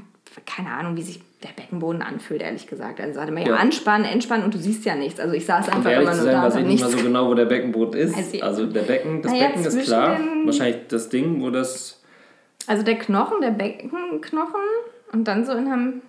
keine 0.46 0.70
Ahnung, 0.70 0.96
wie 0.96 1.02
sich 1.02 1.20
der 1.42 1.50
Beckenboden 1.50 2.02
anfühlt, 2.02 2.40
ehrlich 2.40 2.66
gesagt. 2.66 3.00
Also 3.00 3.14
sagte 3.14 3.32
mir 3.32 3.42
ja, 3.42 3.48
ja 3.48 3.56
anspannen, 3.56 4.06
entspannen 4.06 4.44
und 4.44 4.54
du 4.54 4.58
siehst 4.58 4.84
ja 4.84 4.94
nichts. 4.94 5.20
Also 5.20 5.34
ich 5.34 5.44
saß 5.44 5.68
einfach 5.68 5.90
um 5.90 6.02
immer 6.02 6.14
nur 6.14 6.14
sein, 6.14 6.32
da. 6.32 6.42
weiß 6.44 6.56
ich 6.56 6.64
nicht 6.64 6.82
mal 6.82 6.90
so 6.90 6.96
genau, 6.98 7.28
wo 7.28 7.34
der 7.34 7.44
Beckenboden 7.44 8.00
ist. 8.00 8.16
Also, 8.16 8.40
also 8.40 8.66
der 8.66 8.82
Becken, 8.82 9.22
das 9.22 9.32
Becken 9.32 9.64
ist 9.64 9.82
klar. 9.84 10.18
Wahrscheinlich 10.44 10.86
das 10.88 11.08
Ding, 11.08 11.42
wo 11.42 11.50
das... 11.50 12.00
Also 12.66 12.84
der 12.84 12.96
Knochen, 12.96 13.40
der 13.40 13.50
Beckenknochen 13.50 14.60
und 15.12 15.24
dann 15.28 15.44
so 15.44 15.52
in 15.52 15.70
einem. 15.70 16.02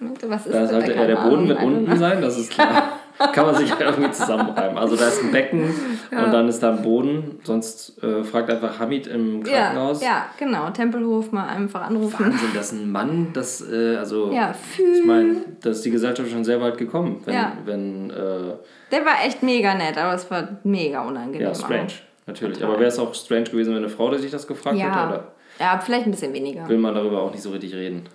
Was 0.00 0.46
ist 0.46 0.54
da 0.54 0.66
sollte 0.66 0.92
eher 0.92 1.06
der 1.06 1.16
Boden 1.16 1.48
wird 1.48 1.62
unten 1.62 1.96
sein, 1.96 2.20
das 2.20 2.38
ist 2.38 2.50
klar. 2.52 2.82
Kann 3.32 3.46
man 3.46 3.54
sich 3.54 3.70
halt 3.70 3.80
irgendwie 3.80 4.10
zusammenreiben. 4.10 4.76
Also 4.76 4.96
da 4.96 5.06
ist 5.06 5.22
ein 5.22 5.30
Becken 5.30 5.72
ja. 6.12 6.24
und 6.24 6.32
dann 6.32 6.48
ist 6.48 6.60
da 6.60 6.72
ein 6.72 6.82
Boden. 6.82 7.38
Sonst 7.44 8.02
äh, 8.02 8.24
fragt 8.24 8.50
einfach 8.50 8.80
Hamid 8.80 9.06
im 9.06 9.44
Krankenhaus. 9.44 10.02
Ja, 10.02 10.08
ja, 10.08 10.26
genau. 10.36 10.68
Tempelhof 10.70 11.30
mal 11.30 11.46
einfach 11.46 11.82
anrufen. 11.82 12.26
Wahnsinn, 12.26 12.48
das 12.54 12.72
ist 12.72 12.72
ein 12.72 12.90
Mann, 12.90 13.28
das, 13.32 13.60
äh, 13.70 13.96
also. 13.96 14.32
Ja. 14.32 14.52
Ich 14.76 15.04
meine, 15.04 15.36
da 15.62 15.70
ist 15.70 15.84
die 15.84 15.92
Gesellschaft 15.92 16.28
schon 16.28 16.44
sehr 16.44 16.60
weit 16.60 16.76
gekommen. 16.76 17.22
Wenn, 17.24 17.34
ja. 17.34 17.52
wenn, 17.64 18.10
äh, 18.10 18.54
Der 18.90 19.04
war 19.04 19.24
echt 19.24 19.44
mega 19.44 19.74
nett, 19.74 19.96
aber 19.96 20.14
es 20.14 20.28
war 20.28 20.48
mega 20.64 21.02
unangenehm. 21.02 21.42
Ja, 21.42 21.54
strange. 21.54 21.84
Auch. 21.84 22.26
Natürlich. 22.26 22.58
Total. 22.58 22.70
Aber 22.70 22.80
wäre 22.80 22.88
es 22.88 22.98
auch 22.98 23.14
strange 23.14 23.44
gewesen, 23.44 23.70
wenn 23.74 23.78
eine 23.78 23.88
Frau 23.90 24.12
sich 24.14 24.30
das 24.30 24.46
gefragt 24.46 24.76
ja. 24.76 24.86
hätte? 24.86 25.06
Oder? 25.06 25.34
Ja, 25.60 25.78
vielleicht 25.78 26.06
ein 26.06 26.10
bisschen 26.10 26.32
weniger. 26.32 26.68
Will 26.68 26.78
man 26.78 26.94
darüber 26.94 27.22
auch 27.22 27.30
nicht 27.30 27.42
so 27.42 27.50
richtig 27.50 27.74
reden. 27.74 28.08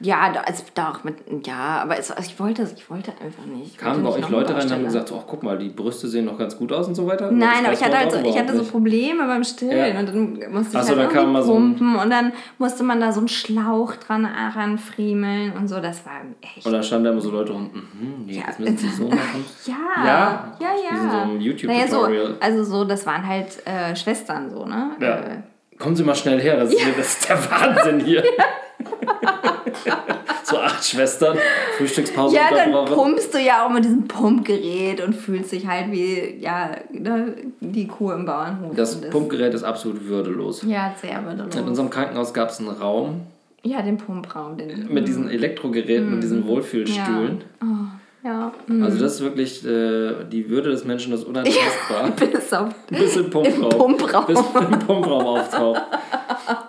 Ja, 0.00 0.32
also 0.46 0.62
doch, 0.74 1.02
mit, 1.02 1.16
ja, 1.44 1.80
aber 1.82 1.98
es, 1.98 2.12
also 2.12 2.30
ich, 2.30 2.38
wollte, 2.38 2.68
ich 2.76 2.88
wollte 2.88 3.12
einfach 3.20 3.44
nicht. 3.46 3.78
Kamen 3.78 4.04
bei 4.04 4.10
euch 4.10 4.28
Leute 4.28 4.54
rein 4.54 4.62
und 4.62 4.72
haben 4.72 4.84
gesagt, 4.84 5.12
ach 5.12 5.24
guck 5.26 5.42
mal, 5.42 5.58
die 5.58 5.70
Brüste 5.70 6.06
sehen 6.06 6.26
noch 6.26 6.38
ganz 6.38 6.56
gut 6.56 6.72
aus 6.72 6.86
und 6.86 6.94
so 6.94 7.06
weiter? 7.08 7.32
Nein, 7.32 7.64
aber 7.64 7.72
ich 7.72 7.82
hatte, 7.82 7.98
halt 7.98 8.12
so, 8.12 8.18
ich 8.18 8.38
hatte 8.38 8.56
so 8.56 8.62
Probleme 8.62 9.26
beim 9.26 9.42
Stillen 9.42 9.94
ja. 9.94 9.98
und 9.98 10.08
dann 10.08 10.52
musste 10.52 10.78
ich 10.78 10.84
so, 10.84 10.96
halt 10.96 11.12
dann 11.14 11.32
pumpen 11.32 11.42
so 11.42 11.52
und 12.00 12.10
dann 12.10 12.32
musste 12.58 12.84
man 12.84 13.00
da 13.00 13.10
so 13.10 13.18
einen 13.18 13.28
Schlauch 13.28 13.96
dran 13.96 14.24
ranfriemeln 14.24 15.52
und 15.54 15.66
so, 15.66 15.80
das 15.80 16.06
war 16.06 16.20
echt... 16.42 16.64
Und 16.64 16.72
dann 16.72 16.82
standen 16.84 17.06
da 17.06 17.10
immer 17.10 17.20
so 17.20 17.32
Leute 17.32 17.52
rum, 17.52 17.70
mhm, 17.72 18.26
nee, 18.26 18.36
ja, 18.36 18.44
das 18.46 18.58
müssen 18.60 18.78
sie 18.78 18.90
so 18.90 19.08
machen. 19.08 19.44
ja, 19.66 19.74
ja, 20.04 20.54
ja, 20.60 20.68
ja. 20.68 21.04
Wie 21.04 21.10
so 21.10 21.16
ein 21.16 21.40
YouTube-Tutorial. 21.40 22.10
Naja, 22.10 22.34
so, 22.34 22.40
also 22.40 22.64
so, 22.64 22.84
das 22.84 23.04
waren 23.04 23.26
halt 23.26 23.66
äh, 23.66 23.96
Schwestern 23.96 24.48
so, 24.50 24.64
ne? 24.64 24.92
Ja. 25.00 25.16
Äh, 25.18 25.42
Kommen 25.76 25.96
Sie 25.96 26.04
mal 26.04 26.14
schnell 26.14 26.40
her, 26.40 26.56
das, 26.56 26.72
ist, 26.72 26.80
das 26.96 27.06
ist 27.06 27.28
der 27.28 27.50
Wahnsinn 27.50 28.00
hier. 28.00 28.22
so 30.44 30.58
acht 30.58 30.84
Schwestern, 30.84 31.36
Frühstückspause 31.76 32.36
Ja, 32.36 32.48
dann 32.50 32.84
pumpst 32.86 33.34
du 33.34 33.38
ja 33.38 33.66
auch 33.66 33.70
mit 33.70 33.84
diesem 33.84 34.08
Pumpgerät 34.08 35.00
und 35.00 35.14
fühlst 35.14 35.52
dich 35.52 35.66
halt 35.66 35.90
wie 35.90 36.36
ja, 36.40 36.76
ne, 36.90 37.34
die 37.60 37.86
Kuh 37.86 38.12
im 38.12 38.24
Bauernhof. 38.24 38.74
Das, 38.74 39.00
Pumpgerät 39.00 39.54
ist 39.54 39.64
absolut 39.64 40.04
würdelos. 40.06 40.62
Ja, 40.66 40.94
sehr 41.00 41.24
würdelos. 41.24 41.54
In 41.54 41.64
unserem 41.64 41.90
Krankenhaus 41.90 42.34
gab 42.34 42.50
es 42.50 42.58
einen 42.58 42.68
Raum. 42.68 43.22
Ja, 43.62 43.82
den 43.82 43.96
Pumpraum. 43.96 44.56
Den, 44.56 44.92
mit 44.92 45.08
diesen 45.08 45.28
Elektrogeräten, 45.28 46.08
mm. 46.08 46.14
mit 46.14 46.22
diesen 46.22 46.46
Wohlfühlstühlen. 46.46 47.44
Ja. 47.60 47.66
Oh. 47.66 47.98
Ja. 48.24 48.52
Mm. 48.66 48.82
Also 48.82 48.98
das 48.98 49.14
ist 49.14 49.20
wirklich 49.22 49.64
äh, 49.64 50.24
die 50.30 50.48
Würde 50.48 50.70
des 50.70 50.84
Menschen, 50.84 51.12
das 51.12 51.24
unantastbar. 51.24 52.10
bis 52.16 52.52
auf 52.52 52.74
bis 52.90 53.16
im 53.16 53.30
Pumpraum. 53.30 53.62
Im 53.62 53.68
Pumpraum. 53.68 54.26
Bis 54.26 54.38
im 54.38 54.78
Pumpraum 54.80 55.26
auftaucht. 55.26 55.82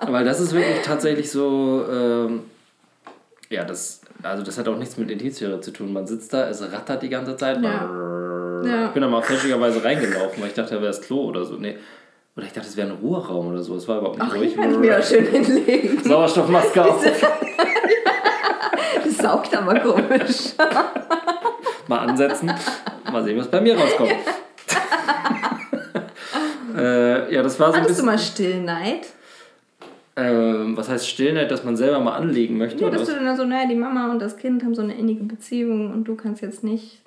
Weil 0.07 0.25
das 0.25 0.39
ist 0.39 0.53
wirklich 0.53 0.81
tatsächlich 0.83 1.31
so, 1.31 1.85
ähm, 1.91 2.41
ja, 3.49 3.63
das, 3.63 4.01
also 4.23 4.43
das 4.43 4.57
hat 4.57 4.67
auch 4.67 4.77
nichts 4.77 4.97
mit 4.97 5.09
Intimsphäre 5.09 5.59
zu 5.61 5.71
tun. 5.71 5.91
Man 5.91 6.05
sitzt 6.05 6.33
da, 6.33 6.47
es 6.47 6.61
rattert 6.61 7.01
die 7.01 7.09
ganze 7.09 7.35
Zeit. 7.35 7.61
Ja. 7.61 7.89
Ja. 8.63 8.85
Ich 8.87 8.91
bin 8.91 9.01
da 9.01 9.07
mal 9.07 9.21
fälschlicherweise 9.21 9.83
reingelaufen, 9.83 10.41
weil 10.41 10.49
ich 10.49 10.53
dachte, 10.53 10.75
da 10.75 10.81
wäre 10.81 10.91
das 10.91 11.01
Klo 11.01 11.25
oder 11.25 11.45
so. 11.45 11.55
Nee. 11.55 11.77
Oder 12.35 12.45
ich 12.45 12.53
dachte, 12.53 12.67
es 12.67 12.77
wäre 12.77 12.89
ein 12.89 12.95
Ruheraum 12.95 13.47
oder 13.47 13.63
so. 13.63 13.75
Es 13.75 13.87
war 13.87 13.97
überhaupt 13.97 14.19
nicht 14.19 14.31
Ach, 14.31 14.35
ruhig. 14.35 14.55
kann 14.55 14.71
ich 14.71 14.77
mir 14.77 14.87
ja 14.87 15.01
schön 15.01 15.25
hinlegen. 15.25 16.03
Sauerstoffmaske 16.03 16.85
auf. 16.85 17.03
das 19.03 19.17
saugt 19.17 19.57
aber 19.57 19.79
komisch. 19.79 20.53
mal 21.87 21.99
ansetzen. 21.99 22.51
Mal 23.11 23.23
sehen, 23.23 23.39
was 23.39 23.47
bei 23.47 23.61
mir 23.61 23.77
rauskommt. 23.77 24.11
äh, 26.77 27.33
ja, 27.33 27.41
das 27.41 27.59
war 27.59 27.73
so 27.73 27.79
Hattest 27.79 27.99
du 27.99 28.05
mal 28.05 28.19
Stillneid? 28.19 29.07
Ähm, 30.19 30.77
was 30.77 30.89
heißt 30.89 31.07
Stillneid, 31.07 31.51
dass 31.51 31.63
man 31.63 31.77
selber 31.77 31.99
mal 31.99 32.15
anlegen 32.15 32.57
möchte? 32.57 32.83
Ja, 32.83 32.89
dass 32.89 33.05
du 33.05 33.13
dann 33.13 33.37
so, 33.37 33.45
naja, 33.45 33.67
die 33.67 33.75
Mama 33.75 34.11
und 34.11 34.19
das 34.19 34.37
Kind 34.37 34.63
haben 34.63 34.75
so 34.75 34.81
eine 34.81 34.95
innige 34.95 35.23
Beziehung 35.23 35.91
und 35.91 36.05
du 36.05 36.15
kannst 36.15 36.41
jetzt 36.41 36.63
nicht. 36.63 37.01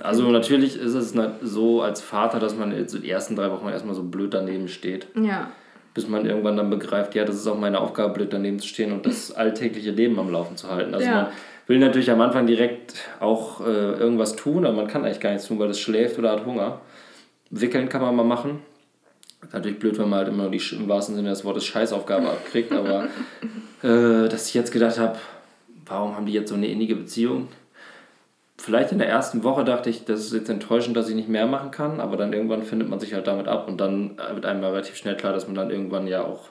Also 0.00 0.30
natürlich 0.30 0.80
ist 0.80 0.94
es 0.94 1.14
so 1.42 1.82
als 1.82 2.00
Vater, 2.00 2.38
dass 2.38 2.56
man 2.56 2.72
jetzt 2.72 2.94
die 2.94 3.10
ersten 3.10 3.36
drei 3.36 3.50
Wochen 3.50 3.68
erstmal 3.68 3.94
so 3.94 4.02
blöd 4.02 4.32
daneben 4.32 4.68
steht. 4.68 5.06
Ja. 5.14 5.50
Bis 5.92 6.08
man 6.08 6.24
irgendwann 6.26 6.56
dann 6.56 6.70
begreift, 6.70 7.14
ja, 7.14 7.24
das 7.24 7.36
ist 7.36 7.46
auch 7.46 7.58
meine 7.58 7.80
Aufgabe, 7.80 8.14
blöd 8.14 8.32
daneben 8.32 8.58
zu 8.58 8.68
stehen 8.68 8.92
und 8.92 9.04
das 9.06 9.32
alltägliche 9.36 9.90
Leben 9.90 10.18
am 10.18 10.30
Laufen 10.30 10.56
zu 10.56 10.70
halten. 10.70 10.94
Also 10.94 11.06
ja. 11.06 11.14
man, 11.14 11.26
will 11.66 11.78
natürlich 11.78 12.10
am 12.10 12.20
Anfang 12.20 12.46
direkt 12.46 12.94
auch 13.20 13.60
äh, 13.60 13.64
irgendwas 13.64 14.36
tun, 14.36 14.64
aber 14.64 14.76
man 14.76 14.86
kann 14.86 15.04
eigentlich 15.04 15.20
gar 15.20 15.30
nichts 15.30 15.48
tun, 15.48 15.58
weil 15.58 15.70
es 15.70 15.80
schläft 15.80 16.18
oder 16.18 16.32
hat 16.32 16.46
Hunger. 16.46 16.80
Wickeln 17.50 17.88
kann 17.88 18.02
man 18.02 18.14
mal 18.14 18.24
machen. 18.24 18.60
Natürlich 19.52 19.78
blöd, 19.78 19.98
wenn 19.98 20.08
man 20.08 20.20
halt 20.20 20.28
immer 20.28 20.48
die 20.48 20.60
im 20.72 20.88
wahrsten 20.88 21.14
Sinne 21.14 21.30
des 21.30 21.44
Wortes 21.44 21.64
Scheißaufgabe 21.64 22.28
abkriegt, 22.28 22.72
aber 22.72 23.08
äh, 23.82 24.28
dass 24.28 24.48
ich 24.48 24.54
jetzt 24.54 24.72
gedacht 24.72 24.98
habe, 24.98 25.18
warum 25.84 26.16
haben 26.16 26.26
die 26.26 26.32
jetzt 26.32 26.48
so 26.48 26.54
eine 26.54 26.66
innige 26.66 26.96
Beziehung? 26.96 27.48
Vielleicht 28.58 28.90
in 28.90 28.98
der 28.98 29.08
ersten 29.08 29.44
Woche 29.44 29.64
dachte 29.64 29.90
ich, 29.90 30.04
das 30.04 30.20
ist 30.20 30.32
jetzt 30.32 30.48
enttäuschend, 30.48 30.96
dass 30.96 31.08
ich 31.08 31.14
nicht 31.14 31.28
mehr 31.28 31.46
machen 31.46 31.70
kann, 31.70 32.00
aber 32.00 32.16
dann 32.16 32.32
irgendwann 32.32 32.62
findet 32.62 32.88
man 32.88 32.98
sich 32.98 33.14
halt 33.14 33.26
damit 33.26 33.46
ab 33.46 33.68
und 33.68 33.78
dann 33.78 34.16
wird 34.32 34.46
einem 34.46 34.64
relativ 34.64 34.96
schnell 34.96 35.16
klar, 35.16 35.32
dass 35.32 35.46
man 35.46 35.54
dann 35.54 35.70
irgendwann 35.70 36.08
ja 36.08 36.24
auch 36.24 36.48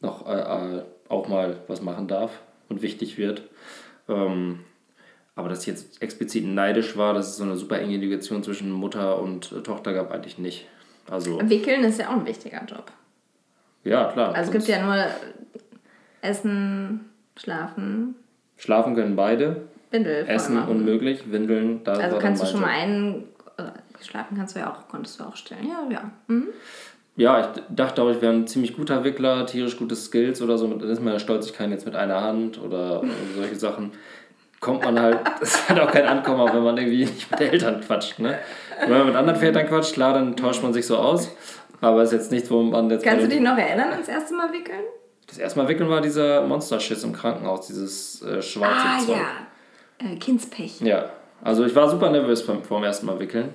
noch 0.00 0.26
äh, 0.26 0.78
äh 0.78 0.82
auch 1.08 1.28
mal 1.28 1.58
was 1.68 1.82
machen 1.82 2.08
darf 2.08 2.40
und 2.68 2.80
wichtig 2.80 3.18
wird. 3.18 3.42
Ähm, 4.08 4.60
aber 5.36 5.48
dass 5.48 5.60
ich 5.60 5.66
jetzt 5.66 6.00
explizit 6.00 6.46
neidisch 6.46 6.96
war, 6.96 7.14
dass 7.14 7.28
es 7.28 7.36
so 7.36 7.44
eine 7.44 7.56
super 7.56 7.78
enge 7.78 7.96
Integration 7.96 8.42
zwischen 8.42 8.70
Mutter 8.70 9.20
und 9.20 9.64
Tochter 9.64 9.92
gab, 9.92 10.12
eigentlich 10.12 10.38
nicht. 10.38 10.66
Also, 11.10 11.38
Wickeln 11.48 11.84
ist 11.84 11.98
ja 12.00 12.08
auch 12.08 12.12
ein 12.14 12.26
wichtiger 12.26 12.62
Job. 12.64 12.90
Ja, 13.84 14.10
klar. 14.12 14.34
Also 14.34 14.50
es 14.50 14.52
gibt 14.52 14.68
ja 14.68 14.82
nur 14.84 14.96
Essen, 16.22 17.00
Schlafen. 17.36 18.14
Schlafen 18.56 18.94
können 18.94 19.16
beide. 19.16 19.62
Windel 19.90 20.24
Essen 20.26 20.56
machen. 20.56 20.70
unmöglich, 20.70 21.30
Windeln, 21.30 21.84
da 21.84 21.92
Also 21.94 22.18
kannst 22.18 22.42
du 22.42 22.46
schon 22.46 22.60
Job. 22.60 22.68
mal 22.68 22.74
einen. 22.76 23.24
Schlafen 24.00 24.36
kannst 24.36 24.56
du 24.56 24.60
ja 24.60 24.72
auch, 24.72 24.88
konntest 24.88 25.20
du 25.20 25.24
auch 25.24 25.36
stellen. 25.36 25.66
Ja, 25.68 25.86
ja. 25.90 26.10
Mhm. 26.26 26.48
Ja, 27.16 27.40
ich 27.54 27.62
dachte 27.70 28.02
auch, 28.02 28.10
ich 28.10 28.20
wäre 28.20 28.32
ein 28.32 28.46
ziemlich 28.48 28.74
guter 28.76 29.04
Wickler, 29.04 29.46
tierisch 29.46 29.76
gute 29.76 29.94
Skills 29.94 30.42
oder 30.42 30.58
so. 30.58 30.66
Dann 30.66 30.88
ist 30.90 31.00
man 31.00 31.12
ja 31.12 31.20
stolz, 31.20 31.46
ich 31.46 31.52
kann 31.52 31.70
jetzt 31.70 31.86
mit 31.86 31.94
einer 31.94 32.20
Hand 32.20 32.60
oder 32.60 33.02
solche 33.36 33.54
Sachen. 33.54 33.92
Kommt 34.64 34.82
man 34.82 34.98
halt, 34.98 35.18
es 35.42 35.68
hat 35.68 35.78
auch 35.78 35.90
kein 35.90 36.06
Ankommen, 36.06 36.50
wenn 36.50 36.62
man 36.62 36.78
irgendwie 36.78 37.04
nicht 37.04 37.30
mit 37.30 37.38
Eltern 37.38 37.82
quatscht. 37.82 38.18
Ne? 38.18 38.38
Wenn 38.80 38.90
man 38.90 39.06
mit 39.08 39.14
anderen 39.14 39.38
Vätern 39.38 39.66
quatscht, 39.66 39.92
klar, 39.92 40.14
dann 40.14 40.38
tauscht 40.38 40.62
man 40.62 40.72
sich 40.72 40.86
so 40.86 40.96
aus. 40.96 41.30
Aber 41.82 42.00
es 42.00 42.12
ist 42.12 42.18
jetzt 42.18 42.32
nichts, 42.32 42.50
wo 42.50 42.62
man 42.62 42.88
jetzt. 42.88 43.04
Kannst 43.04 43.26
du 43.26 43.28
dich 43.28 43.40
noch 43.40 43.58
erinnern 43.58 43.90
ans 43.90 44.08
erste 44.08 44.34
Mal 44.34 44.50
wickeln? 44.54 44.80
Das 45.26 45.36
erste 45.36 45.58
Mal 45.58 45.68
wickeln 45.68 45.90
war 45.90 46.00
dieser 46.00 46.46
Monsterschiss 46.46 47.04
im 47.04 47.12
Krankenhaus, 47.12 47.66
dieses 47.66 48.22
äh, 48.22 48.40
schwarze 48.40 48.86
ah, 48.86 48.98
Zeug. 49.04 49.16
ja. 49.16 50.12
Äh, 50.12 50.16
Kindspech. 50.16 50.80
Ja. 50.80 51.10
Also 51.42 51.66
ich 51.66 51.74
war 51.74 51.90
super 51.90 52.08
nervös 52.10 52.40
vor 52.40 52.56
dem 52.56 52.84
ersten 52.84 53.04
Mal 53.04 53.20
wickeln. 53.20 53.50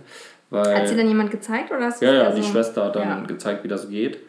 Weil, 0.52 0.76
hat 0.76 0.88
sie 0.88 0.96
dann 0.96 1.08
jemand 1.08 1.32
gezeigt 1.32 1.72
oder 1.72 1.86
hast 1.86 2.04
du 2.04 2.06
Ja, 2.06 2.14
ja, 2.14 2.30
die 2.30 2.44
so? 2.44 2.50
Schwester 2.50 2.86
hat 2.86 2.96
dann 2.96 3.08
ja. 3.08 3.20
gezeigt, 3.22 3.64
wie 3.64 3.68
das 3.68 3.90
geht. 3.90 4.20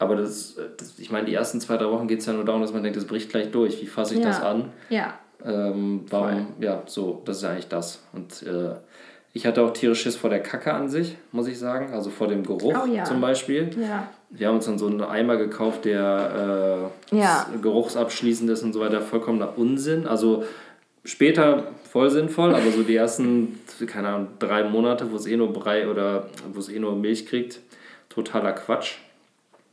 Aber 0.00 0.16
das, 0.16 0.56
das 0.76 0.98
ich 0.98 1.12
meine, 1.12 1.26
die 1.26 1.34
ersten 1.34 1.60
zwei, 1.60 1.76
drei 1.76 1.88
Wochen 1.88 2.08
geht 2.08 2.18
es 2.18 2.26
ja 2.26 2.32
nur 2.32 2.44
darum, 2.44 2.62
dass 2.62 2.72
man 2.72 2.82
denkt, 2.82 2.96
das 2.96 3.04
bricht 3.04 3.30
gleich 3.30 3.52
durch. 3.52 3.80
Wie 3.80 3.86
fasse 3.86 4.14
ich 4.14 4.20
ja. 4.20 4.26
das 4.26 4.42
an? 4.42 4.72
Ja. 4.88 5.14
Ähm, 5.44 6.04
warum, 6.08 6.48
ja, 6.60 6.82
so, 6.86 7.22
das 7.24 7.38
ist 7.38 7.44
eigentlich 7.44 7.68
das. 7.68 8.02
Und 8.12 8.42
äh, 8.42 8.74
ich 9.32 9.46
hatte 9.46 9.62
auch 9.62 9.72
tierisch 9.72 10.02
Schiss 10.02 10.16
vor 10.16 10.30
der 10.30 10.42
Kacke 10.42 10.72
an 10.72 10.88
sich, 10.88 11.16
muss 11.32 11.46
ich 11.46 11.58
sagen. 11.58 11.92
Also 11.92 12.10
vor 12.10 12.26
dem 12.26 12.44
Geruch 12.44 12.74
oh, 12.84 12.86
ja. 12.86 13.04
zum 13.04 13.20
Beispiel. 13.20 13.70
Ja. 13.80 14.08
Wir 14.30 14.48
haben 14.48 14.56
uns 14.56 14.66
dann 14.66 14.78
so 14.78 14.86
einen 14.86 15.02
Eimer 15.02 15.36
gekauft, 15.36 15.84
der 15.84 16.90
äh, 17.12 17.16
ja. 17.16 17.46
geruchsabschließend 17.62 18.50
ist 18.50 18.62
und 18.62 18.72
so 18.72 18.80
weiter. 18.80 19.00
Vollkommener 19.00 19.56
Unsinn. 19.56 20.06
Also 20.06 20.44
später 21.04 21.68
voll 21.90 22.10
sinnvoll, 22.10 22.54
aber 22.54 22.70
so 22.70 22.82
die 22.82 22.96
ersten, 22.96 23.60
keine 23.86 24.08
Ahnung, 24.08 24.28
drei 24.38 24.64
Monate, 24.64 25.10
wo 25.10 25.16
es 25.16 25.26
eh 25.26 25.36
nur 25.36 25.52
Brei 25.52 25.88
oder 25.88 26.28
wo 26.52 26.60
es 26.60 26.68
eh 26.68 26.78
nur 26.78 26.94
Milch 26.96 27.26
kriegt, 27.26 27.60
totaler 28.08 28.52
Quatsch. 28.52 28.98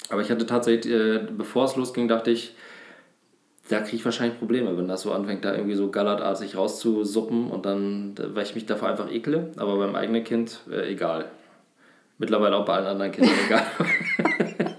Aber 0.10 0.22
ich 0.22 0.32
hatte 0.32 0.46
tatsächlich, 0.46 0.94
äh, 0.94 1.20
bevor 1.36 1.66
es 1.66 1.76
losging, 1.76 2.08
dachte 2.08 2.32
ich, 2.32 2.56
da 3.70 3.80
kriege 3.80 3.98
ich 3.98 4.06
wahrscheinlich 4.06 4.40
Probleme, 4.40 4.78
wenn 4.78 4.88
das 4.88 5.02
so 5.02 5.12
anfängt, 5.12 5.44
da 5.44 5.54
irgendwie 5.54 5.76
so 5.76 5.90
gallertartig 5.90 6.56
rauszusuppen 6.56 7.52
und 7.52 7.66
dann, 7.66 8.16
weil 8.34 8.44
ich 8.44 8.56
mich 8.56 8.66
davor 8.66 8.90
einfach 8.90 9.12
ekle. 9.12 9.52
Aber 9.58 9.78
beim 9.78 9.96
eigenen 9.96 10.24
Kind, 10.24 10.62
äh, 10.72 10.92
egal. 10.92 11.26
Mittlerweile 12.18 12.56
auch 12.56 12.66
bei 12.66 12.74
allen 12.74 12.88
anderen 12.88 13.12
Kindern 13.12 13.36
egal. 13.46 13.66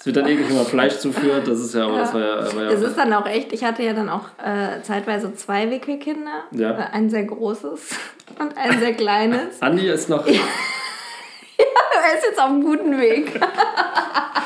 Es 0.00 0.06
wird 0.06 0.16
dann 0.16 0.26
irgendwie 0.28 0.54
mal 0.54 0.64
Fleisch 0.64 0.96
zuführt, 0.96 1.46
das 1.46 1.60
ist 1.60 1.74
ja, 1.74 1.84
aber 1.84 1.96
ja. 1.96 2.00
das 2.00 2.14
war 2.14 2.20
ja, 2.22 2.56
war 2.56 2.62
ja 2.62 2.70
Es 2.70 2.80
ist 2.80 2.96
dann 2.96 3.12
auch 3.12 3.26
echt, 3.26 3.52
ich 3.52 3.62
hatte 3.62 3.82
ja 3.82 3.92
dann 3.92 4.08
auch 4.08 4.28
äh, 4.42 4.80
zeitweise 4.80 5.34
zwei 5.34 5.70
Wickelkinder. 5.70 6.44
Ja. 6.52 6.70
Äh, 6.70 6.84
ein 6.92 7.10
sehr 7.10 7.24
großes 7.24 7.98
und 8.38 8.56
ein 8.56 8.80
sehr 8.80 8.94
kleines. 8.94 9.60
Andi 9.60 9.86
ist 9.86 10.08
noch. 10.08 10.26
ja, 10.26 10.32
er 10.32 12.16
ist 12.16 12.24
jetzt 12.30 12.38
auf 12.38 12.46
einem 12.46 12.62
guten 12.62 12.98
Weg. 12.98 13.38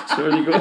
Entschuldigung. 0.09 0.61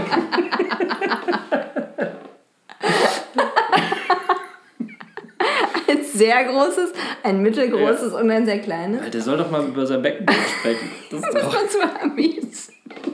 ein 5.88 6.03
sehr 6.14 6.44
großes, 6.46 6.94
ein 7.24 7.42
mittelgroßes 7.42 8.14
ja. 8.14 8.20
und 8.20 8.32
ein 8.32 8.46
sehr 8.46 8.60
kleines. 8.60 9.10
Der 9.10 9.22
soll 9.22 9.38
doch 9.38 9.50
mal 9.50 9.66
über 9.66 9.86
sein 9.86 10.02
Becken 10.02 10.28
sprechen. 10.60 10.90
Das 11.12 11.22
ist 11.22 11.34
doch. 11.34 11.54
Das 11.54 11.78
war 11.80 12.08
mies. 12.08 12.72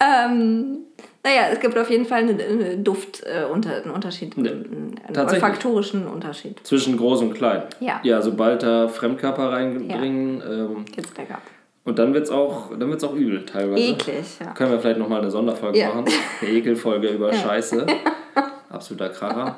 ähm, 0.00 0.78
naja, 1.24 1.48
es 1.52 1.60
gibt 1.60 1.76
auf 1.76 1.90
jeden 1.90 2.04
Fall 2.04 2.20
einen, 2.20 2.40
einen 2.40 2.84
Duft, 2.84 3.22
äh, 3.24 3.44
unter, 3.44 3.82
einen 3.82 3.90
Unterschied, 3.90 4.36
einen, 4.36 4.98
einen 5.06 5.28
olfaktorischen 5.28 6.06
Unterschied. 6.06 6.60
Zwischen 6.64 6.96
groß 6.96 7.22
und 7.22 7.34
klein. 7.34 7.62
Ja. 7.80 8.00
Ja, 8.02 8.22
sobald 8.22 8.62
da 8.62 8.88
Fremdkörper 8.88 9.52
reinbringen. 9.52 10.40
Ja. 10.40 10.46
Ähm, 10.46 10.84
Geht's 10.94 11.10
bergab. 11.10 11.42
Und 11.84 11.98
dann 11.98 12.12
wird 12.12 12.24
es 12.24 12.30
auch, 12.30 12.70
auch 12.70 13.14
übel 13.14 13.46
teilweise. 13.46 13.82
Eklig, 13.82 14.38
ja. 14.40 14.52
Können 14.52 14.72
wir 14.72 14.78
vielleicht 14.78 14.98
nochmal 14.98 15.20
eine 15.22 15.30
Sonderfolge 15.30 15.78
ja. 15.78 15.88
machen. 15.88 16.04
Eine 16.40 16.50
Ekelfolge 16.50 17.08
über 17.08 17.32
ja. 17.32 17.38
Scheiße. 17.38 17.86
Absoluter 18.70 19.10
Kracher. 19.10 19.56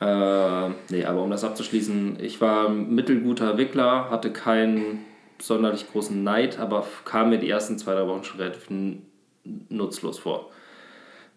äh, 0.00 0.74
nee, 0.90 1.04
aber 1.04 1.22
um 1.22 1.30
das 1.30 1.44
abzuschließen, 1.44 2.18
ich 2.20 2.40
war 2.40 2.68
mittelguter 2.68 3.56
Wickler, 3.58 4.10
hatte 4.10 4.32
keinen 4.32 5.04
sonderlich 5.40 5.90
großen 5.90 6.22
Neid, 6.22 6.58
aber 6.58 6.84
kam 7.04 7.30
mir 7.30 7.38
die 7.38 7.48
ersten 7.48 7.78
zwei, 7.78 7.94
drei 7.94 8.06
Wochen 8.06 8.24
schon 8.24 8.40
relativ 8.40 8.68
nutzlos 9.68 10.18
vor. 10.18 10.50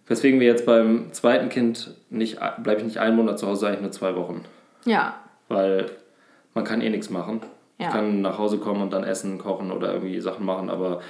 Weswegen 0.08 0.40
wir 0.40 0.48
jetzt 0.48 0.66
beim 0.66 1.14
zweiten 1.14 1.50
Kind 1.50 1.96
nicht, 2.10 2.40
bleibe 2.64 2.80
ich 2.80 2.86
nicht 2.86 2.98
einen 2.98 3.16
Monat 3.16 3.40
zu 3.40 3.48
Hause, 3.48 3.68
eigentlich 3.68 3.82
nur 3.82 3.92
zwei 3.92 4.16
Wochen. 4.16 4.44
Ja. 4.86 5.16
Weil 5.48 5.92
man 6.54 6.64
kann 6.64 6.82
eh 6.82 6.90
nichts 6.90 7.10
machen. 7.10 7.42
Ja. 7.78 7.88
Ich 7.88 7.94
kann 7.94 8.22
nach 8.22 8.38
Hause 8.38 8.58
kommen 8.58 8.82
und 8.82 8.92
dann 8.92 9.04
essen, 9.04 9.38
kochen 9.38 9.72
oder 9.72 9.94
irgendwie 9.94 10.20
Sachen 10.20 10.46
machen, 10.46 10.70
aber 10.70 11.02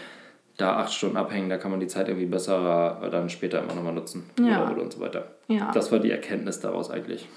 da 0.61 0.77
acht 0.77 0.93
Stunden 0.93 1.17
abhängen, 1.17 1.49
da 1.49 1.57
kann 1.57 1.71
man 1.71 1.79
die 1.79 1.87
Zeit 1.87 2.07
irgendwie 2.07 2.27
besser 2.27 2.99
dann 3.11 3.29
später 3.29 3.59
immer 3.63 3.73
nochmal 3.73 3.93
nutzen. 3.93 4.29
Ja. 4.39 4.69
Oder, 4.71 4.81
und 4.81 4.93
so 4.93 4.99
weiter. 4.99 5.25
Ja. 5.47 5.71
Das 5.73 5.91
war 5.91 5.99
die 5.99 6.11
Erkenntnis 6.11 6.59
daraus 6.59 6.91
eigentlich. 6.91 7.27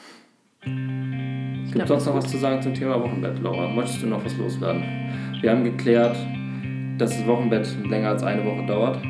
Gibt 0.63 1.83
es 1.83 1.89
sonst 1.89 2.07
noch 2.07 2.15
was 2.15 2.31
zu 2.31 2.39
sagen 2.39 2.63
zum 2.63 2.75
Thema 2.75 3.01
Wochenbett, 3.01 3.41
Laura? 3.43 3.69
Möchtest 3.69 4.03
du 4.03 4.07
noch 4.07 4.25
was 4.25 4.37
loswerden? 4.37 4.83
Wir 5.41 5.51
haben 5.51 5.65
geklärt, 5.65 6.17
dass 6.99 7.11
das 7.17 7.27
Wochenbett 7.27 7.67
länger 7.89 8.11
als 8.11 8.23
eine 8.23 8.45
Woche 8.45 8.67
dauert. 8.67 9.03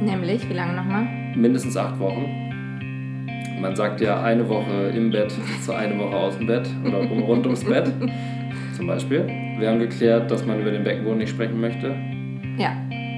Nämlich, 0.00 0.48
wie 0.48 0.54
lange 0.54 0.74
nochmal? 0.74 1.06
Mindestens 1.36 1.76
acht 1.76 1.98
Wochen. 1.98 2.38
Man 3.60 3.76
sagt 3.76 4.00
ja 4.00 4.22
eine 4.22 4.48
Woche 4.48 4.92
im 4.94 5.10
Bett 5.10 5.32
zu 5.62 5.74
eine 5.74 5.98
Woche 5.98 6.16
aus 6.16 6.38
dem 6.38 6.46
Bett 6.46 6.68
oder 6.84 6.98
rund 6.98 7.46
ums 7.46 7.64
Bett 7.64 7.92
zum 8.76 8.86
Beispiel. 8.86 9.26
Wir 9.58 9.68
haben 9.68 9.78
geklärt, 9.78 10.30
dass 10.30 10.46
man 10.46 10.60
über 10.60 10.70
den 10.70 10.82
Beckenboden 10.82 11.18
nicht 11.18 11.30
sprechen 11.30 11.60
möchte. 11.60 11.94
Ja. 12.58 12.74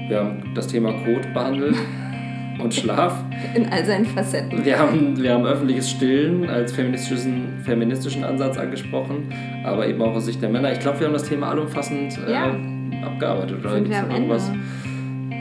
Wir 0.07 0.19
haben 0.19 0.53
das 0.53 0.67
Thema 0.67 0.91
Kot 0.91 1.33
behandelt 1.33 1.75
und 2.59 2.73
Schlaf. 2.73 3.23
In 3.55 3.67
all 3.69 3.83
seinen 3.85 4.05
Facetten. 4.05 4.63
Wir 4.63 4.77
haben, 4.77 5.21
wir 5.21 5.33
haben 5.33 5.45
öffentliches 5.45 5.89
Stillen 5.89 6.49
als 6.49 6.73
feministischen, 6.73 7.59
feministischen 7.63 8.23
Ansatz 8.23 8.57
angesprochen, 8.57 9.33
aber 9.63 9.87
eben 9.87 10.01
auch 10.01 10.15
aus 10.15 10.25
Sicht 10.25 10.41
der 10.41 10.49
Männer. 10.49 10.71
Ich 10.71 10.79
glaube, 10.79 10.99
wir 10.99 11.07
haben 11.07 11.13
das 11.13 11.23
Thema 11.23 11.49
allumfassend 11.49 12.19
äh, 12.27 12.31
ja. 12.31 12.55
abgearbeitet. 13.03 13.59
Oder 13.59 13.71
Sind 13.71 13.89
wir 13.89 13.99
am 13.99 14.11
Ende? 14.11 14.39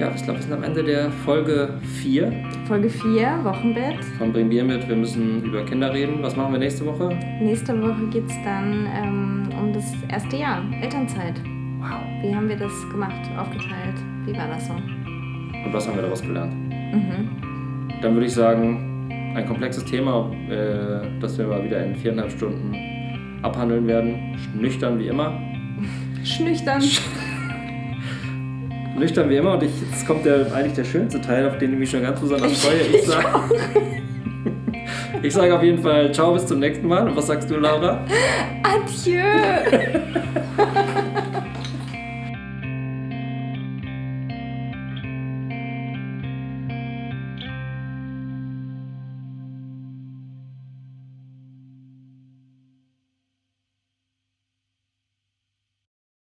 Ja, 0.00 0.10
ich 0.12 0.24
glaube, 0.24 0.40
wir 0.40 0.42
sind 0.42 0.52
am 0.52 0.64
Ende 0.64 0.82
der 0.82 1.10
Folge 1.10 1.78
4. 2.02 2.32
Folge 2.66 2.88
4, 2.88 3.40
Wochenbett. 3.44 4.02
Von 4.18 4.32
Bring 4.32 4.48
Bier 4.48 4.64
mit, 4.64 4.88
wir 4.88 4.96
müssen 4.96 5.44
über 5.44 5.64
Kinder 5.64 5.92
reden. 5.92 6.16
Was 6.20 6.34
machen 6.34 6.52
wir 6.52 6.58
nächste 6.58 6.84
Woche? 6.84 7.16
Nächste 7.40 7.80
Woche 7.80 8.06
geht 8.10 8.26
es 8.26 8.34
dann 8.44 8.88
ähm, 8.92 9.48
um 9.56 9.72
das 9.72 9.84
erste 10.08 10.36
Jahr, 10.36 10.64
Elternzeit. 10.82 11.34
Wow. 11.78 12.00
Wie 12.22 12.34
haben 12.34 12.48
wir 12.48 12.56
das 12.56 12.72
gemacht, 12.90 13.30
aufgeteilt? 13.38 14.13
Wie 14.26 14.36
war 14.36 14.48
das 14.48 14.66
so? 14.66 14.72
Und 14.72 15.72
was 15.72 15.86
haben 15.86 15.96
wir 15.96 16.02
daraus 16.02 16.22
gelernt? 16.22 16.54
Mhm. 16.70 17.28
Dann 18.00 18.14
würde 18.14 18.26
ich 18.26 18.34
sagen, 18.34 19.10
ein 19.34 19.46
komplexes 19.46 19.84
Thema, 19.84 20.30
äh, 20.48 21.20
das 21.20 21.36
wir 21.38 21.46
mal 21.46 21.62
wieder 21.64 21.84
in 21.84 21.94
viereinhalb 21.96 22.30
Stunden 22.30 22.74
abhandeln 23.42 23.86
werden. 23.86 24.38
Nüchtern 24.54 24.98
wie 24.98 25.08
immer. 25.08 25.38
Schnüchtern. 26.24 26.82
nüchtern 28.96 29.28
wie 29.28 29.36
immer 29.36 29.54
und 29.54 29.62
ich, 29.62 29.72
jetzt 29.90 30.06
kommt 30.06 30.24
der, 30.24 30.52
eigentlich 30.54 30.74
der 30.74 30.84
schönste 30.84 31.20
Teil, 31.20 31.48
auf 31.48 31.58
den 31.58 31.72
ich 31.72 31.78
mich 31.78 31.90
schon 31.90 32.02
ganz 32.02 32.20
besonders 32.20 32.64
freue. 32.64 32.80
Ich 32.80 33.02
sage 33.06 33.26
ich 35.22 35.32
sag 35.34 35.50
auf 35.50 35.62
jeden 35.62 35.82
Fall 35.82 36.12
ciao, 36.12 36.32
bis 36.34 36.46
zum 36.46 36.60
nächsten 36.60 36.86
Mal. 36.86 37.08
Und 37.08 37.16
was 37.16 37.26
sagst 37.26 37.50
du, 37.50 37.56
Laura? 37.56 38.04
Adieu! 38.62 39.20